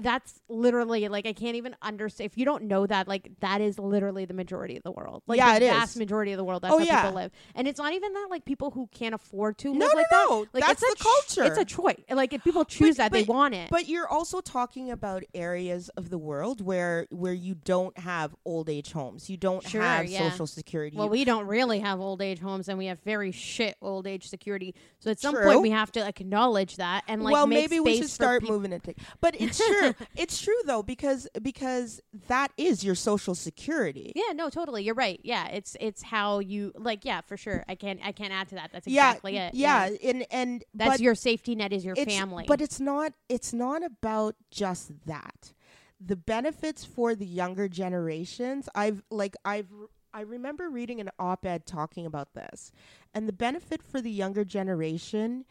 that's 0.01 0.39
literally 0.49 1.07
like 1.07 1.25
I 1.25 1.33
can't 1.33 1.55
even 1.55 1.75
understand 1.81 2.29
if 2.31 2.37
you 2.37 2.45
don't 2.45 2.63
know 2.63 2.85
that 2.87 3.07
like 3.07 3.31
that 3.39 3.61
is 3.61 3.79
literally 3.79 4.25
the 4.25 4.33
majority 4.33 4.77
of 4.77 4.83
the 4.83 4.91
world 4.91 5.23
like 5.27 5.37
Yeah, 5.37 5.57
the 5.59 5.65
it 5.65 5.69
vast 5.69 5.91
is. 5.91 5.97
majority 5.97 6.31
of 6.33 6.37
the 6.37 6.43
world 6.43 6.61
that's 6.63 6.73
Oh, 6.73 6.77
how 6.79 6.83
yeah. 6.83 7.01
people 7.03 7.15
live 7.15 7.31
and 7.55 7.67
it's 7.67 7.79
not 7.79 7.93
even 7.93 8.13
that 8.13 8.27
like 8.29 8.45
people 8.45 8.71
who 8.71 8.87
can't 8.93 9.15
afford 9.15 9.57
to 9.59 9.73
no 9.73 9.85
live 9.85 9.89
no 9.93 9.95
like 9.95 10.05
no 10.11 10.43
that 10.45 10.53
like 10.53 10.63
that's 10.65 10.83
it's 10.83 10.93
the 10.93 10.93
a 10.93 10.95
ch- 10.95 11.03
culture 11.35 11.43
it's 11.45 11.57
a 11.57 11.65
choice 11.65 11.99
like 12.11 12.33
if 12.33 12.43
people 12.43 12.65
choose 12.65 12.97
that 12.97 13.11
they 13.11 13.23
want 13.23 13.53
it 13.53 13.69
But 13.69 13.87
you're 13.87 14.07
also 14.07 14.41
talking 14.41 14.91
about 14.91 15.23
areas 15.33 15.89
of 15.97 16.09
the 16.09 16.17
world 16.17 16.61
where 16.61 17.07
where 17.09 17.33
you 17.33 17.55
don't 17.55 17.97
have 17.97 18.35
old 18.45 18.69
age 18.69 18.91
homes. 18.91 19.29
You 19.29 19.37
don't 19.37 19.63
Sure, 19.67 19.81
have 19.81 20.05
yeah. 20.07 20.29
social 20.29 20.47
security. 20.47 20.97
Well, 20.97 21.09
we 21.09 21.23
don't 21.25 21.47
really 21.47 21.79
have 21.79 21.99
old 21.99 22.21
age 22.21 22.39
homes, 22.39 22.67
and 22.69 22.77
we 22.77 22.85
have 22.87 22.99
very 23.01 23.31
shit 23.31 23.75
old 23.81 24.07
age 24.07 24.29
security. 24.29 24.75
So 24.99 25.11
at 25.11 25.19
some 25.19 25.33
True. 25.35 25.43
point, 25.45 25.61
we 25.61 25.69
have 25.71 25.91
to 25.93 26.05
acknowledge 26.05 26.75
that 26.77 27.03
and 27.07 27.23
like 27.23 27.33
well, 27.33 27.47
maybe 27.47 27.79
we 27.79 27.97
should 27.97 28.09
start 28.09 28.41
peop- 28.41 28.49
moving 28.51 28.73
it. 28.73 28.97
But 29.21 29.35
it's 29.39 29.61
true. 29.93 30.07
it's 30.15 30.41
true 30.41 30.59
though 30.65 30.83
because 30.83 31.27
because 31.41 32.01
that 32.27 32.51
is 32.57 32.83
your 32.83 32.95
social 32.95 33.35
security. 33.35 34.11
Yeah, 34.15 34.33
no, 34.33 34.49
totally. 34.49 34.83
You're 34.83 34.95
right. 34.95 35.19
Yeah, 35.23 35.47
it's 35.47 35.75
it's 35.79 36.03
how 36.03 36.39
you 36.39 36.73
like. 36.75 37.05
Yeah, 37.05 37.21
for 37.21 37.37
sure. 37.37 37.63
I 37.67 37.75
can't 37.75 37.99
I 38.03 38.11
can't 38.11 38.33
add 38.33 38.49
to 38.49 38.55
that. 38.55 38.71
That's 38.71 38.87
Yeah, 38.87 39.09
exactly 39.09 39.37
it. 39.37 39.53
yeah, 39.53 39.89
and 40.03 40.25
and 40.31 40.63
that's 40.73 40.99
your 40.99 41.15
safety 41.15 41.55
net 41.55 41.73
is 41.73 41.83
your 41.85 41.95
family. 41.95 42.45
But 42.47 42.61
it's 42.61 42.79
not 42.79 43.13
it's 43.29 43.53
not 43.53 43.83
about 43.83 44.35
just 44.51 44.91
that. 45.05 45.53
The 45.99 46.15
benefits 46.15 46.85
for 46.85 47.15
the 47.15 47.25
younger 47.25 47.67
generations, 47.67 48.69
I've 48.75 49.01
like 49.09 49.35
I've 49.43 49.71
I 50.13 50.21
remember 50.21 50.69
reading 50.69 50.99
an 50.99 51.09
op-ed 51.19 51.65
talking 51.65 52.05
about 52.05 52.33
this. 52.33 52.71
And 53.13 53.27
the 53.27 53.33
benefit 53.33 53.83
for 53.83 54.01
the 54.01 54.09
younger 54.11 54.43
generation 54.43 55.45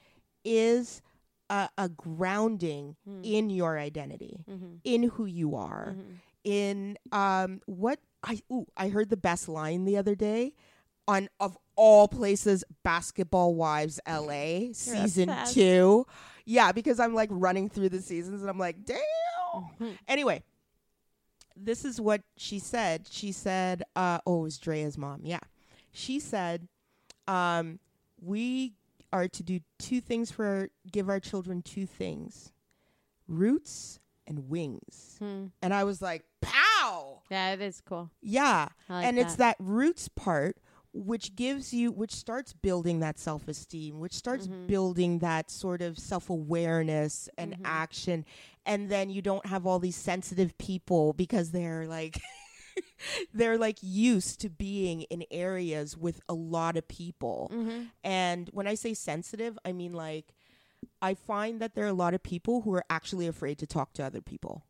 is 0.44 1.03
a, 1.51 1.69
a 1.79 1.89
grounding 1.89 2.97
Hmm. 3.05 3.21
in 3.23 3.51
your 3.51 3.79
identity, 3.79 4.45
Mhm. 4.49 4.81
in 4.85 5.03
who 5.05 5.25
you 5.27 5.55
are, 5.57 5.97
Mhm. 5.97 6.17
in 6.45 6.99
um 7.13 7.61
what 7.67 8.01
I 8.23 8.41
ooh, 8.51 8.67
I 8.77 8.89
heard 8.89 9.11
the 9.11 9.17
best 9.17 9.49
line 9.49 9.85
the 9.85 9.97
other 9.97 10.15
day 10.15 10.55
on 11.09 11.29
of 11.39 11.57
all 11.77 12.09
places 12.09 12.65
Basketball 12.83 13.55
Wives 13.55 14.01
LA 14.07 14.69
season 14.73 15.29
obsessed. 15.29 15.55
2. 15.55 16.07
Yeah, 16.45 16.73
because 16.73 16.99
I'm 16.99 17.15
like 17.15 17.29
running 17.33 17.69
through 17.69 17.91
the 17.91 18.01
seasons 18.03 18.41
and 18.41 18.51
I'm 18.51 18.59
like, 18.59 18.85
"Damn." 18.85 18.99
Mhm. 19.79 19.99
Anyway, 20.09 20.43
this 21.57 21.85
is 21.85 22.01
what 22.01 22.23
she 22.37 22.59
said. 22.59 23.07
She 23.11 23.33
said, 23.33 23.83
uh, 23.95 24.19
oh, 24.27 24.41
it 24.41 24.43
was 24.43 24.59
Draya's 24.59 24.99
mom. 24.99 25.21
Yeah. 25.25 25.41
She 25.93 26.19
said, 26.21 26.69
um, 27.27 27.79
we 28.21 28.75
are 29.13 29.29
to 29.29 29.42
do 29.42 29.61
two 29.79 30.00
things 30.00 30.31
for, 30.31 30.44
our, 30.46 30.69
give 30.90 31.09
our 31.09 31.21
children 31.21 31.63
two 31.63 31.87
things 31.87 32.52
roots 33.29 33.98
and 34.27 34.48
wings. 34.48 35.17
Hmm. 35.19 35.46
And 35.63 35.73
I 35.75 35.85
was 35.85 36.00
like, 36.02 36.25
pow. 36.40 37.23
Yeah, 37.31 37.52
it 37.52 37.61
is 37.61 37.81
cool. 37.81 38.11
Yeah. 38.23 38.69
Like 38.88 39.07
and 39.07 39.17
that. 39.19 39.23
it's 39.23 39.37
that 39.37 39.57
roots 39.59 40.09
part 40.09 40.57
which 40.92 41.37
gives 41.37 41.75
you 41.75 41.92
which 41.92 42.15
starts 42.15 42.54
building 42.54 43.00
that 43.00 43.19
self-esteem 43.19 43.98
which 44.00 44.15
starts 44.15 44.46
Mhm. 44.46 44.67
building 44.67 45.19
that 45.19 45.50
sort 45.50 45.83
of 45.83 45.98
self-awareness 45.98 47.29
and 47.37 47.52
Mhm. 47.52 47.61
action 47.67 48.25
and 48.65 48.88
then 48.88 49.11
you 49.11 49.21
don't 49.21 49.44
have 49.44 49.67
all 49.67 49.79
these 49.79 49.94
sensitive 49.96 50.57
people 50.57 51.13
because 51.13 51.50
they're 51.50 51.87
like 51.87 52.15
they're 53.35 53.58
like 53.58 53.79
used 53.83 54.40
to 54.40 54.48
being 54.48 55.02
in 55.02 55.24
areas 55.31 55.96
with 55.96 56.20
a 56.29 56.35
lot 56.35 56.77
of 56.77 56.87
people 56.88 57.50
Mm-hmm. 57.52 57.83
and 58.04 58.48
when 58.52 58.66
i 58.66 58.74
say 58.74 58.94
sensitive 58.94 59.58
i 59.64 59.72
mean 59.72 59.92
like 59.92 60.35
i 61.02 61.14
find 61.14 61.60
that 61.60 61.74
there 61.74 61.85
are 61.85 61.88
a 61.88 61.92
lot 61.92 62.14
of 62.14 62.22
people 62.22 62.62
who 62.62 62.74
are 62.74 62.85
actually 62.90 63.27
afraid 63.27 63.58
to 63.58 63.66
talk 63.66 63.92
to 63.94 64.04
other 64.04 64.20
people 64.20 64.64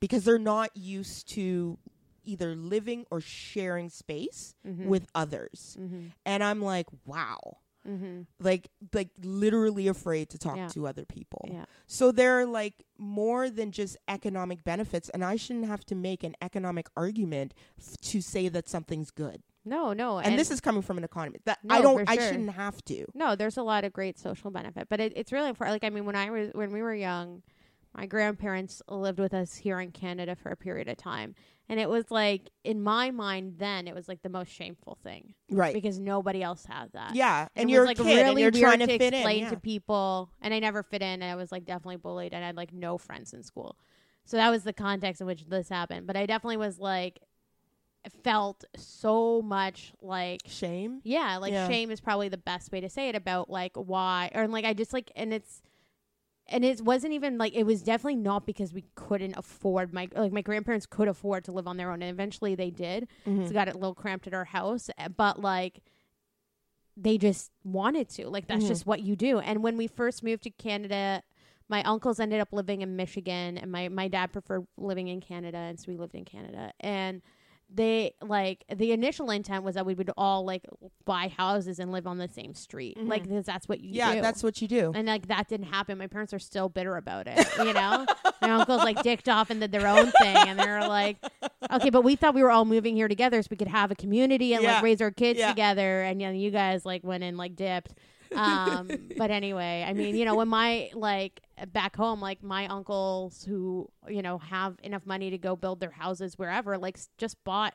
because 0.00 0.24
they're 0.24 0.38
not 0.38 0.76
used 0.76 1.28
to 1.30 1.78
either 2.24 2.54
living 2.54 3.04
or 3.10 3.20
sharing 3.20 3.88
space 3.90 4.54
Mhm. 4.66 4.86
with 4.86 5.06
others. 5.14 5.76
Mm-hmm. 5.80 6.06
And 6.24 6.44
I'm 6.44 6.62
like, 6.62 6.86
wow. 7.04 7.58
Mm-hmm. 7.88 8.22
Like 8.40 8.68
like 8.92 9.10
literally 9.22 9.88
afraid 9.88 10.28
to 10.30 10.38
talk 10.38 10.56
Yeah. 10.56 10.68
to 10.68 10.86
other 10.86 11.04
people. 11.04 11.48
Yeah. 11.50 11.64
So 11.86 12.12
there 12.12 12.38
are 12.40 12.46
like 12.46 12.84
more 12.98 13.50
than 13.50 13.72
just 13.72 13.96
economic 14.08 14.62
benefits 14.64 15.08
and 15.08 15.24
I 15.24 15.36
shouldn't 15.36 15.66
have 15.66 15.84
to 15.86 15.94
make 15.94 16.22
an 16.22 16.34
economic 16.40 16.86
argument 16.96 17.54
f- 17.80 17.96
to 18.02 18.20
say 18.20 18.48
that 18.48 18.68
something's 18.68 19.10
good. 19.10 19.42
No, 19.64 19.92
no. 19.92 20.18
And, 20.18 20.38
this 20.38 20.50
is 20.50 20.60
coming 20.60 20.82
from 20.82 20.98
an 20.98 21.04
economist. 21.04 21.44
That 21.44 21.58
No, 21.64 21.74
I 21.74 21.80
don't 21.82 22.04
for 22.04 22.10
I 22.10 22.16
shouldn't 22.16 22.50
have 22.52 22.84
to. 22.86 23.06
no. 23.14 23.36
There's 23.36 23.56
a 23.56 23.62
lot 23.62 23.84
of 23.84 23.92
great 23.92 24.18
social 24.18 24.50
benefit, 24.50 24.88
but 24.88 25.00
it, 25.00 25.12
it's 25.16 25.32
really 25.32 25.48
important. 25.48 25.74
Like 25.74 25.84
I 25.84 25.94
mean, 25.94 26.04
when 26.04 26.16
I 26.16 26.30
was 26.30 26.50
when 26.52 26.72
we 26.72 26.82
were 26.82 26.94
young, 26.94 27.42
my 27.96 28.06
grandparents 28.06 28.80
lived 28.88 29.18
with 29.20 29.34
us 29.34 29.54
here 29.56 29.78
in 29.80 29.90
Canada 29.92 30.34
for 30.34 30.50
a 30.50 30.56
period 30.56 30.88
of 30.88 30.96
time, 30.96 31.34
and 31.72 31.80
it 31.80 31.88
was 31.88 32.10
like 32.10 32.50
in 32.64 32.82
my 32.82 33.10
mind 33.10 33.54
then 33.56 33.88
it 33.88 33.94
was 33.94 34.06
like 34.06 34.20
the 34.22 34.28
most 34.28 34.52
shameful 34.52 34.98
thing 35.02 35.32
Right. 35.50 35.72
because 35.72 35.98
nobody 35.98 36.42
else 36.42 36.66
had 36.66 36.92
that. 36.92 37.14
yeah, 37.14 37.48
and, 37.56 37.70
it 37.70 37.72
you're 37.72 37.82
was, 37.82 37.88
like 37.88 37.96
kid 37.96 38.18
and 38.18 38.28
really 38.28 38.42
you're 38.42 38.50
trying 38.50 38.80
to, 38.80 38.86
to 38.86 38.92
fit 38.98 39.00
in. 39.00 39.14
explain 39.14 39.42
yeah. 39.44 39.50
to 39.50 39.56
people, 39.56 40.30
and 40.42 40.52
I 40.52 40.58
never 40.58 40.82
fit 40.82 41.00
in, 41.00 41.22
and 41.22 41.24
I 41.24 41.34
was 41.34 41.50
like 41.50 41.64
definitely 41.64 41.96
bullied, 41.96 42.34
and 42.34 42.44
I 42.44 42.48
had 42.48 42.56
like 42.56 42.72
no 42.72 42.98
friends 42.98 43.32
in 43.32 43.42
school. 43.42 43.76
So 44.26 44.36
that 44.36 44.50
was 44.50 44.62
the 44.64 44.72
context 44.72 45.20
in 45.22 45.26
which 45.26 45.46
this 45.46 45.68
happened. 45.68 46.06
But 46.06 46.16
I 46.16 46.26
definitely 46.26 46.58
was 46.58 46.78
like 46.78 47.20
felt 48.24 48.64
so 48.76 49.42
much 49.42 49.92
like 50.02 50.40
Shame. 50.46 51.00
yeah, 51.04 51.36
like 51.38 51.52
Yeah. 51.52 51.68
shame 51.68 51.90
is 51.90 52.00
probably 52.00 52.28
the 52.28 52.36
best 52.36 52.70
way 52.72 52.80
to 52.80 52.88
say 52.88 53.08
it 53.08 53.14
about 53.14 53.48
like 53.48 53.72
why 53.76 54.30
or 54.34 54.46
like 54.48 54.64
I 54.64 54.74
just 54.74 54.92
like 54.92 55.10
and 55.16 55.32
it's 55.32 55.62
and 56.52 56.64
it 56.64 56.80
wasn't 56.82 57.12
even 57.14 57.38
like 57.38 57.54
it 57.54 57.64
was 57.64 57.82
definitely 57.82 58.16
not 58.16 58.46
because 58.46 58.72
we 58.72 58.84
couldn't 58.94 59.36
afford 59.36 59.92
my 59.92 60.08
like 60.14 60.32
my 60.32 60.42
grandparents 60.42 60.86
could 60.86 61.08
afford 61.08 61.44
to 61.44 61.52
live 61.52 61.66
on 61.66 61.76
their 61.78 61.90
own 61.90 62.02
and 62.02 62.10
eventually 62.10 62.54
they 62.54 62.70
did. 62.70 63.08
Mhm. 63.26 63.48
So 63.48 63.52
got 63.54 63.68
it 63.68 63.74
a 63.74 63.78
little 63.78 63.94
cramped 63.94 64.26
at 64.26 64.34
our 64.34 64.44
house, 64.44 64.88
eh, 64.98 65.08
but 65.08 65.40
like 65.40 65.82
they 66.96 67.16
just 67.18 67.50
wanted 67.64 68.08
to. 68.10 68.28
Like 68.28 68.46
that's 68.46 68.64
Mhm. 68.64 68.68
just 68.68 68.86
what 68.86 69.02
you 69.02 69.16
do. 69.16 69.38
And 69.40 69.62
when 69.62 69.76
we 69.76 69.86
first 69.86 70.22
moved 70.22 70.42
to 70.44 70.50
Canada, 70.50 71.22
my 71.68 71.82
uncles 71.84 72.20
ended 72.20 72.40
up 72.40 72.52
living 72.52 72.82
in 72.82 72.96
Michigan 72.96 73.56
and 73.56 73.72
my 73.72 73.88
my 73.88 74.08
dad 74.08 74.32
preferred 74.32 74.66
living 74.76 75.08
in 75.08 75.20
Canada 75.20 75.56
and 75.58 75.80
so 75.80 75.90
we 75.90 75.96
lived 75.96 76.14
in 76.14 76.24
Canada. 76.24 76.72
And 76.80 77.22
they 77.74 78.14
like 78.22 78.64
the 78.74 78.92
initial 78.92 79.30
intent 79.30 79.64
was 79.64 79.74
that 79.76 79.86
we 79.86 79.94
would 79.94 80.10
all 80.16 80.44
like 80.44 80.64
buy 81.04 81.32
houses 81.36 81.78
and 81.78 81.90
live 81.90 82.06
on 82.06 82.18
the 82.18 82.28
same 82.28 82.54
street. 82.54 82.98
Mhm. 82.98 83.08
Like 83.08 83.28
'cause 83.28 83.46
that's 83.46 83.68
what 83.68 83.80
you 83.80 83.90
Yeah, 83.94 84.14
do. 84.16 84.20
that's 84.20 84.42
what 84.42 84.60
you 84.60 84.68
do. 84.68 84.92
and 84.94 85.06
like 85.08 85.28
that 85.28 85.48
didn't 85.48 85.66
happen. 85.66 85.96
My 85.98 86.06
parents 86.06 86.34
are 86.34 86.38
still 86.38 86.68
bitter 86.68 86.96
about 86.96 87.26
it. 87.28 87.46
You 87.58 87.72
know, 87.72 88.06
my 88.42 88.50
uncles 88.50 88.82
like 88.84 89.02
dicked 89.02 89.28
off 89.28 89.50
and 89.50 89.60
did 89.60 89.72
their 89.72 89.86
own 89.86 90.10
thing, 90.20 90.36
and 90.36 90.58
they're 90.58 90.86
like, 90.86 91.16
"Okay, 91.72 91.90
but 91.90 92.02
we 92.02 92.14
thought 92.16 92.34
we 92.34 92.42
were 92.42 92.50
all 92.50 92.64
moving 92.64 92.94
here 92.94 93.08
together 93.08 93.40
so 93.42 93.48
we 93.50 93.56
could 93.56 93.68
have 93.68 93.90
a 93.90 93.94
community 93.94 94.52
and 94.54 94.62
Yeah. 94.62 94.74
like 94.74 94.82
raise 94.82 95.00
our 95.00 95.10
kids 95.10 95.38
Yeah. 95.38 95.48
together." 95.48 96.02
And 96.02 96.20
you 96.20 96.28
know, 96.28 96.34
you 96.34 96.50
guys 96.50 96.84
like 96.84 97.02
went 97.04 97.22
and 97.24 97.36
like 97.38 97.56
dipped. 97.56 97.94
Um, 98.34 98.88
but 99.16 99.30
anyway, 99.30 99.84
I 99.86 99.92
mean, 99.92 100.16
you 100.16 100.24
know, 100.24 100.34
when 100.34 100.48
my 100.48 100.90
like 100.94 101.40
back 101.68 101.96
home, 101.96 102.20
like 102.20 102.42
my 102.42 102.66
uncles 102.66 103.44
who 103.44 103.88
you 104.08 104.22
know 104.22 104.38
have 104.38 104.76
enough 104.82 105.06
money 105.06 105.30
to 105.30 105.38
go 105.38 105.56
build 105.56 105.80
their 105.80 105.90
houses 105.90 106.38
wherever, 106.38 106.78
like 106.78 106.98
just 107.18 107.42
bought. 107.44 107.74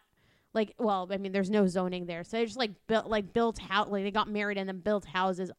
Like, 0.54 0.74
well, 0.80 1.08
I 1.12 1.18
mean, 1.18 1.34
there's 1.34 1.52
no 1.52 1.68
zoning 1.68 2.06
there, 2.06 2.24
so 2.24 2.38
they 2.38 2.46
just 2.46 2.58
like 2.58 2.72
built, 2.88 3.06
like 3.08 3.32
built 3.32 3.60
house, 3.60 3.90
like 3.90 4.04
they 4.04 4.12
got 4.12 4.30
married 4.30 4.58
and 4.58 4.68
then 4.68 4.80
built 4.80 5.06
houses 5.06 5.52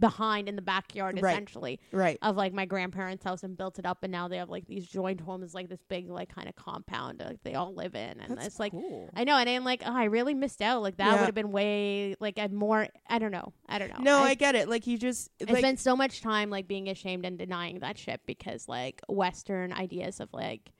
behind 0.00 0.48
in 0.48 0.56
the 0.56 0.62
backyard 0.62 1.20
Right. 1.20 1.32
essentially 1.32 1.78
Right. 1.92 2.16
of 2.22 2.36
like 2.36 2.54
my 2.54 2.64
grandparents' 2.64 3.22
house 3.22 3.42
and 3.42 3.54
built 3.54 3.78
it 3.78 3.84
up 3.84 4.02
and 4.02 4.10
now 4.10 4.28
they 4.28 4.38
have 4.38 4.48
like 4.48 4.66
these 4.66 4.86
joint 4.86 5.20
homes 5.20 5.52
like 5.54 5.68
this 5.68 5.82
big 5.88 6.08
like 6.08 6.34
kind 6.34 6.48
of 6.48 6.56
compound 6.56 7.20
like 7.24 7.42
they 7.42 7.54
all 7.54 7.74
live 7.74 7.94
in 7.94 8.18
and 8.20 8.36
That's 8.38 8.46
it's 8.46 8.58
like 8.58 8.72
cool. 8.72 9.10
I 9.14 9.24
know 9.24 9.36
and 9.36 9.46
I'm 9.48 9.62
like 9.62 9.82
oh 9.84 9.94
I 9.94 10.04
really 10.04 10.32
missed 10.32 10.62
out 10.62 10.80
like 10.80 10.96
that 10.96 11.06
Yeah. 11.06 11.12
would 11.20 11.26
have 11.26 11.34
been 11.34 11.52
way 11.52 12.14
like 12.18 12.38
a 12.38 12.48
more 12.48 12.88
I 13.08 13.18
don't 13.18 13.30
know 13.30 13.52
I 13.68 13.78
don't 13.78 13.90
know 13.90 13.98
No, 14.00 14.18
I, 14.20 14.28
I, 14.30 14.34
get 14.34 14.54
it. 14.54 14.70
Like 14.70 14.86
you 14.86 14.96
just 14.96 15.28
I 15.46 15.58
spent 15.58 15.78
so 15.80 15.94
much 15.94 16.22
time 16.22 16.48
like 16.48 16.66
being 16.66 16.88
ashamed 16.88 17.26
and 17.26 17.38
denying 17.38 17.80
that 17.80 17.98
shit 17.98 18.22
because 18.24 18.66
like 18.66 19.02
Western 19.08 19.70
ideas 19.72 20.18
of 20.18 20.32
like 20.32 20.70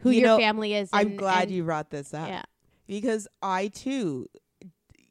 who 0.00 0.10
You 0.10 0.20
your 0.22 0.28
know, 0.30 0.38
family 0.38 0.74
is 0.74 0.88
I'm 0.92 1.14
glad 1.14 1.44
and- 1.44 1.50
you 1.52 1.62
brought 1.62 1.90
this 1.90 2.12
up. 2.12 2.26
yeah 2.26 2.42
because 2.88 3.28
I 3.40 3.68
too 3.68 4.26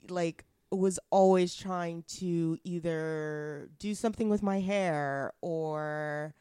like 0.10 0.44
was 0.72 1.00
always 1.12 1.56
trying 1.56 2.04
to 2.08 2.58
either 2.64 3.70
do 3.80 3.96
something 3.96 4.30
with 4.30 4.44
my 4.44 4.60
hair 4.60 5.34
or 5.42 6.34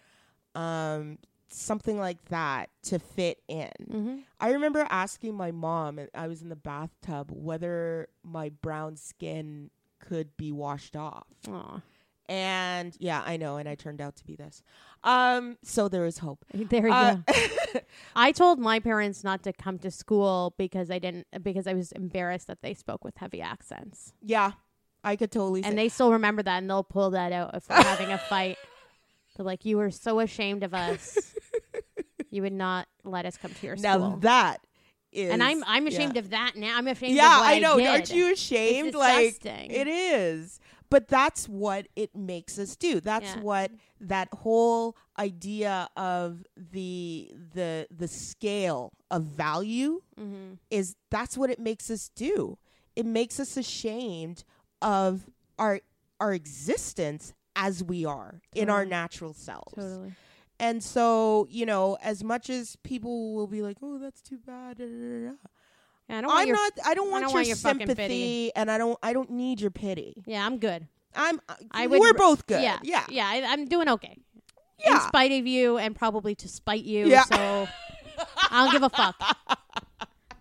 um 0.54 1.18
something 1.48 1.98
like 1.98 2.22
that 2.26 2.70
to 2.82 2.98
fit 2.98 3.38
in. 3.48 3.70
mm-hmm. 3.88 4.16
I 4.40 4.50
remember 4.50 4.84
asking 4.90 5.34
my 5.34 5.52
mom 5.52 6.00
I 6.14 6.26
was 6.26 6.42
in 6.42 6.48
the 6.48 6.56
bathtub 6.56 7.30
whether 7.32 8.08
my 8.24 8.48
brown 8.48 8.96
skin 8.96 9.70
could 10.00 10.36
be 10.36 10.52
washed 10.52 10.96
off. 10.96 11.26
Aw. 11.48 11.80
And 12.28 12.96
yeah, 12.98 13.22
I 13.24 13.36
know 13.36 13.56
and 13.56 13.68
I 13.68 13.74
turned 13.74 14.00
out 14.00 14.16
to 14.16 14.24
be 14.26 14.34
this. 14.36 14.62
Um 15.04 15.56
so 15.62 15.88
there 15.88 16.04
is 16.06 16.18
hope. 16.18 16.44
there 16.54 16.86
you 16.88 16.92
Uh, 16.92 17.16
go 17.26 17.80
I 18.16 18.32
told 18.32 18.58
my 18.58 18.80
parents 18.80 19.22
not 19.22 19.42
to 19.44 19.52
come 19.52 19.78
to 19.80 19.90
school 19.90 20.54
because 20.58 20.90
I 20.90 20.98
didn't 20.98 21.26
because 21.42 21.66
I 21.66 21.74
was 21.74 21.92
embarrassed 21.92 22.46
that 22.48 22.62
they 22.62 22.74
spoke 22.74 23.04
with 23.04 23.16
heavy 23.16 23.40
accents. 23.40 24.12
yeah. 24.22 24.52
I 25.04 25.14
could 25.14 25.30
totally 25.30 25.62
And 25.62 25.78
they 25.78 25.88
still 25.88 26.10
remember 26.12 26.42
that 26.42 26.58
and 26.58 26.68
they'll 26.68 26.82
pull 26.82 27.10
that 27.10 27.30
out 27.30 27.54
if 27.54 27.68
we're 27.68 27.76
having 27.76 28.10
a 28.10 28.18
fight. 28.18 28.56
They're 29.36 29.46
like, 29.46 29.64
You 29.64 29.76
were 29.76 29.92
so 29.92 30.18
ashamed 30.18 30.64
of 30.64 30.74
us. 30.74 31.16
You 32.30 32.42
would 32.42 32.52
not 32.52 32.88
let 33.04 33.24
us 33.24 33.36
come 33.36 33.52
to 33.54 33.66
your 33.66 33.76
now 33.76 33.94
school. 33.98 34.10
Now 34.10 34.16
that 34.22 34.66
is 35.12 35.30
and 35.30 35.42
I'm 35.44 35.62
I'm 35.64 35.86
yeah. 35.86 35.92
ashamed 35.92 36.16
of 36.16 36.30
that 36.30 36.52
now. 36.56 36.76
I'm 36.76 36.88
ashamed 36.88 37.14
yeah, 37.14 37.38
I 37.40 37.60
know. 37.60 37.76
did. 37.76 37.86
Aren't 37.86 38.10
you 38.12 38.32
ashamed? 38.32 38.94
Like 38.94 39.38
it 39.44 39.86
is. 39.86 40.58
But 40.88 41.08
that's 41.08 41.48
what 41.48 41.88
it 41.96 42.14
makes 42.14 42.58
us 42.58 42.76
do. 42.76 43.00
That's 43.00 43.34
Yeah. 43.36 43.40
what 43.40 43.70
that 44.00 44.28
whole 44.32 44.96
idea 45.18 45.88
of 45.96 46.44
the 46.56 47.32
the 47.54 47.86
the 47.90 48.08
scale 48.08 48.92
of 49.10 49.24
value 49.24 50.02
mm-hmm. 50.18 50.54
is 50.70 50.96
that's 51.10 51.36
what 51.36 51.50
it 51.50 51.58
makes 51.58 51.90
us 51.90 52.10
do. 52.14 52.58
It 52.94 53.06
makes 53.06 53.40
us 53.40 53.56
ashamed 53.56 54.44
of 54.80 55.28
our 55.58 55.80
our 56.20 56.32
existence 56.32 57.34
as 57.54 57.82
we 57.82 58.04
are 58.04 58.40
in 58.54 58.70
our 58.70 58.84
natural 58.84 59.32
selves. 59.32 59.74
Totally. 59.74 60.14
And 60.58 60.82
so, 60.82 61.46
you 61.50 61.66
know, 61.66 61.98
as 62.02 62.24
much 62.24 62.48
as 62.48 62.76
people 62.76 63.34
will 63.34 63.46
be 63.46 63.60
like, 63.62 63.76
"Oh, 63.82 63.98
that's 63.98 64.22
too 64.22 64.38
bad," 64.38 64.78
da, 64.78 64.84
da, 64.86 65.28
da, 65.30 65.32
Yeah, 66.08 66.18
I 66.18 66.20
don't 66.20 66.28
want 66.28 66.40
I'm 66.40 66.46
your 66.48 66.56
not. 66.56 66.72
I 66.84 66.94
don't 66.94 67.08
I 67.08 67.10
want 67.10 67.22
don't 67.22 67.30
your 67.30 67.38
want 67.38 67.46
your 67.48 67.56
sympathy, 67.56 68.52
and 68.54 68.70
I 68.70 68.78
don't. 68.78 68.98
I 69.02 69.12
don't 69.12 69.30
need 69.30 69.60
your 69.60 69.70
pity. 69.70 70.22
Yeah, 70.26 70.46
I'm 70.46 70.58
good. 70.58 70.86
I'm. 71.14 71.40
I 71.48 71.54
I 71.72 71.86
would 71.86 72.00
we're 72.00 72.14
both 72.14 72.46
good. 72.46 72.62
Yeah. 72.62 72.78
yeah, 72.82 73.06
Yeah, 73.08 73.26
I, 73.26 73.42
I'm 73.44 73.66
doing 73.66 73.88
okay. 73.88 74.16
In 74.84 75.00
spite 75.00 75.32
of 75.32 75.46
you 75.46 75.78
and 75.78 75.96
probably 75.96 76.34
to 76.36 76.48
spite 76.48 76.84
you. 76.84 77.06
Yeah. 77.06 77.24
So 77.24 77.34
I 78.50 78.64
don't 78.64 78.72
give 78.72 78.82
a 78.82 78.90
fuck. 78.90 79.16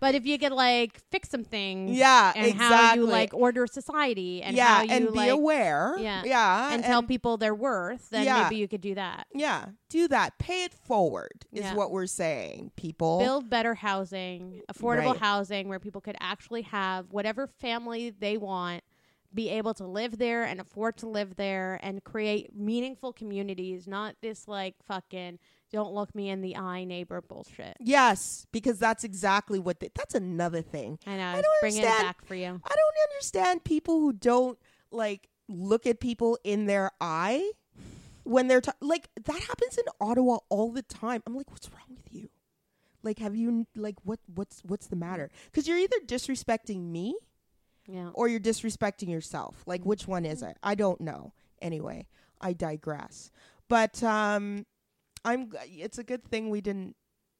But 0.00 0.14
if 0.14 0.26
you 0.26 0.38
could 0.38 0.52
like 0.52 1.00
fix 1.10 1.28
some 1.30 1.44
things 1.44 1.96
Yeah, 1.96 2.32
and 2.36 2.52
how 2.54 2.94
you 2.94 3.06
like 3.06 3.32
order 3.32 3.66
society 3.66 4.42
and 4.42 4.56
yeah, 4.56 4.66
how 4.66 4.82
you 4.82 4.90
and 4.90 5.04
be 5.06 5.10
like 5.18 5.30
aware. 5.30 5.96
Yeah. 5.98 6.22
yeah, 6.24 6.72
and 6.72 6.84
tell 6.84 7.02
people 7.02 7.36
their 7.36 7.54
worth, 7.54 8.10
then 8.10 8.24
Yeah. 8.24 8.42
maybe 8.44 8.56
you 8.56 8.68
could 8.68 8.80
do 8.80 8.94
that. 8.94 9.26
Yeah, 9.34 9.66
do 9.88 10.06
that. 10.08 10.38
Pay 10.38 10.64
it 10.64 10.74
forward 10.74 11.46
is 11.52 11.62
Yeah. 11.64 11.74
what 11.74 11.90
we're 11.90 12.06
saying, 12.06 12.72
people. 12.76 13.18
Build 13.18 13.48
better 13.48 13.74
housing, 13.74 14.62
affordable 14.72 15.12
Right. 15.12 15.16
housing 15.20 15.68
where 15.68 15.80
people 15.80 16.00
could 16.00 16.16
actually 16.20 16.62
have 16.62 17.12
whatever 17.12 17.46
family 17.46 18.10
they 18.10 18.36
want, 18.36 18.84
be 19.34 19.50
able 19.50 19.74
to 19.74 19.86
live 19.86 20.18
there 20.18 20.44
and 20.44 20.60
afford 20.60 20.96
to 20.98 21.08
live 21.08 21.36
there 21.36 21.78
and 21.82 22.02
create 22.04 22.54
meaningful 22.54 23.12
communities, 23.12 23.86
not 23.86 24.16
this 24.22 24.46
like 24.48 24.76
fucking 24.82 25.38
don't 25.72 25.92
look 25.92 26.14
me 26.14 26.28
in 26.30 26.40
the 26.42 26.56
eye 26.56 26.84
neighbor 26.84 27.20
bullshit. 27.20 27.76
Yes, 27.80 28.46
because 28.52 28.78
that's 28.78 29.04
exactly 29.04 29.58
what. 29.58 29.80
They, 29.80 29.90
that's 29.94 30.14
another 30.14 30.62
thing. 30.62 30.98
I 31.06 31.16
know, 31.16 31.22
I 31.24 31.32
I 31.38 31.42
don't 31.42 31.54
bringing 31.60 31.82
it 31.82 31.86
understand. 31.86 32.06
back 32.08 32.24
for 32.24 32.34
you. 32.34 32.46
I 32.46 32.74
don't 32.74 33.10
understand 33.12 33.64
people 33.64 34.00
who 34.00 34.12
don't 34.12 34.58
like 34.90 35.28
look 35.48 35.86
at 35.86 36.00
people 36.00 36.38
in 36.44 36.66
their 36.66 36.90
eye 37.00 37.50
when 38.24 38.48
they're 38.48 38.60
ta- 38.60 38.72
like 38.80 39.08
that 39.24 39.40
happens 39.40 39.76
in 39.78 39.84
Ottawa 40.00 40.38
all 40.48 40.70
the 40.72 40.82
time. 40.82 41.22
I'm 41.26 41.34
like, 41.36 41.50
what's 41.50 41.68
wrong 41.70 41.96
with 41.96 42.12
you? 42.12 42.28
Like, 43.02 43.18
have 43.20 43.36
you 43.36 43.66
like 43.76 43.96
what 44.04 44.18
what's 44.34 44.62
what's 44.64 44.86
the 44.88 44.96
matter? 44.96 45.30
Because 45.46 45.68
you're 45.68 45.78
either 45.78 45.98
disrespecting 46.06 46.90
me 46.90 47.14
Yeah. 47.86 48.10
or 48.14 48.26
you're 48.28 48.40
disrespecting 48.40 49.08
yourself. 49.08 49.62
Like, 49.66 49.84
which 49.84 50.08
one 50.08 50.24
is 50.24 50.42
it? 50.42 50.56
I 50.62 50.74
don't 50.74 51.00
know. 51.00 51.32
Anyway, 51.62 52.06
I 52.40 52.52
digress. 52.52 53.30
But 53.68 54.02
um, 54.02 54.66
I'm. 55.26 55.50
g- 55.50 55.82
It's 55.82 55.98
a 55.98 56.04
good 56.04 56.24
thing 56.24 56.48
we 56.50 56.60
didn't. 56.60 56.96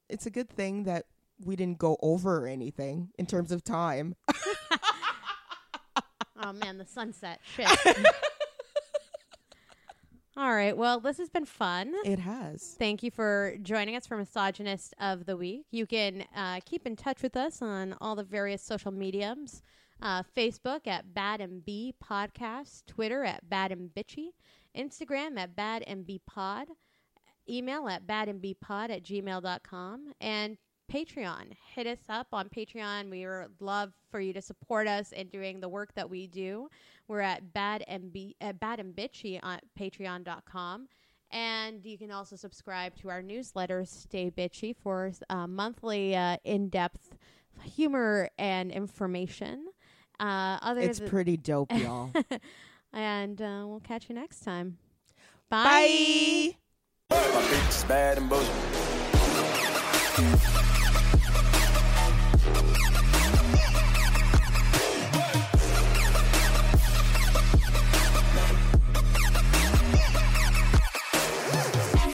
It's 0.09 0.25
a 0.25 0.29
good 0.29 0.49
thing 0.49 0.83
that 0.83 1.05
we 1.43 1.55
didn't 1.55 1.77
go 1.79 1.97
over 2.01 2.45
anything 2.47 3.09
in 3.17 3.25
terms 3.25 3.51
of 3.51 3.63
time. 3.63 4.15
Oh 6.39 6.53
man, 6.53 6.77
the 6.77 6.85
sunset. 6.85 7.41
Shit. 7.55 7.67
All 10.37 10.53
right. 10.53 10.77
Well, 10.77 10.99
this 10.99 11.17
has 11.17 11.29
been 11.29 11.45
fun. 11.45 11.95
It 12.05 12.19
has. 12.19 12.75
Thank 12.77 13.01
you 13.01 13.09
for 13.09 13.55
joining 13.63 13.95
us 13.95 14.05
for 14.05 14.17
Misogynist 14.17 14.93
of 14.99 15.25
the 15.25 15.35
Week. 15.35 15.65
You 15.71 15.87
can 15.87 16.25
uh, 16.35 16.59
keep 16.63 16.85
in 16.85 16.95
touch 16.95 17.23
with 17.23 17.35
us 17.35 17.59
on 17.63 17.95
all 17.99 18.15
the 18.15 18.23
various 18.23 18.61
social 18.61 18.91
mediums 18.91 19.63
uh, 19.99 20.21
Facebook 20.37 20.85
at 20.85 21.11
Bad 21.15 21.41
and 21.41 21.65
B 21.65 21.95
Podcast, 22.07 22.85
Twitter 22.85 23.23
at 23.23 23.49
Bad 23.49 23.71
and 23.71 23.89
Bitchy, 23.89 24.27
Instagram 24.77 25.39
at 25.39 25.55
Bad 25.55 25.83
and 25.87 26.05
B 26.05 26.21
Pod, 26.27 26.67
email 27.49 27.87
at 27.87 28.05
badandbpod 28.05 28.89
at 28.89 29.03
gmail.com, 29.03 30.13
and 30.21 30.57
Patreon. 30.91 31.51
Hit 31.75 31.85
us 31.87 31.99
up 32.09 32.27
on 32.31 32.47
Patreon. 32.49 33.09
We 33.09 33.25
would 33.27 33.59
love 33.59 33.93
for 34.09 34.19
you 34.19 34.33
to 34.33 34.41
support 34.41 34.87
us 34.87 35.11
in 35.11 35.27
doing 35.27 35.59
the 35.59 35.69
work 35.69 35.93
that 35.95 36.09
we 36.09 36.27
do. 36.27 36.69
We're 37.07 37.21
at 37.21 37.53
Bad 37.53 37.83
and 37.87 38.11
B 38.11 38.35
at 38.39 38.59
Bad 38.59 38.79
and 38.79 38.95
Bitchy 38.95 39.39
on 39.43 39.59
Patreon.com. 39.77 40.87
And 41.31 41.85
you 41.85 41.97
can 41.97 42.11
also 42.11 42.37
subscribe 42.37 42.95
to 43.01 43.09
our 43.09 43.21
newsletter, 43.21 43.83
Stay 43.83 44.31
Bitchy, 44.31 44.73
for 44.75 45.11
uh, 45.29 45.45
monthly 45.45 46.15
uh, 46.15 46.37
in 46.45 46.69
depth 46.69 47.17
humor 47.63 48.29
and 48.37 48.71
information. 48.71 49.67
Uh, 50.19 50.57
other 50.61 50.81
It's 50.81 50.99
th- 50.99 51.09
pretty 51.09 51.35
dope, 51.35 51.71
y'all. 51.73 52.11
and 52.93 53.41
uh, 53.41 53.63
we'll 53.65 53.81
catch 53.81 54.07
you 54.09 54.15
next 54.15 54.41
time. 54.41 54.77
Bye. 55.49 55.63
Bye. 55.63 56.57
My 57.09 57.15
bitch 57.15 57.69
is 57.69 57.83
bad 57.85 58.17
and 58.17 58.29
bullshit. 58.29 58.53